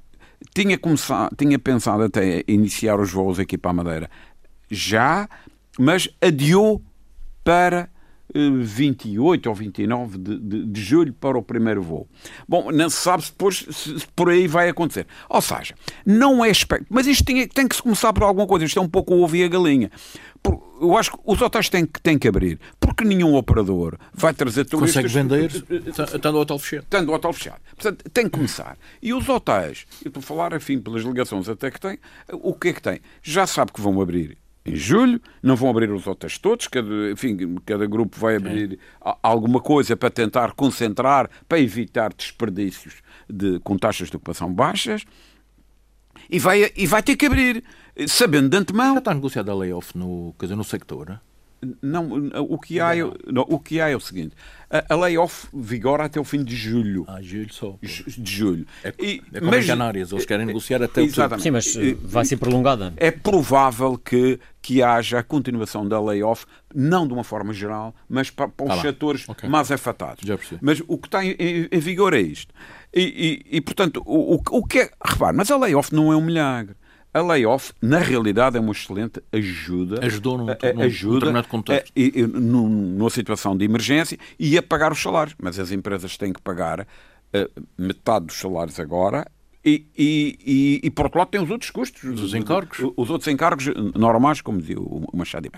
Tinha, 0.55 0.79
começado, 0.79 1.35
tinha 1.37 1.59
pensado 1.59 2.05
até 2.05 2.43
iniciar 2.49 2.99
os 2.99 3.11
voos 3.11 3.39
aqui 3.39 3.59
para 3.59 3.73
a 3.73 3.75
Madeira 3.75 4.11
já, 4.71 5.29
mas 5.79 6.09
adiou 6.21 6.83
para 7.43 7.89
28 8.35 9.49
ou 9.49 9.55
29 9.55 10.19
de, 10.19 10.39
de, 10.39 10.67
de, 10.67 10.81
julho 10.83 11.13
para 11.13 11.39
o 11.39 11.43
primeiro 11.43 11.83
voo. 11.83 12.09
Bom, 12.49 12.73
não 12.73 12.91
se 12.91 12.97
sabe 12.97 13.23
depois 13.25 13.65
se, 13.71 14.01
se 14.01 14.07
por 14.15 14.29
aí 14.29 14.49
vai 14.49 14.69
acontecer. 14.69 15.07
Ou 15.29 15.41
seja, 15.41 15.75
não 16.05 16.45
é 16.45 16.51
espectro. 16.51 16.87
Mas 16.91 17.07
isto 17.07 17.25
tem, 17.25 17.47
tem 17.47 17.69
que 17.69 17.77
se 17.77 17.83
começar 17.83 18.13
por 18.13 18.25
alguma 18.25 18.47
coisa. 18.47 18.65
Isto 18.65 18.81
é 18.81 18.83
um 18.83 18.89
pouco 18.89 19.15
o 19.15 19.23
ovo 19.23 19.37
e 19.37 19.45
a 19.45 19.49
galinha. 19.49 19.91
Por, 20.43 20.61
eu 20.81 20.97
acho 20.99 21.13
que 21.13 21.19
os 21.25 21.41
hotéis 21.41 21.69
têm, 21.69 21.87
têm 21.87 22.19
que 22.19 22.27
abrir. 22.27 22.59
Porque 22.81 23.05
nenhum 23.05 23.35
operador 23.35 23.97
vai 24.13 24.35
trazer 24.35 24.65
turistas... 24.65 25.05
Consegue 25.05 25.15
vender 25.15 25.51
estando 26.15 26.35
o 26.35 26.41
hotel 26.41 26.59
fechado. 26.59 26.85
Estando 26.85 27.09
o 27.11 27.15
hotel 27.15 27.33
fechado. 27.33 27.61
Portanto, 27.77 28.11
tem 28.11 28.25
que 28.25 28.31
começar. 28.31 28.77
E 29.01 29.15
os 29.15 29.29
hotéis, 29.29 29.87
eu 30.05 30.09
estou 30.09 30.21
a 30.21 30.25
falar, 30.25 30.53
enfim, 30.55 30.81
pelas 30.81 31.03
ligações 31.03 31.49
até 31.49 31.71
que 31.71 31.81
têm, 31.81 31.99
o 32.33 32.53
que 32.53 32.69
é 32.69 32.73
que 32.73 32.83
têm? 32.83 33.01
Já 33.23 33.47
sabe 33.47 33.73
que 33.73 33.81
vão 33.81 34.01
abrir 34.01 34.37
em 34.65 34.75
julho, 34.75 35.21
não 35.43 35.57
vão 35.57 35.69
abrir 35.69 35.91
os 35.91 36.07
hotéis 36.07 36.39
todos, 36.39 36.69
cada, 36.69 37.11
enfim, 37.11 37.57
cada 37.67 37.87
grupo 37.87 38.19
vai 38.19 38.37
abrir 38.37 38.79
é. 39.05 39.15
alguma 39.23 39.61
coisa 39.61 39.97
para 39.97 40.11
tentar 40.11 40.53
concentrar, 40.53 41.29
para 41.47 41.61
evitar 41.61 42.13
desperdícios 42.15 43.03
de, 43.29 43.59
com 43.61 43.77
taxas 43.77 44.09
de 44.09 44.17
ocupação 44.17 44.53
baixas, 44.53 45.05
e 46.31 46.39
vai, 46.39 46.73
e 46.75 46.87
vai 46.87 47.03
ter 47.03 47.17
que 47.17 47.27
abrir, 47.27 47.63
sabendo 48.09 48.49
de 48.49 48.57
antemão... 48.57 48.95
Já 48.95 48.99
está 49.01 49.15
negociada 49.15 49.53
a 49.53 49.55
layoff 49.55 49.97
no, 49.97 50.35
quer 50.39 50.47
dizer, 50.47 50.57
no 50.57 50.65
sector, 50.65 51.21
Não, 51.83 52.31
o 52.49 52.59
que 52.59 52.81
há, 52.81 52.97
é, 52.97 53.01
não, 53.27 53.43
o 53.49 53.59
que 53.59 53.81
há 53.81 53.89
é 53.89 53.97
o 53.97 54.01
seguinte: 54.01 54.35
a, 54.71 54.95
a 54.95 54.97
layoff 54.97 55.47
vigora 55.53 56.05
até 56.05 56.19
o 56.19 56.25
fim 56.25 56.43
de 56.43 56.57
julho. 56.57 57.05
Ah, 57.07 57.21
julho 57.23 57.53
só. 57.53 57.79
De 57.81 58.33
julho. 58.33 58.67
É, 58.83 58.93
e, 58.99 59.23
é 59.33 59.39
como 59.39 59.51
mas, 59.53 59.67
Canárias, 59.67 60.13
eles 60.13 60.27
querem 60.27 60.47
negociar 60.47 60.83
até 60.83 61.01
o 61.01 61.05
Exatamente. 61.05 61.43
Sim, 61.43 61.51
mas 61.51 61.77
vai 62.03 62.25
ser 62.25 62.37
prolongada. 62.37 62.93
É 62.97 63.11
provável 63.11 63.97
que, 63.97 64.41
que 64.61 64.83
haja 64.83 65.21
a 65.21 65.23
continuação 65.23 65.87
da 65.87 66.01
layoff, 66.01 66.45
não 66.75 67.07
de 67.07 67.13
uma 67.13 67.25
forma 67.25 67.53
geral, 67.53 67.95
mas 68.09 68.31
para, 68.31 68.49
para 68.49 68.67
os 68.67 68.79
ah 68.79 68.83
setores 68.83 69.29
okay. 69.29 69.49
mais 69.49 69.71
afetados. 69.71 70.27
Já 70.27 70.37
percebi. 70.37 70.61
Mas 70.63 70.83
o 70.87 70.99
que 70.99 71.09
está 71.09 71.25
em, 71.25 71.37
em, 71.39 71.69
em 71.71 71.79
vigor 71.79 72.15
é 72.15 72.21
isto. 72.21 72.53
E, 72.93 73.43
e, 73.51 73.57
e 73.57 73.61
portanto, 73.61 74.03
o, 74.05 74.35
o, 74.37 74.41
o 74.59 74.67
que 74.67 74.81
é. 74.81 74.91
Repare, 75.05 75.37
mas 75.37 75.51
a 75.51 75.57
layoff 75.57 75.95
não 75.95 76.13
é 76.13 76.17
um 76.17 76.25
milagre 76.25 76.75
a 77.15 77.23
layoff, 77.23 77.73
na 77.81 77.99
realidade, 77.99 78.57
é 78.57 78.61
uma 78.61 78.73
excelente 78.73 79.23
ajuda. 79.33 80.05
Ajudou 80.05 80.37
num, 80.37 80.47
num 80.47 80.83
ajuda 80.83 81.33
num 81.33 81.43
contexto. 81.45 81.93
A, 81.97 82.25
a, 82.25 82.41
numa 82.41 83.09
situação 83.09 83.57
de 83.57 83.65
emergência 83.65 84.19
e 84.39 84.59
a 84.59 84.63
pagar 84.63 84.91
os 84.93 85.01
salários. 85.01 85.37
Mas 85.41 85.59
as 85.59 85.71
empresas 85.71 86.17
têm 86.17 86.33
que 86.33 86.43
pagar 86.43 86.81
uh, 86.81 87.63
metade 87.79 88.27
dos 88.27 88.37
salários 88.37 88.81
agora 88.81 89.25
e, 89.65 89.87
e, 89.97 90.39
e, 90.45 90.81
e, 90.85 90.91
por 90.91 91.07
outro 91.07 91.19
lado, 91.19 91.29
tem 91.29 91.41
os 91.41 91.51
outros 91.51 91.71
custos. 91.71 92.21
Os 92.21 92.35
encargos. 92.35 92.79
Os, 92.79 92.93
os 92.97 93.11
outros 93.11 93.29
encargos 93.29 93.67
normais, 93.95 94.43
como 94.43 94.61
dizia 94.61 94.79
o 94.79 95.03
Machado. 95.15 95.51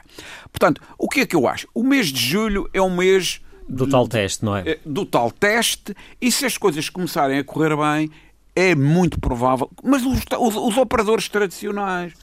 Portanto, 0.52 0.80
o 0.96 1.08
que 1.08 1.20
é 1.20 1.26
que 1.26 1.34
eu 1.34 1.48
acho? 1.48 1.66
O 1.74 1.82
mês 1.82 2.12
de 2.12 2.20
julho 2.20 2.70
é 2.72 2.80
um 2.80 2.94
mês. 2.94 3.40
Do 3.68 3.88
tal 3.88 4.06
teste, 4.06 4.44
não 4.44 4.56
é? 4.56 4.62
Eh, 4.64 4.78
do 4.86 5.04
tal 5.04 5.28
teste, 5.32 5.92
e 6.20 6.30
se 6.30 6.46
as 6.46 6.56
coisas 6.56 6.88
começarem 6.88 7.38
a 7.40 7.42
correr 7.42 7.76
bem, 7.76 8.08
é 8.56 8.74
muito 8.74 9.20
provável, 9.20 9.70
mas 9.84 10.02
os, 10.02 10.18
os, 10.40 10.56
os 10.56 10.76
operadores 10.78 11.28
tradicionais, 11.28 12.14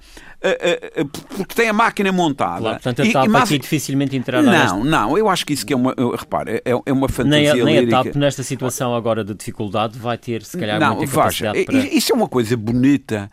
uh, 0.43 1.01
uh, 1.01 1.07
porque 1.37 1.53
têm 1.53 1.69
a 1.69 1.73
máquina 1.73 2.11
montada. 2.11 2.59
Claro, 2.59 2.81
portanto, 2.81 3.01
a 3.03 3.11
TAP 3.11 3.25
e, 3.25 3.29
mas, 3.29 3.43
aqui 3.43 3.59
dificilmente 3.59 4.15
entrará 4.17 4.41
Não, 4.41 4.51
nesta... 4.51 4.77
não, 4.77 5.17
eu 5.17 5.29
acho 5.29 5.45
que 5.45 5.53
isso 5.53 5.63
que 5.63 5.73
é 5.73 5.75
uma. 5.75 5.93
Repare, 6.17 6.61
é, 6.65 6.71
é 6.71 6.91
uma 6.91 7.07
fantasia. 7.07 7.53
Nem, 7.53 7.85
nem 7.85 7.93
a 7.93 8.03
TAP, 8.03 8.15
nesta 8.15 8.41
situação 8.41 8.95
agora 8.95 9.23
de 9.23 9.35
dificuldade, 9.35 9.99
vai 9.99 10.17
ter, 10.17 10.41
se 10.41 10.57
calhar, 10.57 10.79
não, 10.79 10.95
muita 10.95 11.11
capacidade 11.13 11.53
veja, 11.53 11.65
para. 11.65 11.95
Isso 11.95 12.11
é 12.11 12.15
uma 12.15 12.27
coisa 12.27 12.57
bonita 12.57 13.29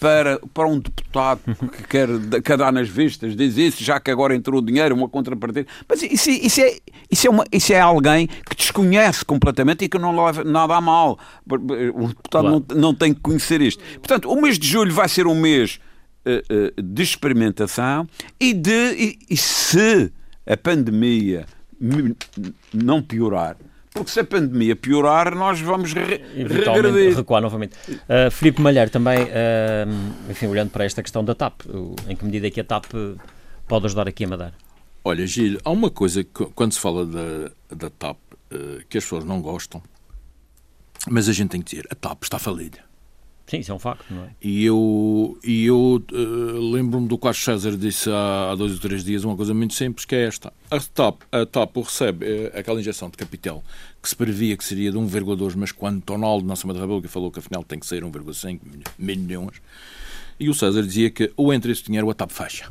para, 0.00 0.40
para 0.54 0.66
um 0.66 0.80
deputado 0.80 1.40
que 1.44 1.82
quer, 1.86 2.08
quer 2.42 2.56
dar 2.56 2.72
nas 2.72 2.88
vistas, 2.88 3.36
diz 3.36 3.58
isso, 3.58 3.84
já 3.84 4.00
que 4.00 4.10
agora 4.10 4.34
entrou 4.34 4.60
o 4.60 4.64
dinheiro, 4.64 4.94
uma 4.94 5.08
contrapartida. 5.08 5.66
Mas 5.86 6.02
isso, 6.02 6.30
isso, 6.30 6.60
é, 6.62 6.78
isso, 7.10 7.26
é 7.26 7.30
uma, 7.30 7.44
isso 7.52 7.72
é 7.72 7.78
alguém 7.78 8.26
que 8.26 8.56
desconhece 8.56 9.22
completamente 9.24 9.84
e 9.84 9.88
que 9.88 9.98
não 9.98 10.24
leva 10.24 10.42
nada 10.42 10.74
a 10.74 10.80
mal. 10.80 11.18
O 11.46 12.08
deputado 12.08 12.42
claro. 12.42 12.64
não, 12.70 12.76
não 12.76 12.94
tem 12.94 13.12
que 13.12 13.20
conhecer 13.20 13.60
isto. 13.60 13.84
Portanto, 13.94 14.30
o 14.30 14.40
mês 14.40 14.58
de 14.58 14.66
julho 14.66 14.92
vai 14.92 15.08
ser 15.08 15.26
um 15.26 15.38
mês 15.38 15.78
uh, 16.24 16.80
uh, 16.80 16.82
de 16.82 17.02
experimentação 17.02 18.08
e 18.40 18.54
de. 18.54 18.70
E, 18.70 19.18
e 19.28 19.36
se 19.36 20.10
a 20.46 20.56
pandemia 20.56 21.44
não 22.72 23.02
piorar, 23.02 23.56
porque 23.92 24.10
se 24.10 24.20
a 24.20 24.24
pandemia 24.24 24.76
piorar, 24.76 25.34
nós 25.34 25.60
vamos 25.60 25.92
re 25.92 26.22
regredir. 26.34 27.16
recuar 27.16 27.42
novamente. 27.42 27.74
Uh, 27.88 28.30
Filipe 28.30 28.60
Malheiro, 28.60 28.90
também, 28.90 29.24
uh, 29.24 30.30
enfim, 30.30 30.46
olhando 30.46 30.70
para 30.70 30.84
esta 30.84 31.02
questão 31.02 31.24
da 31.24 31.34
TAP, 31.34 31.62
em 32.08 32.14
que 32.14 32.24
medida 32.24 32.46
é 32.46 32.50
que 32.50 32.60
a 32.60 32.64
TAP 32.64 32.86
pode 33.66 33.86
ajudar 33.86 34.06
aqui 34.06 34.24
a 34.24 34.28
Madeira? 34.28 34.54
Olha, 35.04 35.26
Gil, 35.26 35.58
há 35.64 35.70
uma 35.70 35.90
coisa 35.90 36.22
que, 36.22 36.44
quando 36.54 36.72
se 36.72 36.80
fala 36.80 37.04
da, 37.04 37.50
da 37.74 37.90
TAP 37.90 38.16
uh, 38.52 38.84
que 38.88 38.98
as 38.98 39.04
pessoas 39.04 39.24
não 39.24 39.42
gostam, 39.42 39.82
mas 41.08 41.28
a 41.28 41.32
gente 41.32 41.50
tem 41.50 41.60
que 41.60 41.70
dizer, 41.70 41.88
a 41.90 41.94
TAP 41.94 42.22
está 42.22 42.38
falida. 42.38 42.89
Sim, 43.50 43.58
isso 43.58 43.72
é 43.72 43.74
um 43.74 43.80
facto, 43.80 44.04
não 44.08 44.26
é? 44.26 44.30
E 44.40 44.64
eu, 44.64 45.36
e 45.42 45.66
eu 45.66 46.00
uh, 46.12 46.70
lembro-me 46.72 47.08
do 47.08 47.18
que 47.18 47.26
o 47.26 47.34
César 47.34 47.76
disse 47.76 48.08
há, 48.08 48.52
há, 48.52 48.54
dois 48.54 48.74
ou 48.74 48.78
três 48.78 49.02
dias 49.02 49.24
uma 49.24 49.36
coisa 49.36 49.52
muito 49.52 49.74
simples, 49.74 50.04
que 50.04 50.14
é 50.14 50.24
esta. 50.26 50.52
A 50.70 50.78
TAP, 50.78 51.22
a 51.32 51.44
TAP 51.44 51.76
recebe 51.78 52.26
uh, 52.26 52.56
aquela 52.56 52.78
injeção 52.78 53.10
de 53.10 53.16
capital 53.16 53.64
que 54.00 54.08
se 54.08 54.14
previa 54.14 54.56
que 54.56 54.64
seria 54.64 54.92
de 54.92 54.96
1,2, 54.96 55.56
mas 55.56 55.72
quando 55.72 56.00
Tonaldo, 56.00 56.46
na 56.46 56.52
Assembleia 56.52 56.78
da 56.78 56.86
República, 56.86 57.12
falou 57.12 57.28
que 57.28 57.40
afinal 57.40 57.64
tem 57.64 57.80
que 57.80 57.86
ser 57.86 58.04
1,5 58.04 58.60
mil 58.96 59.16
milhões, 59.16 59.60
e 60.38 60.48
o 60.48 60.54
César 60.54 60.84
dizia 60.84 61.10
que 61.10 61.32
ou 61.36 61.52
entre 61.52 61.72
esse 61.72 61.82
dinheiro 61.82 62.08
a 62.08 62.14
TAP 62.14 62.30
fecha. 62.30 62.70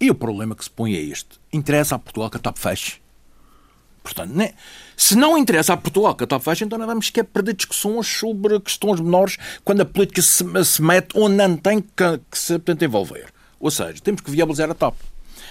E 0.00 0.10
o 0.10 0.16
problema 0.16 0.56
que 0.56 0.64
se 0.64 0.70
põe 0.70 0.94
é 0.94 1.00
este. 1.00 1.38
Interessa 1.52 1.94
a 1.94 1.98
Portugal 2.00 2.28
que 2.28 2.38
a 2.38 2.40
TAP 2.40 2.58
feche. 2.58 2.99
Portanto, 4.02 4.32
né? 4.32 4.54
se 4.96 5.14
não 5.14 5.36
interessa 5.36 5.72
a 5.72 5.76
Portugal 5.76 6.14
que 6.14 6.24
a 6.24 6.26
TAP 6.26 6.42
fecha, 6.42 6.64
então 6.64 6.78
não 6.78 6.86
vamos 6.86 7.10
querer 7.10 7.24
perder 7.24 7.54
discussões 7.54 8.06
sobre 8.06 8.58
questões 8.60 9.00
menores 9.00 9.36
quando 9.64 9.82
a 9.82 9.84
política 9.84 10.22
se, 10.22 10.44
se 10.64 10.82
mete 10.82 11.08
onde 11.14 11.36
não 11.36 11.56
tem 11.56 11.80
que, 11.80 12.20
que 12.30 12.38
se 12.38 12.54
portanto, 12.54 12.84
envolver. 12.84 13.26
Ou 13.58 13.70
seja, 13.70 14.00
temos 14.02 14.20
que 14.20 14.30
viabilizar 14.30 14.70
a 14.70 14.74
TAP. 14.74 14.94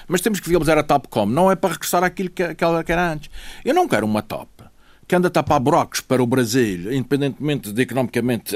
Mas 0.07 0.21
temos 0.21 0.39
que 0.39 0.49
viabilizar 0.49 0.77
a 0.77 0.83
TAP 0.83 1.05
como? 1.09 1.31
Não 1.31 1.51
é 1.51 1.55
para 1.55 1.73
regressar 1.73 2.03
àquilo 2.03 2.29
que, 2.29 2.55
que 2.55 2.63
ela 2.63 2.83
era 2.87 3.13
antes. 3.13 3.29
Eu 3.63 3.73
não 3.73 3.87
quero 3.87 4.05
uma 4.05 4.21
TAP 4.21 4.47
que 5.07 5.15
anda 5.15 5.27
a 5.27 5.31
tapar 5.31 5.59
buracos 5.59 6.01
para 6.01 6.21
o 6.21 6.27
Brasil, 6.27 6.93
independentemente 6.93 7.71
de 7.71 7.81
economicamente 7.81 8.55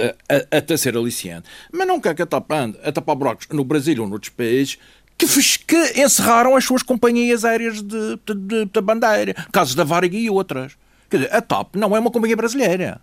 até 0.52 0.78
ser 0.78 0.96
aliciante, 0.96 1.50
mas 1.72 1.88
não 1.88 2.00
quero 2.00 2.16
que 2.16 2.22
a 2.22 2.28
TAP 2.28 2.52
ande 2.52 2.78
a 2.84 2.92
tapar 2.92 3.16
buracos 3.16 3.48
no 3.52 3.64
Brasil 3.64 4.04
ou 4.04 4.08
noutros 4.08 4.30
países 4.30 4.78
que, 5.26 5.58
que 5.66 6.02
encerraram 6.02 6.56
as 6.56 6.64
suas 6.64 6.84
companhias 6.84 7.46
aéreas 7.46 7.82
de, 7.82 8.20
de, 8.26 8.36
de, 8.36 8.66
de 8.66 8.82
bandeira, 8.82 9.34
casos 9.52 9.76
da 9.76 9.84
Varig 9.84 10.18
e 10.18 10.30
outras. 10.30 10.74
Quer 11.10 11.18
dizer, 11.18 11.36
a 11.36 11.42
TAP 11.42 11.76
não 11.76 11.96
é 11.96 12.00
uma 12.00 12.12
companhia 12.12 12.36
brasileira. 12.36 13.02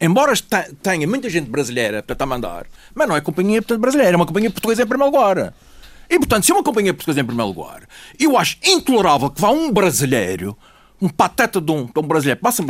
Embora 0.00 0.32
tenha 0.82 1.06
muita 1.06 1.30
gente 1.30 1.48
brasileira 1.48 2.02
para 2.02 2.16
a 2.18 2.26
mandar, 2.26 2.66
mas 2.94 3.08
não 3.08 3.16
é 3.16 3.20
companhia 3.20 3.62
brasileira, 3.78 4.12
é 4.12 4.16
uma 4.16 4.26
companhia 4.26 4.50
portuguesa 4.50 4.82
em 4.82 4.86
primeiro 4.86 5.12
lugar. 5.12 5.54
E, 6.10 6.18
portanto, 6.18 6.44
se 6.44 6.52
é 6.52 6.54
uma 6.54 6.64
companhia 6.64 6.92
portuguesa 6.92 7.20
em 7.20 7.24
primeiro 7.24 7.52
lugar, 7.52 7.88
eu 8.18 8.36
acho 8.36 8.58
intolerável 8.64 9.30
que 9.30 9.40
vá 9.40 9.50
um 9.50 9.70
brasileiro 9.70 10.56
um 11.02 11.08
pateta 11.08 11.60
de 11.60 11.72
um, 11.72 11.84
de 11.84 11.98
um 11.98 12.02
brasileiro, 12.02 12.40
passa 12.40 12.62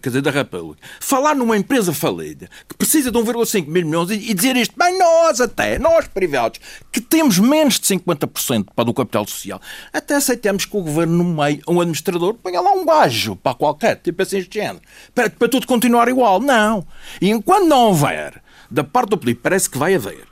quer 0.00 0.08
dizer, 0.08 0.22
da 0.22 0.30
República, 0.30 0.80
falar 1.00 1.34
numa 1.34 1.56
empresa 1.56 1.92
falida 1.92 2.48
que 2.68 2.76
precisa 2.76 3.10
de 3.10 3.18
1,5 3.18 3.66
mil 3.66 3.84
milhões 3.84 4.10
e, 4.10 4.30
e, 4.30 4.32
dizer 4.32 4.56
isto, 4.56 4.78
bem, 4.78 4.96
nós 4.96 5.40
até, 5.40 5.76
nós 5.76 6.06
privados, 6.06 6.60
que 6.92 7.00
temos 7.00 7.40
menos 7.40 7.80
de 7.80 7.86
50% 7.86 8.68
para 8.76 8.84
do 8.84 8.94
capital 8.94 9.26
social, 9.26 9.60
até 9.92 10.14
aceitamos 10.14 10.64
que 10.64 10.76
o 10.76 10.82
governo, 10.82 11.24
no 11.24 11.24
meio, 11.24 11.60
um 11.66 11.80
administrador, 11.80 12.34
ponha 12.34 12.60
lá 12.60 12.70
um 12.72 12.86
gajo 12.86 13.34
para 13.34 13.54
qualquer, 13.54 13.96
tipo 13.96 14.22
assim, 14.22 14.38
este 14.38 14.60
género, 14.60 14.80
para, 15.12 15.28
para 15.28 15.48
tudo 15.48 15.66
continuar 15.66 16.08
igual. 16.08 16.40
Não. 16.40 16.86
E 17.20 17.28
enquanto 17.28 17.66
não 17.66 17.88
houver, 17.88 18.40
da 18.70 18.84
parte 18.84 19.10
do 19.10 19.18
político, 19.18 19.42
parece 19.42 19.68
que 19.68 19.78
vai 19.78 19.96
haver 19.96 20.29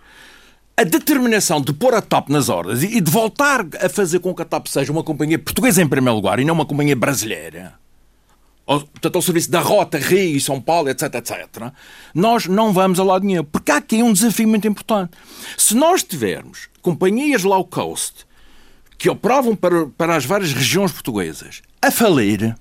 a 0.78 0.84
determinação 0.84 1.60
de 1.60 1.72
pôr 1.72 1.92
a 1.92 2.00
TAP 2.00 2.28
nas 2.28 2.48
ordens 2.48 2.84
e 2.84 3.00
de 3.00 3.10
voltar 3.10 3.66
a 3.84 3.88
fazer 3.88 4.20
com 4.20 4.32
que 4.32 4.42
a 4.42 4.44
TAP 4.44 4.68
seja 4.68 4.92
uma 4.92 5.02
companhia 5.02 5.36
portuguesa 5.36 5.82
em 5.82 5.88
primeiro 5.88 6.14
lugar 6.14 6.38
e 6.38 6.44
não 6.44 6.54
uma 6.54 6.64
companhia 6.64 6.94
brasileira, 6.94 7.74
portanto, 8.64 9.16
ao 9.16 9.22
serviço 9.22 9.50
da 9.50 9.58
Rota, 9.58 9.98
Rio, 9.98 10.40
São 10.40 10.60
Paulo, 10.60 10.88
etc, 10.88 11.12
etc, 11.16 11.72
nós 12.14 12.46
não 12.46 12.72
vamos 12.72 13.00
a 13.00 13.02
lado 13.02 13.24
nenhum. 13.24 13.42
Porque 13.42 13.72
há 13.72 13.78
aqui 13.78 14.04
um 14.04 14.12
desafio 14.12 14.46
muito 14.46 14.68
importante. 14.68 15.10
Se 15.56 15.74
nós 15.74 16.04
tivermos 16.04 16.68
companhias 16.80 17.42
low 17.42 17.64
cost 17.64 18.24
que 18.96 19.10
operavam 19.10 19.56
para, 19.56 19.86
para 19.86 20.14
as 20.14 20.24
várias 20.24 20.52
regiões 20.52 20.92
portuguesas 20.92 21.60
a 21.82 21.90
falir, 21.90 22.54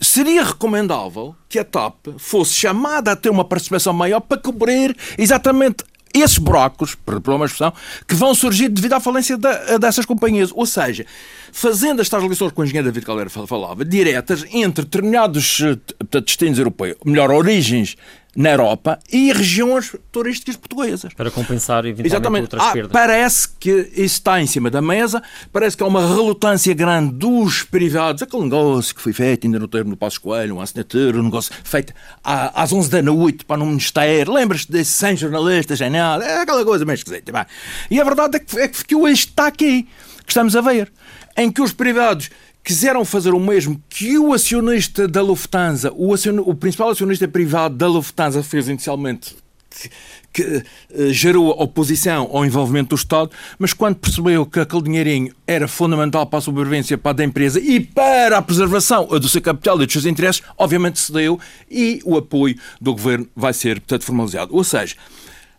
seria 0.00 0.44
recomendável 0.44 1.34
que 1.48 1.58
a 1.58 1.64
TAP 1.64 2.06
fosse 2.18 2.54
chamada 2.54 3.10
a 3.10 3.16
ter 3.16 3.30
uma 3.30 3.44
participação 3.44 3.92
maior 3.92 4.20
para 4.20 4.38
cobrir 4.40 4.96
exatamente 5.18 5.84
esses 6.14 6.38
buracos, 6.38 6.94
por 6.94 7.20
uma 7.34 7.46
expressão, 7.46 7.72
que 8.06 8.14
vão 8.14 8.34
surgir 8.34 8.68
devido 8.68 8.94
à 8.94 9.00
falência 9.00 9.36
da, 9.36 9.78
dessas 9.78 10.04
companhias. 10.04 10.50
Ou 10.54 10.66
seja, 10.66 11.06
fazendo 11.52 12.02
estas 12.02 12.22
ligações 12.22 12.52
que 12.52 12.60
o 12.60 12.64
engenheiro 12.64 12.86
David 12.86 13.06
Caldeira 13.06 13.30
falava, 13.30 13.84
diretas 13.84 14.44
entre 14.52 14.84
determinados 14.84 15.60
eh, 15.60 15.78
destinos 16.20 16.58
europeus, 16.58 16.96
melhor, 17.04 17.30
origens 17.30 17.96
na 18.34 18.50
Europa 18.50 18.98
e 19.12 19.30
regiões 19.32 19.94
turísticas 20.10 20.56
portuguesas. 20.56 21.12
Para 21.12 21.30
compensar 21.30 21.84
eventualmente 21.84 22.14
Exatamente. 22.14 22.42
outras 22.42 22.62
ah, 22.62 22.72
perdas. 22.72 22.92
Parece 22.92 23.48
que 23.60 23.70
isso 23.92 24.14
está 24.14 24.40
em 24.40 24.46
cima 24.46 24.70
da 24.70 24.80
mesa, 24.80 25.22
parece 25.52 25.76
que 25.76 25.82
há 25.82 25.86
uma 25.86 26.00
relutância 26.00 26.72
grande 26.72 27.12
dos 27.12 27.62
privados, 27.62 28.22
aquele 28.22 28.44
negócio 28.44 28.94
que 28.94 29.02
foi 29.02 29.12
feito 29.12 29.46
ainda 29.46 29.58
no 29.58 29.68
termo 29.68 29.90
do 29.90 29.96
Passo 29.96 30.20
Coelho, 30.20 30.54
uma 30.54 30.62
assinatura, 30.62 31.18
um 31.18 31.24
negócio 31.24 31.52
feito 31.62 31.92
às 32.24 32.72
11 32.72 32.90
da 32.90 33.02
noite 33.02 33.44
para 33.44 33.58
no 33.58 33.66
Ministério, 33.66 34.32
lembras-te 34.32 34.72
desses 34.72 34.94
100 34.94 35.16
jornalistas, 35.18 35.78
genial, 35.78 36.22
é 36.22 36.40
aquela 36.40 36.64
coisa 36.64 36.84
meio 36.84 36.94
esquisita. 36.94 37.30
Bem. 37.32 37.44
E 37.90 38.00
a 38.00 38.04
verdade 38.04 38.36
é 38.36 38.40
que, 38.40 38.58
é 38.58 38.68
que 38.68 38.94
o 38.94 39.06
eixo 39.06 39.26
está 39.26 39.46
aqui, 39.46 39.86
que 40.24 40.30
estamos 40.30 40.56
a 40.56 40.60
ver, 40.62 40.90
em 41.36 41.50
que 41.50 41.60
os 41.60 41.72
privados 41.72 42.30
quiseram 42.64 43.04
fazer 43.04 43.34
o 43.34 43.40
mesmo 43.40 43.82
que 43.88 44.18
o 44.18 44.32
acionista 44.32 45.08
da 45.08 45.20
Lufthansa, 45.20 45.92
o, 45.92 46.12
o 46.40 46.54
principal 46.54 46.90
acionista 46.90 47.26
privado 47.26 47.76
da 47.76 47.88
Lufthansa 47.88 48.42
fez 48.42 48.68
inicialmente, 48.68 49.34
que, 49.68 49.90
que 50.32 50.42
uh, 50.94 51.12
gerou 51.12 51.48
oposição 51.50 52.28
ao 52.32 52.44
envolvimento 52.44 52.90
do 52.90 52.94
Estado, 52.94 53.30
mas 53.58 53.72
quando 53.72 53.96
percebeu 53.96 54.46
que 54.46 54.60
aquele 54.60 54.82
dinheirinho 54.82 55.34
era 55.46 55.66
fundamental 55.66 56.26
para 56.26 56.38
a 56.38 56.42
sobrevivência 56.42 56.96
para 56.96 57.22
a 57.22 57.24
empresa 57.24 57.58
e 57.58 57.80
para 57.80 58.38
a 58.38 58.42
preservação 58.42 59.06
do 59.06 59.28
seu 59.28 59.42
capital 59.42 59.76
e 59.76 59.86
dos 59.86 59.92
seus 59.92 60.06
interesses, 60.06 60.42
obviamente 60.56 61.00
cedeu 61.00 61.40
e 61.70 62.00
o 62.04 62.16
apoio 62.16 62.56
do 62.80 62.92
governo 62.92 63.26
vai 63.34 63.52
ser, 63.52 63.80
portanto, 63.80 64.04
formalizado. 64.04 64.54
Ou 64.54 64.62
seja, 64.62 64.94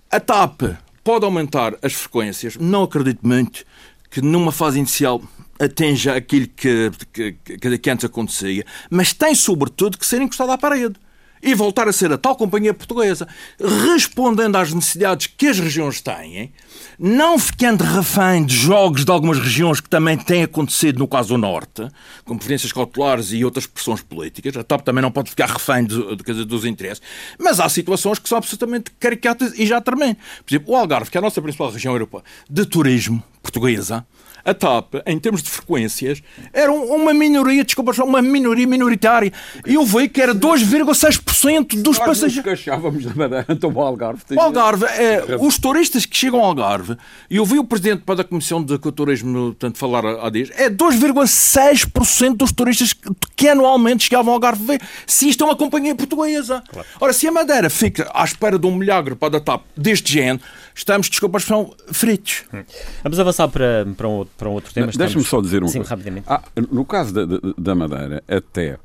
a 0.09 0.19
TAP 0.19 0.61
pode 1.03 1.25
aumentar 1.25 1.75
as 1.81 1.93
frequências, 1.93 2.55
não 2.55 2.83
acredito 2.83 3.27
muito 3.27 3.65
que 4.09 4.21
numa 4.21 4.51
fase 4.51 4.77
inicial 4.77 5.21
atinja 5.59 6.15
aquilo 6.15 6.47
que, 6.47 6.91
que, 7.11 7.77
que, 7.77 7.89
antes 7.89 8.05
acontecia, 8.05 8.65
mas 8.89 9.13
tem 9.13 9.35
sobretudo 9.35 9.97
que 9.97 10.05
ser 10.05 10.21
encostado 10.21 10.51
à 10.51 10.57
parede 10.57 10.95
e 11.43 11.53
voltar 11.53 11.87
a 11.89 11.91
ser 11.91 12.11
a 12.11 12.17
tal 12.17 12.37
companhia 12.37 12.73
portuguesa, 12.73 13.27
respondendo 13.59 14.55
às 14.55 14.73
necessidades 14.73 15.27
que 15.27 15.47
as 15.47 15.59
regiões 15.59 15.99
têm, 15.99 16.53
não 16.97 17.37
ficando 17.37 17.83
refém 17.83 18.45
de 18.45 18.55
jogos 18.55 19.03
de 19.03 19.11
algumas 19.11 19.37
regiões 19.37 19.81
que 19.81 19.89
também 19.89 20.17
têm 20.17 20.43
acontecido 20.43 20.99
no 20.99 21.07
caso 21.07 21.29
do 21.29 21.37
Norte, 21.37 21.85
com 22.23 22.37
preferências 22.37 22.71
cautelares 22.71 23.33
e 23.33 23.43
outras 23.43 23.67
pressões 23.67 24.01
políticas. 24.01 24.55
A 24.55 24.63
TAP 24.63 24.81
também 24.83 25.01
não 25.01 25.11
pode 25.11 25.29
ficar 25.29 25.49
refém 25.49 25.83
de, 25.83 26.15
de, 26.15 26.45
dos 26.45 26.63
interesses. 26.63 27.01
Mas 27.37 27.59
há 27.59 27.67
situações 27.67 28.19
que 28.19 28.29
são 28.29 28.37
absolutamente 28.37 28.91
caricatas 28.97 29.53
e 29.59 29.65
já 29.65 29.81
termino. 29.81 30.15
Por 30.45 30.53
exemplo, 30.53 30.73
o 30.73 30.77
Algarve, 30.77 31.11
que 31.11 31.17
é 31.17 31.19
a 31.19 31.21
nossa 31.21 31.41
principal 31.41 31.69
região 31.69 31.93
europeia 31.93 32.23
de 32.49 32.65
turismo 32.65 33.21
portuguesa, 33.41 34.05
a 34.45 34.53
TAP, 34.53 34.95
em 35.05 35.17
termos 35.17 35.41
de 35.41 35.49
frequências, 35.49 36.21
era 36.51 36.71
uma 36.71 37.13
minoria, 37.13 37.63
desculpa, 37.63 37.91
uma 38.03 38.21
minoria 38.21 38.67
minoritária. 38.67 39.31
E 39.65 39.75
eu 39.75 39.85
vi 39.85 40.09
que 40.09 40.21
era 40.21 40.35
2,6% 40.35 41.81
dos 41.81 41.97
Nós 41.97 42.07
passageiros. 42.07 42.35
Nós 42.35 42.43
queixávamos 42.43 43.05
da 43.05 43.13
Madeira, 43.15 43.45
então 43.49 43.71
o 43.71 43.81
Algarve. 43.81 44.21
O 44.31 44.39
Algarve, 44.39 44.85
é, 44.85 45.37
os 45.39 45.57
turistas 45.57 46.05
que 46.05 46.15
chegam 46.15 46.39
ao 46.39 46.47
Algarve, 46.47 46.97
e 47.29 47.37
eu 47.37 47.45
vi 47.45 47.57
o 47.57 47.63
presidente 47.63 48.03
da 48.05 48.23
Comissão 48.23 48.63
de 48.63 48.77
Turismo 48.77 49.53
portanto, 49.53 49.77
falar 49.77 50.05
há 50.05 50.29
dias, 50.29 50.49
é 50.55 50.69
2,6% 50.69 52.35
dos 52.35 52.51
turistas 52.51 52.93
que 53.35 53.47
anualmente 53.47 54.03
chegavam 54.03 54.31
ao 54.31 54.35
Algarve 54.35 54.79
se 55.07 55.29
isto 55.29 55.43
é 55.43 55.47
uma 55.47 55.55
companhia 55.55 55.95
portuguesa. 55.95 56.63
Claro. 56.69 56.87
Ora, 56.99 57.13
se 57.13 57.27
a 57.27 57.31
Madeira 57.31 57.69
fica 57.69 58.09
à 58.13 58.23
espera 58.23 58.59
de 58.59 58.67
um 58.67 58.75
milagre 58.75 59.15
para 59.15 59.37
a 59.37 59.41
TAP 59.41 59.63
deste 59.75 60.13
género, 60.13 60.43
estamos, 60.75 61.09
desculpa 61.09 61.37
expressão, 61.37 61.73
fritos. 61.91 62.43
Hum. 62.53 62.63
Vamos 63.03 63.19
avançar 63.19 63.47
para, 63.47 63.85
para, 63.95 64.07
um, 64.07 64.25
para 64.37 64.49
um 64.49 64.53
outro 64.53 64.73
tema. 64.73 64.91
Deixa-me 64.95 65.23
só 65.23 65.41
dizer 65.41 65.63
um 65.63 65.67
Sim, 65.67 65.79
coisa. 65.79 65.89
rapidamente. 65.89 66.25
Ah, 66.27 66.41
no 66.71 66.85
caso 66.85 67.13
da, 67.13 67.39
da, 67.57 67.75
Madeira, 67.75 68.23
até 68.27 68.77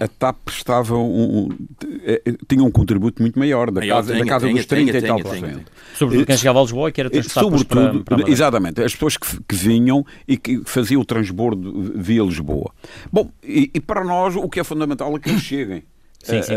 a 0.00 0.08
TAP 0.08 0.36
prestava 0.44 0.96
um, 0.96 1.48
um, 1.48 1.48
tinha 2.48 2.64
um 2.64 2.70
contributo 2.70 3.20
muito 3.20 3.38
maior, 3.38 3.70
da 3.70 3.86
casa, 3.86 4.12
tenha, 4.12 4.24
da 4.24 4.30
casa 4.30 4.46
tenha, 4.46 4.56
dos 4.56 4.66
30 4.66 4.92
tenha, 4.92 5.04
e 5.04 5.06
tal 5.06 5.20
por 5.20 5.36
cento. 5.36 5.72
Sobretudo 5.94 6.26
quem 6.26 6.36
chegava 6.36 6.58
a 6.58 6.62
Lisboa, 6.62 6.90
que 6.90 7.00
era 7.00 7.10
transportado 7.10 7.58
Sobretudo, 7.58 8.04
para, 8.04 8.18
para 8.18 8.30
Exatamente, 8.30 8.82
as 8.82 8.94
pessoas 8.94 9.16
que, 9.18 9.42
que, 9.46 9.54
vinham 9.54 10.04
e 10.26 10.38
que 10.38 10.62
faziam 10.64 11.00
o 11.02 11.04
transbordo 11.04 11.92
via 11.94 12.22
Lisboa. 12.22 12.72
Bom, 13.12 13.30
e, 13.44 13.70
e 13.74 13.80
para 13.80 14.02
nós 14.02 14.34
o 14.34 14.48
que 14.48 14.60
é 14.60 14.64
fundamental 14.64 15.14
é 15.14 15.18
que 15.18 15.28
eles 15.28 15.42
cheguem. 15.42 15.82
Sim, 16.26 16.42
sim. 16.42 16.54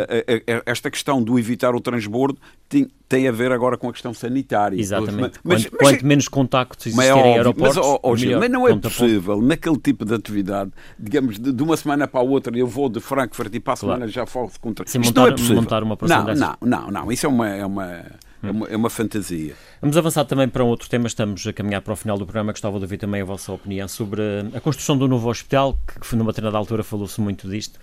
Esta 0.65 0.89
questão 0.89 1.21
do 1.21 1.37
evitar 1.37 1.75
o 1.75 1.79
transbordo 1.79 2.39
tem, 2.67 2.87
tem, 3.07 3.27
a 3.27 3.31
ver 3.31 3.51
agora 3.51 3.77
com 3.77 3.87
a 3.87 3.93
questão 3.93 4.13
sanitária. 4.13 4.79
Exatamente. 4.79 5.39
Mas, 5.43 5.65
quanto, 5.65 5.77
mas, 5.79 5.91
quanto 5.91 6.05
menos 6.05 6.27
contactos 6.27 6.87
existirem 6.87 7.33
em 7.33 7.37
aeroportos, 7.37 7.77
mas, 7.77 7.99
oh, 8.03 8.39
mas 8.39 8.49
não 8.49 8.67
é 8.67 8.75
possível, 8.75 9.41
naquele 9.41 9.77
tipo 9.77 10.05
de 10.05 10.13
atividade, 10.13 10.71
digamos, 10.97 11.39
de, 11.39 11.51
de, 11.51 11.63
uma 11.63 11.77
semana 11.77 12.07
para 12.07 12.19
a 12.19 12.23
outra, 12.23 12.57
eu 12.57 12.67
vou 12.67 12.89
de 12.89 12.99
Frankfurt 12.99 13.53
e 13.53 13.59
para 13.59 13.73
a 13.73 13.75
semana 13.75 13.97
claro. 13.99 14.11
já 14.11 14.25
falo 14.25 14.51
contra... 14.59 14.85
Sim, 14.87 14.99
montar, 14.99 15.21
não 15.21 15.27
é 15.27 15.31
possível. 15.31 15.55
montar 15.55 15.83
uma 15.83 15.97
não, 16.01 16.35
não, 16.35 16.57
não, 16.61 16.91
não, 16.91 17.11
isso 17.11 17.25
é 17.25 17.29
uma... 17.29 17.49
É 17.49 17.65
uma... 17.65 18.05
É 18.41 18.51
uma, 18.51 18.67
é 18.69 18.77
uma, 18.77 18.89
fantasia. 18.89 19.53
Vamos 19.81 19.97
avançar 19.97 20.23
também 20.23 20.47
para 20.47 20.63
um 20.63 20.67
outro 20.67 20.89
tema. 20.89 21.07
Estamos 21.07 21.45
a 21.45 21.51
caminhar 21.51 21.81
para 21.81 21.91
o 21.91 21.95
final 21.97 22.17
do 22.17 22.25
programa. 22.25 22.53
Gostava 22.53 22.77
de 22.77 22.85
ouvir 22.85 22.97
também 22.97 23.21
a 23.21 23.25
vossa 23.25 23.51
opinião 23.51 23.85
sobre 23.85 24.21
a 24.53 24.61
construção 24.61 24.97
do 24.97 25.09
novo 25.09 25.29
hospital, 25.29 25.77
que 25.85 26.15
numa 26.15 26.31
determinada 26.31 26.57
altura 26.57 26.81
falou-se 26.81 27.19
muito 27.19 27.49
disto. 27.49 27.77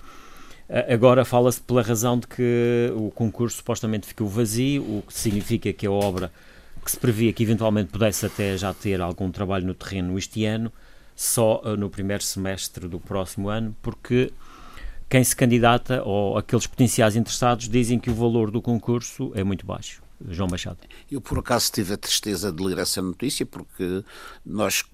Agora 0.69 1.25
fala-se 1.25 1.61
pela 1.61 1.81
razão 1.81 2.19
de 2.19 2.27
que 2.27 2.93
o 2.97 3.11
concurso 3.11 3.59
supostamente 3.59 4.07
ficou 4.07 4.27
vazio, 4.27 4.83
o 4.83 5.05
que 5.07 5.15
significa 5.15 5.73
que 5.73 5.87
a 5.87 5.91
obra 5.91 6.31
que 6.87 6.91
se 6.93 6.99
previa 6.99 7.33
que 7.33 7.43
eventualmente 7.43 7.91
pudesse 7.91 8.25
até 8.25 8.57
já 8.57 8.73
ter 8.73 9.01
algum 9.01 9.31
trabalho 9.31 9.67
no 9.67 9.75
terreno 9.75 10.17
este 10.17 10.45
ano, 10.45 10.73
só 11.17 11.61
eh, 11.65 11.77
no 11.77 11.91
primeiro 11.91 12.23
semestre 12.23 12.87
do 12.87 13.01
próximo 13.01 13.49
ano, 13.49 13.75
porque 13.83 14.33
quem 15.09 15.25
se 15.25 15.35
candidata 15.35 16.03
ou 16.05 16.39
aqueles 16.39 16.67
potenciais 16.67 17.17
interessados 17.17 17.69
dizem 17.69 17.99
que 17.99 18.09
o 18.09 18.15
valor 18.15 18.53
do 18.53 18.63
concurso 18.63 19.33
é 19.35 19.43
muito 19.43 19.67
baixo. 19.67 20.06
João 20.31 20.49
Machado. 20.49 20.79
Eu, 21.11 21.21
por 21.21 21.39
acaso, 21.39 21.71
tive 21.71 21.95
a 21.95 21.97
tristeza 21.97 22.51
de 22.53 22.63
ler 22.63 22.79
essa 22.79 23.03
notícia, 23.03 23.45
porque 23.45 24.03
nós, 24.45 24.85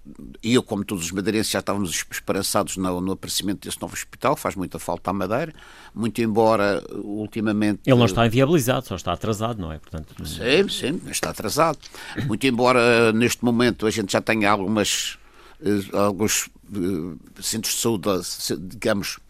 eu, 0.43 0.63
como 0.63 0.85
todos 0.85 1.05
os 1.05 1.13
madeirenses, 1.13 1.53
já 1.53 1.61
estávamos 1.61 2.05
esperançados 2.11 2.77
no, 2.77 3.01
no 3.01 3.13
aparecimento 3.13 3.67
desse 3.67 3.81
novo 3.81 3.95
hospital, 3.95 4.37
faz 4.37 4.55
muita 4.57 4.79
falta 4.79 5.11
à 5.11 5.13
Madeira, 5.13 5.55
muito 5.95 6.21
embora, 6.21 6.83
ultimamente... 6.91 7.81
Ele 7.87 7.99
não 7.99 8.07
está 8.07 8.27
inviabilizado, 8.27 8.87
só 8.87 8.97
está 8.97 9.13
atrasado, 9.13 9.61
não 9.61 9.73
é? 9.73 9.79
Portanto... 9.79 10.15
Sim, 10.27 10.69
sim, 10.69 11.01
está 11.11 11.31
atrasado. 11.31 11.79
Muito 12.27 12.47
embora, 12.47 13.13
neste 13.13 13.45
momento, 13.45 13.87
a 13.87 13.91
gente 13.91 14.13
já 14.13 14.21
tenha 14.21 14.51
algumas, 14.51 15.19
eh, 15.61 15.97
alguns 15.97 16.49
eh, 16.75 17.43
centros 17.43 17.75
de 17.75 17.81
saúde, 17.81 18.09
digamos, 18.61 19.19
eh, 19.19 19.22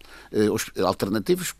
alternativos, 0.84 1.54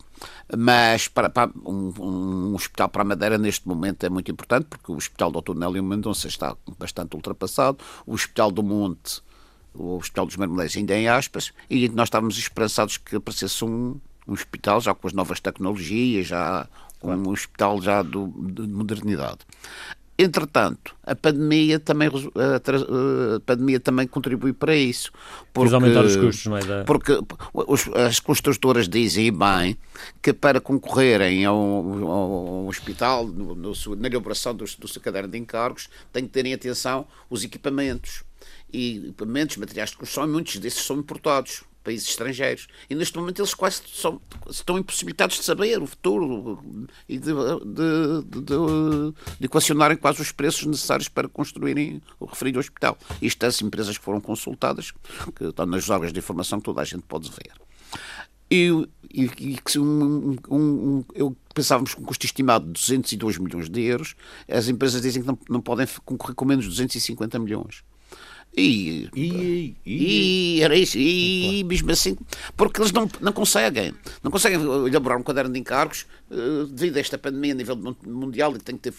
mas 0.55 1.07
para, 1.07 1.29
para 1.29 1.51
um, 1.65 1.93
um, 1.99 2.55
hospital 2.55 2.89
para 2.89 3.01
a 3.01 3.05
Madeira 3.05 3.37
neste 3.37 3.67
momento 3.67 4.05
é 4.05 4.09
muito 4.09 4.31
importante, 4.31 4.65
porque 4.65 4.91
o 4.91 4.95
Hospital 4.95 5.31
Dr. 5.31 5.55
Nélio 5.55 5.83
Mendonça 5.83 6.27
está 6.27 6.55
bastante 6.77 7.15
ultrapassado, 7.15 7.77
o 8.05 8.13
Hospital 8.13 8.51
do 8.51 8.63
Monte, 8.63 9.21
o 9.73 9.97
Hospital 9.97 10.25
dos 10.25 10.37
Marmelés 10.37 10.75
ainda 10.77 10.95
em 10.95 11.07
aspas, 11.07 11.51
e 11.69 11.89
nós 11.89 12.07
estávamos 12.07 12.37
esperançados 12.37 12.97
que 12.97 13.15
aparecesse 13.15 13.63
um, 13.65 13.99
um 14.27 14.33
hospital 14.33 14.79
já 14.81 14.93
com 14.93 15.07
as 15.07 15.13
novas 15.13 15.39
tecnologias, 15.39 16.27
já 16.27 16.67
um 17.01 17.29
hospital 17.29 17.81
já 17.81 18.01
do, 18.01 18.27
de 18.27 18.67
modernidade. 18.67 19.39
Entretanto, 20.17 20.95
a 21.03 21.15
pandemia 21.15 21.79
também, 21.79 22.07
a 22.07 23.39
pandemia 23.39 23.79
também 23.79 24.05
contribui 24.05 24.53
para 24.53 24.75
isso. 24.75 25.11
Porque, 25.51 25.73
aumentar 25.73 26.05
os 26.05 26.15
custos, 26.15 26.45
não 26.45 26.57
é? 26.57 26.63
Da... 26.63 26.83
Porque 26.83 27.13
as 27.95 28.19
construtoras 28.19 28.87
dizem 28.87 29.33
bem 29.33 29.75
que 30.21 30.31
para 30.31 30.61
concorrerem 30.61 31.43
ao, 31.45 31.57
ao 31.57 32.67
hospital, 32.67 33.25
no, 33.25 33.55
no, 33.55 33.73
na 33.97 34.07
elaboração 34.07 34.53
do, 34.53 34.65
do 34.77 34.87
seu 34.87 35.01
caderno 35.01 35.29
de 35.29 35.37
encargos, 35.39 35.89
têm 36.11 36.25
que 36.25 36.29
terem 36.29 36.53
atenção 36.53 37.07
os 37.27 37.43
equipamentos. 37.43 38.23
E 38.71 38.97
equipamentos, 39.07 39.57
materiais 39.57 39.89
de 39.89 39.97
construção, 39.97 40.27
muitos 40.27 40.57
desses 40.57 40.83
são 40.83 40.97
importados 40.97 41.63
países 41.83 42.09
estrangeiros. 42.09 42.67
E 42.89 42.95
neste 42.95 43.17
momento 43.17 43.41
eles 43.41 43.53
quase 43.53 43.81
são, 43.93 44.21
estão 44.49 44.77
impossibilitados 44.77 45.37
de 45.37 45.43
saber 45.43 45.81
o 45.81 45.87
futuro 45.87 46.59
e 47.07 47.17
de, 47.17 47.31
de, 47.31 48.41
de, 48.41 48.41
de, 49.39 49.45
equacionarem 49.45 49.97
quase 49.97 50.21
os 50.21 50.31
preços 50.31 50.65
necessários 50.65 51.07
para 51.07 51.27
construírem 51.27 52.01
o 52.19 52.25
referido 52.25 52.59
hospital. 52.59 52.97
Isto 53.21 53.45
as 53.45 53.61
empresas 53.61 53.97
que 53.97 54.03
foram 54.03 54.21
consultadas, 54.21 54.91
que 55.35 55.45
estão 55.45 55.65
nas 55.65 55.89
órgãos 55.89 56.13
de 56.13 56.19
informação 56.19 56.59
que 56.59 56.65
toda 56.65 56.81
a 56.81 56.85
gente 56.85 57.03
pode 57.03 57.29
ver. 57.29 57.51
E, 58.49 58.69
e, 59.11 59.23
e 59.25 59.79
um, 59.79 59.83
um, 59.83 60.37
um, 60.51 61.05
eu 61.15 61.35
pensávamos 61.55 61.93
com 61.93 62.01
um 62.01 62.05
custo 62.05 62.25
estimado 62.25 62.65
de 62.65 62.73
202 62.73 63.37
milhões 63.37 63.69
de 63.69 63.81
euros, 63.81 64.15
as 64.47 64.67
empresas 64.67 65.01
dizem 65.01 65.21
que 65.21 65.27
não, 65.27 65.37
não 65.49 65.61
podem 65.61 65.87
concorrer 66.05 66.35
com 66.35 66.45
menos 66.45 66.65
de 66.65 66.69
250 66.69 67.39
milhões. 67.39 67.83
E, 68.55 69.09
e, 69.15 69.75
e, 69.83 70.61
era 70.61 70.75
isso, 70.75 70.95
e 70.99 71.63
mesmo 71.63 71.91
assim, 71.91 72.15
porque 72.55 72.79
eles 72.79 72.91
não, 72.91 73.09
não 73.19 73.33
conseguem, 73.33 73.95
não 74.21 74.29
conseguem 74.29 74.61
elaborar 74.61 75.17
um 75.17 75.23
caderno 75.23 75.51
de 75.51 75.59
encargos 75.59 76.05
devido 76.69 76.97
a 76.97 76.99
esta 76.99 77.17
pandemia 77.17 77.53
a 77.53 77.55
nível 77.55 77.95
mundial 78.05 78.55
e 78.55 78.59
tem 78.59 78.75
que 78.75 78.89
ter, 78.89 78.93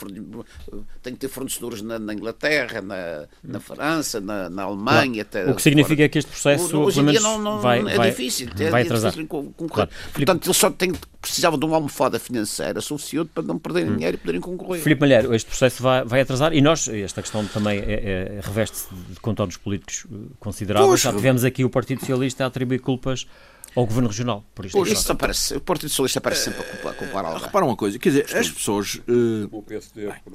tem 1.03 1.13
que 1.15 1.21
ter 1.21 1.29
fornecedores 1.29 1.83
na, 1.83 1.99
na 1.99 2.15
Inglaterra, 2.15 2.81
na, 2.81 3.27
na 3.43 3.61
França, 3.61 4.21
na, 4.21 4.49
na 4.49 4.63
Alemanha. 4.63 5.25
Claro. 5.25 5.47
Até 5.47 5.53
o 5.53 5.57
que 5.57 5.63
significa 5.63 5.97
fora. 5.97 6.09
que 6.09 6.19
este 6.19 6.31
processo 6.31 6.79
hoje 6.79 7.03
não, 7.03 7.39
não 7.39 7.61
vai, 7.61 7.81
é 7.81 7.97
vai, 7.97 8.11
difícil, 8.11 8.49
vai 8.71 8.83
é 8.83 8.85
atrasar. 8.85 9.11
difícil 9.13 9.29
concorrer. 9.29 9.71
Claro. 9.71 9.91
Portanto, 10.13 10.47
eles 10.47 10.57
só 10.57 10.71
têm, 10.71 10.93
precisavam 11.21 11.59
de 11.59 11.65
uma 11.65 11.77
almofada 11.77 12.19
financeira 12.19 12.81
suficiente 12.81 13.31
para 13.35 13.43
não 13.43 13.59
perderem 13.59 13.91
hum. 13.91 13.97
dinheiro 13.97 14.17
e 14.17 14.19
poderem 14.19 14.41
concorrer. 14.41 14.83
Filipe 14.83 15.01
Malheiro, 15.01 15.35
este 15.35 15.49
processo 15.49 15.83
vai, 15.83 16.05
vai 16.05 16.21
atrasar 16.21 16.55
e 16.55 16.61
nós, 16.61 16.87
esta 16.89 17.23
questão 17.23 17.45
também 17.47 17.79
é, 17.79 17.93
é, 17.93 18.41
reveste-se 18.43 18.87
de 18.95 19.21
contornos 19.21 19.57
políticos 19.57 20.07
eh, 20.11 20.17
consideráveis. 20.39 21.01
Já 21.01 21.13
tivemos 21.13 21.45
aqui 21.45 21.65
o 21.65 21.71
Partido 21.71 22.01
Socialista 22.01 22.45
a 22.45 22.47
atribuir 22.47 22.81
culpas 22.81 23.27
ao 23.75 23.87
Governo 23.87 24.09
Regional. 24.09 24.45
Por 24.55 24.67
isto 24.67 24.77
pois, 24.77 24.93
isso 24.93 25.11
aparece, 25.11 25.57
o 25.57 25.61
Partido 25.61 25.89
Socialista 25.89 26.19
aparece 26.19 26.45
sempre 26.45 26.61
a 26.61 26.65
culpar, 26.65 26.93
a 26.93 26.95
culpar 26.95 27.25
alguém. 27.25 27.43
Repara 27.43 27.65
uma 27.65 27.77
coisa, 27.77 27.99
quer 27.99 28.09
dizer, 28.11 28.37
as 28.37 28.51
pessoas. 28.51 29.01
Uh, 29.09 29.65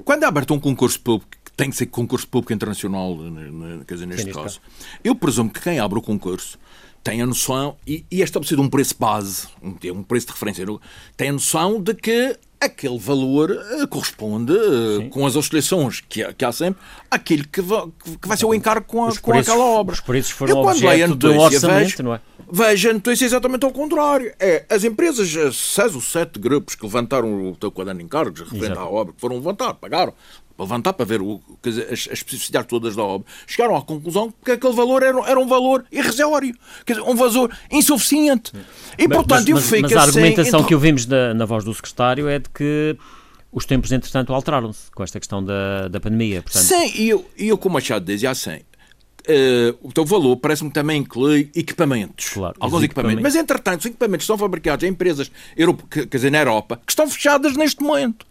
quando 0.04 0.22
é 0.22 0.26
aberto 0.26 0.54
um 0.54 0.60
concurso 0.60 1.00
público, 1.00 1.30
que 1.44 1.52
tem 1.52 1.70
que 1.70 1.76
ser 1.76 1.86
concurso 1.86 2.28
público 2.28 2.52
internacional, 2.52 3.16
quer 3.86 3.94
dizer, 3.94 4.06
neste 4.06 4.32
caso, 4.32 4.60
eu 5.02 5.14
presumo 5.14 5.50
que 5.50 5.60
quem 5.60 5.78
abre 5.78 5.98
o 5.98 6.02
concurso 6.02 6.58
tem 7.02 7.22
a 7.22 7.26
noção, 7.26 7.76
e, 7.86 8.04
e 8.10 8.20
é 8.20 8.24
estabelecido 8.24 8.60
um 8.60 8.68
preço 8.68 8.94
base, 8.98 9.48
um, 9.62 9.74
um 9.92 10.02
preço 10.02 10.26
de 10.26 10.32
referência, 10.32 10.66
tem 11.16 11.30
a 11.30 11.32
noção 11.32 11.80
de 11.80 11.94
que 11.94 12.36
aquele 12.60 12.98
valor 12.98 13.50
uh, 13.50 13.88
corresponde, 13.88 14.52
uh, 14.52 15.08
com 15.08 15.26
as 15.26 15.34
oscilações 15.34 16.02
que 16.06 16.22
há, 16.22 16.32
que 16.32 16.44
há 16.44 16.52
sempre, 16.52 16.80
àquilo 17.10 17.48
que, 17.48 17.62
va, 17.62 17.88
que 18.20 18.28
vai 18.28 18.36
ser 18.36 18.44
o 18.44 18.52
encargo 18.52 18.86
com, 18.86 19.06
a, 19.06 19.16
com 19.16 19.32
preços, 19.32 19.48
aquela 19.48 19.64
obra. 19.64 19.94
Os 19.94 20.00
preços 20.00 20.32
foram 20.32 20.56
eu, 20.56 20.68
objeto 20.68 21.14
do 21.14 21.40
orçamento, 21.40 21.88
vejo, 21.88 22.02
não 22.02 22.14
é? 22.14 22.20
Veja 22.52 22.90
a 22.90 22.94
notícia 22.94 23.24
exatamente 23.24 23.64
ao 23.64 23.72
contrário. 23.72 24.32
É, 24.38 24.64
as 24.68 24.84
empresas, 24.84 25.28
seis 25.56 25.94
ou 25.94 26.00
sete 26.00 26.38
grupos 26.38 26.74
que 26.74 26.84
levantaram 26.84 27.50
o 27.50 27.56
teu 27.56 27.70
quadrante 27.70 28.02
em 28.02 28.08
cargos, 28.08 28.40
referente 28.40 28.78
à 28.78 28.84
obra, 28.84 29.12
que 29.12 29.20
foram 29.20 29.36
levantar, 29.36 29.74
pagaram, 29.74 30.12
para 30.56 30.64
levantar 30.64 30.92
para 30.92 31.06
ver 31.06 31.22
o, 31.22 31.40
dizer, 31.62 31.84
as, 31.84 31.92
as, 31.92 32.18
especificidades 32.18 32.68
todas 32.68 32.94
da 32.94 33.02
obra, 33.02 33.26
chegaram 33.46 33.76
à 33.76 33.82
conclusão 33.82 34.32
que 34.44 34.52
aquele 34.52 34.74
valor 34.74 35.02
era, 35.02 35.18
era 35.26 35.40
um 35.40 35.46
valor 35.46 35.84
irrisório, 35.90 36.54
quer 36.84 36.94
dizer, 36.94 37.08
um 37.08 37.14
valor 37.14 37.50
insuficiente. 37.70 38.52
E, 38.98 39.08
mas, 39.08 39.16
portanto, 39.16 39.38
mas, 39.38 39.48
eu 39.48 39.56
fico 39.56 39.82
mas 39.82 39.92
a 39.92 40.02
argumentação 40.02 40.62
que 40.64 40.74
ouvimos 40.74 41.06
na, 41.06 41.32
na 41.32 41.44
voz 41.46 41.64
do 41.64 41.72
secretário 41.72 42.28
é 42.28 42.38
de 42.38 42.50
que 42.50 42.96
os 43.52 43.64
tempos, 43.64 43.90
entretanto, 43.90 44.32
alteraram-se 44.32 44.90
com 44.92 45.02
esta 45.02 45.18
questão 45.18 45.42
da, 45.42 45.88
da 45.88 45.98
pandemia. 45.98 46.42
Portanto... 46.42 46.62
Sim, 46.62 46.92
e 46.94 47.08
eu, 47.08 47.24
eu 47.36 47.58
como 47.58 47.74
Machado 47.74 48.04
dizia 48.04 48.30
assim, 48.30 48.60
Uh, 49.28 49.76
o 49.82 49.92
teu 49.92 50.04
valor 50.04 50.36
parece-me 50.36 50.70
também 50.70 51.00
inclui 51.00 51.50
equipamentos. 51.54 52.30
Claro, 52.30 52.56
alguns 52.58 52.82
equipamentos. 52.82 53.22
Mas, 53.22 53.34
entretanto, 53.34 53.80
os 53.80 53.86
equipamentos 53.86 54.26
são 54.26 54.38
fabricados 54.38 54.84
em 54.84 54.88
empresas 54.88 55.30
quer 55.90 56.06
dizer, 56.06 56.30
na 56.30 56.38
Europa 56.38 56.80
que 56.84 56.92
estão 56.92 57.08
fechadas 57.08 57.56
neste 57.56 57.82
momento. 57.82 58.26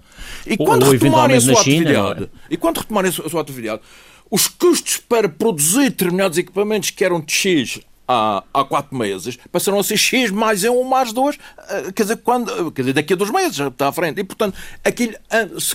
E 0.45 0.57
quando 0.57 0.83
ou, 0.83 0.91
retomarem 0.91 1.37
a 1.37 1.41
sua 1.41 1.63
China, 1.63 1.89
atividade, 1.89 2.23
é? 2.23 2.27
e 2.49 2.57
quando 2.57 2.77
retomarem 2.77 3.09
a 3.09 3.29
sua 3.29 3.41
atividade, 3.41 3.81
os 4.29 4.47
custos 4.47 4.97
para 4.97 5.29
produzir 5.29 5.89
determinados 5.89 6.37
equipamentos 6.37 6.89
que 6.91 7.03
eram 7.03 7.21
de 7.21 7.31
X 7.31 7.79
há, 8.09 8.43
há 8.51 8.63
quatro 8.63 8.97
meses 8.97 9.37
passarão 9.51 9.79
a 9.79 9.83
ser 9.83 9.97
X 9.97 10.31
mais 10.31 10.63
um 10.63 10.83
mais 10.83 11.13
dois, 11.13 11.37
eh, 11.69 11.91
quer 11.95 12.03
dizer, 12.03 12.17
quando, 12.17 12.71
quer 12.71 12.81
dizer, 12.81 12.93
daqui 12.93 13.13
a 13.13 13.15
dois 13.15 13.29
meses 13.29 13.59
está 13.59 13.87
à 13.87 13.91
frente. 13.91 14.19
E, 14.19 14.23
portanto, 14.23 14.57
aquilo 14.83 15.13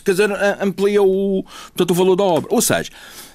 quer 0.04 0.10
dizer, 0.10 0.30
amplia 0.60 1.00
o, 1.00 1.44
portanto, 1.44 1.90
o 1.92 1.94
valor 1.94 2.16
da 2.16 2.24
obra. 2.24 2.52
Ou 2.52 2.60
seja, 2.60 2.90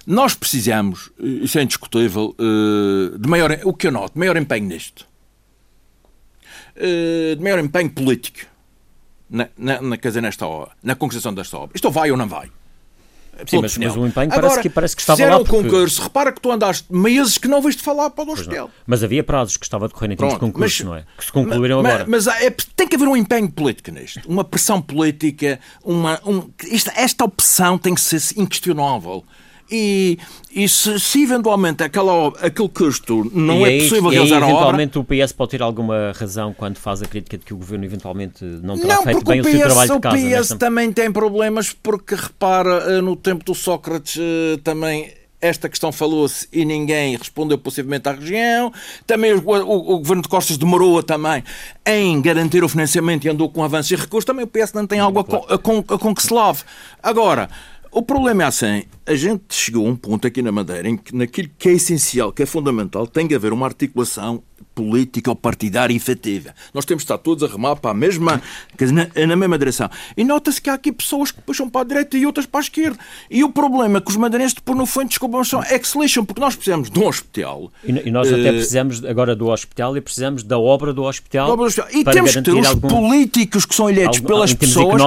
nós 0.10 0.34
precisamos, 0.34 1.12
eh, 1.20 1.44
isso 1.44 1.60
é 1.60 1.64
indiscutível, 1.64 2.36
eh, 2.40 3.18
de 3.18 3.30
maior, 3.30 3.60
o 3.64 3.74
que 3.74 3.88
eu 3.88 3.92
noto, 3.92 4.18
maior 4.18 4.36
empenho 4.38 4.68
nisto. 4.68 5.08
De 6.76 7.38
maior 7.42 7.60
empenho 7.60 7.90
político 7.90 8.46
na, 9.30 9.48
na, 9.58 9.82
na, 9.82 9.98
quer 9.98 10.08
dizer, 10.08 10.22
nesta 10.22 10.48
obra, 10.48 10.72
na 10.82 10.96
concretização 10.96 11.34
desta 11.34 11.58
obra. 11.58 11.72
Isto 11.76 11.92
vai 11.92 12.10
ou 12.10 12.18
não 12.18 12.28
vai? 12.28 12.50
Sim, 13.48 13.62
mas, 13.62 13.78
mas, 13.78 13.96
o 13.96 14.06
empenho 14.06 14.34
Agora, 14.34 14.42
parece 14.42 14.62
que, 14.62 14.70
parece 14.70 14.96
que 14.96 15.02
estava 15.02 15.26
lá. 15.26 15.38
Porque... 15.40 15.56
um 15.56 15.64
concurso, 15.64 16.02
repara 16.02 16.32
que 16.32 16.42
tu 16.42 16.52
andaste 16.52 16.92
meses 16.92 17.38
que 17.38 17.48
não 17.48 17.62
viste 17.62 17.82
falar 17.82 18.10
para 18.10 18.26
o 18.26 18.34
hospital. 18.34 18.70
Mas 18.86 19.02
havia 19.02 19.24
prazos 19.24 19.56
que 19.56 19.66
estava 19.66 19.86
a 19.86 19.88
decorrer 19.88 20.12
em 20.12 20.16
termos 20.16 20.34
de 20.34 20.40
concurso, 20.40 20.84
mas, 20.84 20.86
não 20.86 20.96
é? 20.96 21.06
Que 21.18 21.26
se 21.26 21.32
concluíram 21.32 21.82
mas, 21.82 21.94
agora. 21.94 22.10
Mas, 22.10 22.28
é, 22.28 22.50
tem 22.76 22.88
que 22.88 22.96
haver 22.96 23.08
um 23.08 23.16
empenho 23.16 23.50
político 23.50 23.92
nisto. 23.92 24.22
Uma 24.28 24.44
pressão 24.44 24.82
política, 24.82 25.60
uma, 25.84 26.20
um, 26.26 26.50
esta, 26.70 26.92
esta 27.00 27.24
opção 27.24 27.78
tem 27.78 27.96
que 27.96 28.02
ser 28.02 28.22
inquestionável. 28.38 29.24
E, 29.72 30.18
e 30.54 30.68
se, 30.68 31.00
se, 31.00 31.24
eventualmente 31.24 31.84
aquela, 31.84 32.30
aquele 32.42 32.70
custo 32.70 33.30
não 33.34 33.62
e 33.62 33.64
é 33.64 33.68
aí, 33.68 33.82
possível 33.84 34.10
realizar 34.10 34.38
a 34.38 34.40
obra... 34.40 34.50
eventualmente 34.50 35.00
o 35.00 35.04
PS 35.04 35.32
pode 35.32 35.52
ter 35.52 35.62
alguma 35.62 36.12
razão 36.16 36.54
quando 36.54 36.78
faz 36.78 37.04
a 37.04 37.06
crítica 37.06 37.38
de 37.38 37.46
que 37.46 37.54
o 37.54 37.58
Governo 37.58 37.86
eventualmente 37.86 38.44
não 38.44 38.78
terá 38.78 38.96
não, 38.96 39.04
feito 39.04 39.26
bem 39.26 39.42
o, 39.42 39.44
PS, 39.44 39.52
seu 39.52 39.60
trabalho 39.62 39.94
de 39.94 40.00
casa. 40.00 40.16
O 40.16 40.20
PS 40.20 40.30
nesta... 40.30 40.58
também 40.58 40.92
tem 40.92 41.12
problemas 41.12 41.72
porque, 41.72 42.16
repara, 42.16 42.84
eh, 42.88 43.02
no 43.02 43.16
tempo 43.16 43.46
do 43.46 43.54
Sócrates 43.54 44.18
eh, 44.20 44.60
também 44.64 45.14
esta 45.42 45.70
questão 45.70 45.92
falou-se 45.92 46.48
e 46.52 46.66
ninguém 46.66 47.16
respondeu 47.16 47.58
possivelmente 47.58 48.10
à 48.10 48.12
região. 48.12 48.74
Também 49.08 49.34
o, 49.34 49.42
o, 49.42 49.94
o, 49.94 49.98
governo 50.00 50.22
de 50.22 50.28
Costas 50.28 50.58
demorou 50.58 51.02
também 51.02 51.44
em 51.86 52.22
garantir 52.22 52.64
o 52.64 52.70
financiamento 52.70 53.26
e 53.26 53.30
andou 53.30 53.50
com 53.50 53.64
avanços 53.64 53.92
e 53.92 53.96
recursos. 53.96 54.26
Também 54.26 54.44
o 54.44 54.48
PS 54.48 54.74
não 54.74 54.86
tem 54.86 55.00
algo 55.00 55.20
a, 55.20 55.24
com, 55.24 55.38
a, 55.38 55.58
com, 55.58 55.78
a 55.80 55.98
com 55.98 56.14
que 56.14 56.24
se 56.24 56.34
lave. 56.34 56.64
Agora, 57.02 57.50
o 57.92 58.02
problema 58.02 58.44
é 58.44 58.46
assim, 58.48 58.84
a 59.10 59.16
gente 59.16 59.56
chegou 59.56 59.88
a 59.88 59.90
um 59.90 59.96
ponto 59.96 60.28
aqui 60.28 60.40
na 60.40 60.52
Madeira 60.52 60.88
em 60.88 60.96
que 60.96 61.16
naquilo 61.16 61.50
que 61.58 61.68
é 61.68 61.74
essencial, 61.74 62.32
que 62.32 62.44
é 62.44 62.46
fundamental, 62.46 63.08
tem 63.08 63.28
que 63.28 63.34
haver 63.34 63.52
uma 63.52 63.66
articulação 63.66 64.44
política 64.76 65.30
ou 65.30 65.36
partidária 65.36 65.94
efetiva. 65.94 66.54
Nós 66.74 66.86
temos 66.86 67.02
de 67.02 67.06
estar 67.06 67.18
todos 67.18 67.44
a 67.44 67.52
remar 67.52 67.76
para 67.76 67.92
a 67.92 67.94
mesma, 67.94 68.42
na, 68.80 69.28
na 69.28 69.36
mesma 69.36 69.58
direção. 69.58 69.90
E 70.16 70.24
nota-se 70.24 70.62
que 70.62 70.70
há 70.70 70.74
aqui 70.74 70.92
pessoas 70.92 71.32
que 71.32 71.42
puxam 71.42 71.70
para 71.70 71.82
a 71.82 71.84
direita 71.84 72.18
e 72.18 72.26
outras 72.26 72.46
para 72.46 72.60
a 72.60 72.64
esquerda. 72.64 72.98
E 73.30 73.44
o 73.44 73.52
problema 73.52 73.98
é 73.98 74.02
que 74.02 74.10
os 74.10 74.16
madeirenses, 74.16 74.58
por 74.60 74.76
no 74.76 74.86
fundo, 74.86 75.10
desculpam, 75.10 75.44
são 75.44 75.62
é 75.64 75.78
que 75.78 75.88
se 75.88 76.00
lixam, 76.00 76.24
porque 76.24 76.40
nós 76.40 76.56
precisamos 76.56 76.90
de 76.90 77.00
um 77.00 77.08
hospital. 77.08 77.72
E, 77.84 77.92
e 78.08 78.12
nós 78.12 78.32
uh, 78.32 78.36
até 78.36 78.52
precisamos 78.52 79.04
agora 79.04 79.36
do 79.36 79.48
hospital 79.48 79.98
e 79.98 80.02
precisamos 80.02 80.44
da 80.44 80.58
obra 80.58 80.94
do 80.94 81.04
hospital. 81.04 81.52
Obra 81.52 81.66
do 81.66 81.68
hospital. 81.68 81.90
E 81.92 82.04
temos 82.06 82.36
que 82.36 82.42
ter 82.42 82.54
os 82.54 82.68
algum, 82.68 82.88
políticos 82.88 83.66
que 83.66 83.76
são 83.76 83.90
eleitos 83.90 84.20
algum, 84.20 84.28
pelas 84.28 84.54
pessoas 84.54 85.02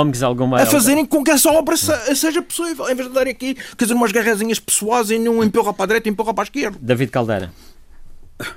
a 0.60 0.66
fazerem 0.66 1.06
com 1.06 1.24
que 1.24 1.30
essa 1.30 1.50
obra 1.50 1.76
seja 1.76 2.42
possível, 2.42 2.88
em 2.90 2.94
vez 2.94 3.08
de 3.08 3.14
darem 3.14 3.32
aqui, 3.32 3.54
quer 3.54 3.84
dizer, 3.84 3.91
umas 3.94 4.12
guerrazinhas 4.12 4.58
pessoais 4.58 5.10
e 5.10 5.18
não 5.18 5.42
empurra 5.42 5.72
para 5.72 5.84
a 5.84 5.86
direita 5.86 6.08
e 6.08 6.12
empurra 6.12 6.34
para 6.34 6.42
a 6.42 6.46
esquerda. 6.46 6.78
David 6.80 7.10
Caldeira. 7.10 7.52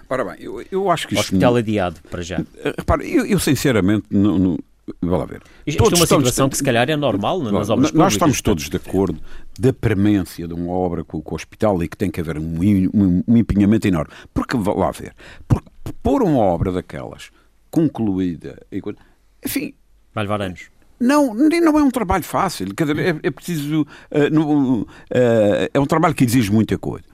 Ora 0.10 0.26
bem, 0.26 0.36
eu, 0.40 0.66
eu 0.72 0.90
acho 0.90 1.08
que 1.08 1.14
isto... 1.14 1.24
Hospital 1.26 1.56
adiado, 1.58 2.00
para 2.10 2.22
já. 2.22 2.40
Eh, 2.58 2.74
repare, 2.78 3.14
eu, 3.14 3.26
eu 3.26 3.40
sinceramente 3.40 4.08
não... 4.10 4.40
não 4.40 4.60
Vá 5.02 5.18
lá 5.18 5.26
ver. 5.26 5.42
Isto 5.66 5.84
todos 5.84 6.00
é 6.00 6.02
uma 6.02 6.06
situação 6.06 6.48
que 6.48 6.56
se 6.56 6.64
calhar 6.64 6.88
é 6.88 6.96
normal 6.96 7.40
nas 7.40 7.72
obras 7.72 7.90
públicas. 7.90 7.94
Nós 7.94 8.14
estamos 8.14 8.40
todos 8.40 8.70
de 8.70 8.78
acordo 8.78 9.20
da 9.60 9.74
premência 9.74 10.48
de 10.48 10.54
uma 10.54 10.72
obra 10.72 11.04
com, 11.04 11.20
com 11.24 11.34
o 11.34 11.36
hospital 11.36 11.82
e 11.82 11.88
que 11.88 11.98
tem 11.98 12.12
que 12.12 12.22
haver 12.22 12.38
um, 12.38 12.60
um, 12.94 13.24
um 13.28 13.36
empenhamento 13.36 13.88
enorme. 13.88 14.12
Porque, 14.32 14.56
vá 14.56 14.74
lá 14.74 14.92
ver, 14.92 15.16
porque 15.48 15.68
pôr 16.04 16.22
uma 16.22 16.38
obra 16.38 16.72
daquelas 16.72 17.32
concluída, 17.72 18.62
enfim... 19.44 19.74
Vai 20.14 20.24
levar 20.24 20.44
anos. 20.44 20.68
Não, 21.00 21.34
não 21.34 21.80
é 21.80 21.84
um 21.84 21.92
trabalho 21.92 22.24
fácil. 22.24 22.68
É, 22.68 23.28
é 23.28 23.32
preciso. 23.32 23.82
Uh, 23.82 24.30
no, 24.32 24.82
uh, 24.82 24.88
é 25.74 25.80
um 25.80 25.86
trabalho 25.86 26.16
que 26.16 26.24
exige 26.24 26.52
muita 26.52 26.78
coisa. 26.78 27.06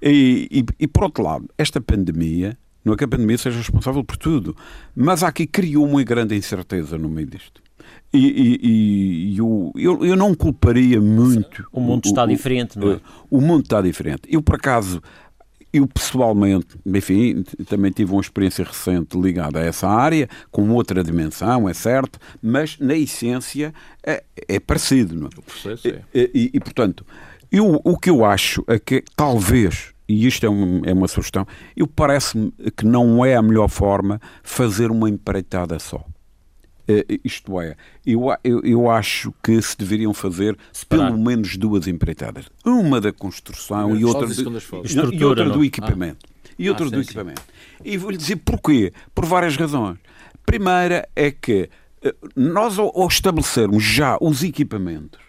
E, 0.00 0.48
e, 0.50 0.64
e, 0.84 0.86
por 0.86 1.04
outro 1.04 1.24
lado, 1.24 1.48
esta 1.56 1.80
pandemia, 1.80 2.56
não 2.84 2.94
é 2.94 2.96
que 2.96 3.04
a 3.04 3.08
pandemia 3.08 3.38
seja 3.38 3.58
responsável 3.58 4.04
por 4.04 4.16
tudo, 4.16 4.56
mas 4.94 5.22
aqui 5.22 5.46
criou 5.46 5.84
uma 5.84 6.02
grande 6.02 6.36
incerteza 6.36 6.96
no 6.98 7.08
meio 7.08 7.26
disto. 7.26 7.62
E, 8.12 8.58
e, 8.62 9.36
eu, 9.36 9.72
eu, 9.76 10.04
eu, 10.04 10.16
não 10.16 10.34
culparia 10.34 11.00
muito. 11.00 11.66
O 11.72 11.80
mundo 11.80 12.06
está 12.06 12.24
o, 12.24 12.26
diferente, 12.26 12.78
não 12.78 12.92
é? 12.92 13.00
O 13.30 13.40
mundo 13.40 13.64
está 13.64 13.82
diferente. 13.82 14.22
Eu, 14.28 14.40
por 14.42 14.56
acaso, 14.56 15.02
eu 15.76 15.86
pessoalmente, 15.86 16.76
enfim, 16.84 17.42
também 17.68 17.90
tive 17.90 18.12
uma 18.12 18.20
experiência 18.20 18.64
recente 18.64 19.18
ligada 19.18 19.60
a 19.60 19.64
essa 19.64 19.88
área, 19.88 20.28
com 20.50 20.68
outra 20.70 21.02
dimensão, 21.02 21.68
é 21.68 21.74
certo, 21.74 22.18
mas 22.42 22.78
na 22.78 22.94
essência 22.94 23.72
é, 24.04 24.22
é 24.48 24.60
parecido. 24.60 25.14
Não 25.14 25.26
é? 25.26 25.30
O 25.38 25.42
processo 25.42 25.88
é. 25.88 26.02
E, 26.14 26.30
e, 26.34 26.50
e 26.54 26.60
portanto, 26.60 27.04
eu, 27.50 27.80
o 27.84 27.96
que 27.96 28.10
eu 28.10 28.24
acho 28.24 28.64
é 28.66 28.78
que 28.78 29.02
talvez, 29.14 29.92
e 30.08 30.26
isto 30.26 30.44
é, 30.44 30.50
um, 30.50 30.82
é 30.84 30.92
uma 30.92 31.08
sugestão, 31.08 31.46
eu 31.76 31.86
parece-me 31.86 32.52
que 32.76 32.84
não 32.84 33.24
é 33.24 33.34
a 33.36 33.42
melhor 33.42 33.68
forma 33.68 34.20
fazer 34.42 34.90
uma 34.90 35.08
empreitada 35.08 35.78
só. 35.78 36.04
Uh, 36.88 37.20
isto 37.24 37.60
é, 37.60 37.76
eu, 38.06 38.28
eu, 38.44 38.60
eu, 38.62 38.90
acho 38.90 39.34
que 39.42 39.60
se 39.60 39.76
deveriam 39.76 40.14
fazer 40.14 40.56
Separar. 40.72 41.06
pelo 41.06 41.18
menos 41.18 41.56
duas 41.56 41.88
empreitadas. 41.88 42.46
Uma 42.64 43.00
da 43.00 43.12
construção 43.12 43.96
e 43.96 44.04
outra, 44.04 44.28
de, 44.28 44.42
e 45.16 45.24
outra 45.24 45.50
do 45.50 45.64
equipamento. 45.64 46.24
Ah. 46.24 46.50
E 46.56 46.70
outra 46.70 46.86
ah, 46.86 46.90
do 46.90 46.96
sim, 46.96 47.02
equipamento. 47.02 47.40
Sim. 47.42 47.82
E 47.84 47.96
vou-lhe 47.96 48.16
dizer 48.16 48.36
porquê. 48.36 48.92
Por 49.12 49.26
várias 49.26 49.56
razões. 49.56 49.98
Primeira 50.44 51.08
é 51.16 51.32
que 51.32 51.68
uh, 52.04 52.28
nós, 52.36 52.78
ao, 52.78 53.08
estabelecermos 53.08 53.82
já 53.82 54.16
os 54.20 54.44
equipamentos, 54.44 55.20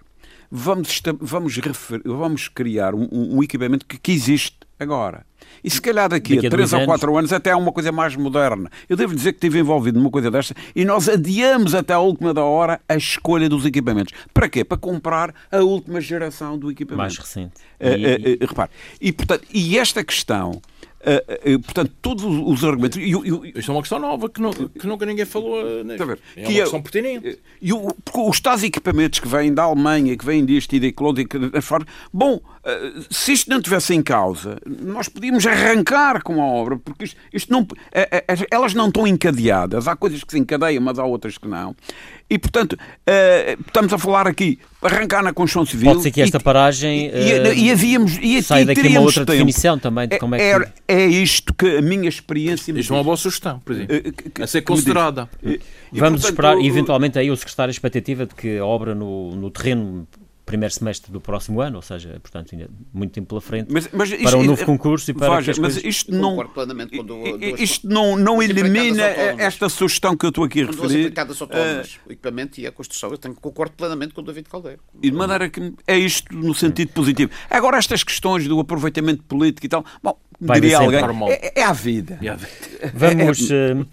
vamos, 0.51 1.01
vamos, 1.19 1.59
vamos 2.05 2.47
criar 2.49 2.93
um, 2.93 3.07
um 3.11 3.43
equipamento 3.43 3.83
que, 3.85 3.97
que 3.97 4.11
existe 4.11 4.57
agora. 4.79 5.25
E 5.63 5.69
se 5.69 5.81
calhar 5.81 6.09
daqui, 6.09 6.35
daqui 6.35 6.47
a 6.47 6.49
3 6.49 6.73
ou 6.73 6.85
4 6.85 7.17
anos 7.17 7.33
até 7.33 7.51
há 7.51 7.57
uma 7.57 7.71
coisa 7.71 7.91
mais 7.91 8.15
moderna. 8.15 8.69
Eu 8.87 8.95
devo 8.95 9.15
dizer 9.15 9.33
que 9.33 9.37
estive 9.37 9.59
envolvido 9.59 9.99
numa 9.99 10.11
coisa 10.11 10.29
desta 10.29 10.55
e 10.75 10.85
nós 10.85 11.09
adiamos 11.09 11.73
até 11.73 11.93
a 11.93 11.99
última 11.99 12.33
da 12.33 12.43
hora 12.43 12.79
a 12.87 12.95
escolha 12.95 13.49
dos 13.49 13.65
equipamentos. 13.65 14.13
Para 14.33 14.47
quê? 14.49 14.63
Para 14.63 14.77
comprar 14.77 15.33
a 15.51 15.59
última 15.59 16.01
geração 16.01 16.57
do 16.57 16.71
equipamento. 16.71 16.97
Mais 16.97 17.17
recente. 17.17 17.53
Uh, 17.79 17.87
uh, 17.87 18.43
uh, 18.43 18.47
repare. 18.47 18.71
E, 18.99 19.11
portanto, 19.11 19.47
e 19.53 19.77
esta 19.77 20.03
questão 20.03 20.61
Uh, 21.07 21.55
uh, 21.55 21.59
portanto, 21.61 21.93
todos 22.01 22.25
os 22.25 22.63
argumentos. 22.65 22.97
Eu, 22.97 23.23
eu, 23.23 23.45
Isto 23.45 23.71
é 23.71 23.73
uma 23.73 23.81
questão 23.81 23.99
nova 23.99 24.27
que, 24.27 24.41
não, 24.41 24.51
que 24.51 24.85
nunca 24.87 25.05
ninguém 25.05 25.25
falou. 25.25 25.83
Né? 25.83 25.95
É 25.95 26.03
uma 26.03 26.17
questão 26.47 26.81
pertinente. 26.81 27.39
E 27.61 27.71
o, 27.71 27.95
os 28.13 28.39
tais 28.41 28.63
equipamentos 28.63 29.19
que 29.19 29.27
vêm 29.27 29.53
da 29.53 29.63
Alemanha, 29.63 30.17
que 30.17 30.25
vêm 30.25 30.43
deste 30.43 30.75
e 30.75 30.79
daquele 30.79 31.07
outro, 31.07 31.85
bom, 32.11 32.35
uh, 32.35 32.41
se 33.09 33.33
isto 33.33 33.49
não 33.49 33.61
tivesse 33.61 33.93
em 33.93 34.01
causa, 34.01 34.57
nós 34.65 35.07
podíamos 35.07 35.45
arrancar 35.45 36.21
com 36.21 36.41
a 36.41 36.45
obra, 36.45 36.77
porque 36.77 37.05
isto, 37.05 37.17
isto 37.33 37.51
não, 37.51 37.65
elas 38.51 38.73
não 38.73 38.87
estão 38.87 39.07
encadeadas. 39.07 39.87
Há 39.87 39.95
coisas 39.95 40.23
que 40.23 40.31
se 40.31 40.39
encadeiam, 40.39 40.81
mas 40.83 40.99
há 40.99 41.05
outras 41.05 41.37
que 41.37 41.47
não. 41.47 41.75
E, 42.29 42.37
portanto, 42.37 42.77
estamos 43.65 43.93
a 43.93 43.97
falar 43.97 44.27
aqui, 44.27 44.59
arrancar 44.81 45.23
na 45.23 45.31
Constituição 45.31 45.65
Civil. 45.65 45.91
Pode 45.91 46.03
ser 46.03 46.11
que 46.11 46.21
esta 46.21 46.39
paragem. 46.39 47.09
Uh, 47.09 47.53
e, 47.53 47.67
e, 47.67 47.71
havíamos. 47.71 48.19
E 48.21 48.43
sai 48.43 48.65
daqui 48.65 48.85
uma 48.87 48.99
outra 48.99 49.25
tempo. 49.25 49.31
definição 49.31 49.79
também 49.79 50.09
de 50.09 50.19
como 50.19 50.35
é 50.35 50.37
que. 50.37 50.69
É, 50.87 51.03
é 51.03 51.05
isto 51.05 51.53
que 51.53 51.77
a 51.77 51.81
minha 51.81 52.09
experiência. 52.09 52.71
Isto 52.71 52.93
é 52.93 52.97
uma 52.97 53.03
boa 53.03 53.15
sugestão, 53.15 53.59
por 53.59 53.73
exemplo. 53.73 53.95
A 54.41 54.47
ser 54.47 54.61
considerada. 54.61 55.29
E, 55.41 55.59
Vamos 55.93 56.21
portanto, 56.21 56.25
esperar, 56.25 56.59
eventualmente, 56.59 57.17
aí 57.17 57.31
o 57.31 57.35
secretário 57.37 57.69
a 57.69 57.71
expectativa 57.71 58.25
de 58.25 58.35
que 58.35 58.57
a 58.57 58.65
obra 58.65 58.93
no, 58.93 59.33
no 59.35 59.49
terreno 59.49 60.05
primeiro 60.47 60.73
semestre 60.73 61.11
do 61.11 61.19
próximo 61.19 61.59
ano, 61.59 61.75
ou 61.75 61.81
seja, 61.81 62.17
portanto, 62.21 62.55
ainda 62.55 62.69
muito 62.93 63.11
tempo 63.11 63.27
pela 63.27 63.41
frente 63.41 63.67
mas, 63.69 63.89
mas 63.91 64.09
isto, 64.09 64.23
para 64.23 64.37
um 64.37 64.43
novo 64.43 64.65
concurso 64.65 65.11
e 65.11 65.13
para 65.13 65.27
Vaja, 65.27 65.51
mas 65.59 65.73
coisas... 65.73 65.83
isto 65.83 66.11
não, 66.13 66.37
duas, 66.37 67.59
isto 67.59 67.87
não, 67.87 68.15
não 68.15 68.41
elimina 68.41 69.03
esta 69.03 69.67
sugestão 69.67 70.15
que 70.15 70.25
eu 70.25 70.29
estou 70.29 70.45
aqui 70.45 70.63
a 70.63 70.67
referir. 70.67 71.09
Duas 71.09 71.41
autónomas, 71.41 71.95
uh, 71.95 72.09
o 72.09 72.11
equipamento 72.13 72.61
e 72.61 72.65
a 72.65 72.71
construção, 72.71 73.11
eu 73.11 73.17
tenho, 73.17 73.35
concordo 73.35 73.75
plenamente 73.75 74.13
com 74.13 74.21
o 74.21 74.23
David 74.23 74.47
Caldeiro. 74.47 74.79
E 75.03 75.11
de 75.11 75.17
maneira 75.17 75.49
que 75.49 75.73
é 75.85 75.97
isto 75.97 76.33
no 76.33 76.55
sentido 76.55 76.93
positivo. 76.93 77.29
Agora, 77.49 77.77
estas 77.77 78.01
questões 78.01 78.47
do 78.47 78.57
aproveitamento 78.57 79.23
político 79.23 79.65
e 79.65 79.69
tal, 79.69 79.83
bom, 80.01 80.17
Vai 80.39 80.61
diria 80.61 80.77
alguém, 80.77 81.01
é, 81.29 81.59
é, 81.59 81.63
a 81.63 81.73
vida. 81.73 82.19
É 82.21 82.29
a 82.29 82.35
vida. 82.35 82.93
Vamos... 82.93 83.49
Uh, 83.49 83.85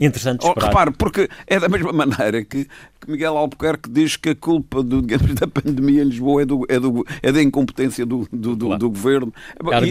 Interessante 0.00 0.40
oh, 0.44 0.48
esperar. 0.48 0.66
Oh, 0.66 0.68
repare, 0.70 0.90
porque 0.92 1.28
é 1.46 1.60
da 1.60 1.68
mesma 1.68 1.92
maneira 1.92 2.44
que, 2.44 2.64
que 2.64 3.10
Miguel 3.10 3.36
Albuquerque 3.36 3.88
diz 3.88 4.16
que 4.16 4.30
a 4.30 4.34
culpa 4.34 4.82
do, 4.82 5.00
digamos, 5.00 5.34
da 5.34 5.46
pandemia 5.46 6.02
em 6.02 6.06
Lisboa 6.06 6.42
é, 6.42 6.44
do, 6.44 6.66
é, 6.68 6.80
do, 6.80 7.06
é 7.22 7.30
da 7.30 7.40
incompetência 7.40 8.04
do, 8.04 8.26
do, 8.32 8.56
do, 8.56 8.76
do 8.76 8.90
governo. 8.90 9.32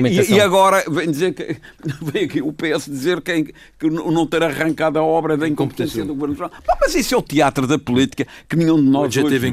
E, 0.09 0.33
e, 0.33 0.41
agora 0.41 0.83
vem 0.89 1.09
dizer 1.09 1.33
que 1.33 1.55
vem 2.03 2.25
aqui 2.25 2.41
o 2.41 2.51
PS 2.51 2.85
dizer 2.85 3.21
que, 3.21 3.53
que 3.79 3.89
não 3.89 4.27
ter 4.27 4.43
arrancado 4.43 4.99
a 4.99 5.03
obra 5.03 5.37
da 5.37 5.47
incompetência 5.47 6.03
do 6.03 6.13
governo. 6.13 6.49
Bom, 6.49 6.77
mas 6.81 6.93
isso 6.95 7.15
é 7.15 7.17
o 7.17 7.21
teatro 7.21 7.65
da 7.65 7.79
política 7.79 8.27
que 8.49 8.57
nenhum 8.57 8.75
de 8.75 8.89
nós. 8.89 9.13
Já 9.13 9.23
teve, 9.23 9.47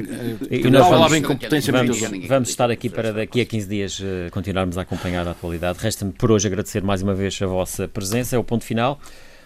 e, 0.51 0.67
e 0.67 0.71
nós 0.71 0.89
falava 0.89 1.17
em 1.17 1.23
competência 1.23 1.73
vamos, 1.73 2.01
vamos 2.27 2.49
estar 2.49 2.71
aqui 2.71 2.89
para 2.89 3.13
daqui 3.13 3.41
a 3.41 3.45
15 3.45 3.69
dias 3.69 4.01
uh, 4.01 4.31
continuarmos 4.33 4.77
a 4.77 4.83
acompanhar 4.83 5.29
a 5.29 5.31
atualidade. 5.31 5.79
Resta-me 5.81 6.13
por 6.13 6.33
hoje 6.33 6.49
agradecer 6.49 6.83
mais 6.83 7.03
uma 7.03 7.15
vez 7.15 7.39
a 7.41 7.47
vossa 7.47 7.87
presença. 7.87 8.35
É 8.35 8.39
o 8.39 8.43
ponto 8.43 8.65
final. 8.65 8.99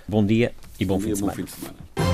Bom 0.09 0.25
dia 0.25 0.53
e 0.79 0.85
bom 0.85 0.99
e 0.99 1.03
fim 1.03 1.13
de. 1.13 1.21
Bom 1.21 1.37
fim 1.37 1.45
de 1.45 1.51
semana. 1.51 2.14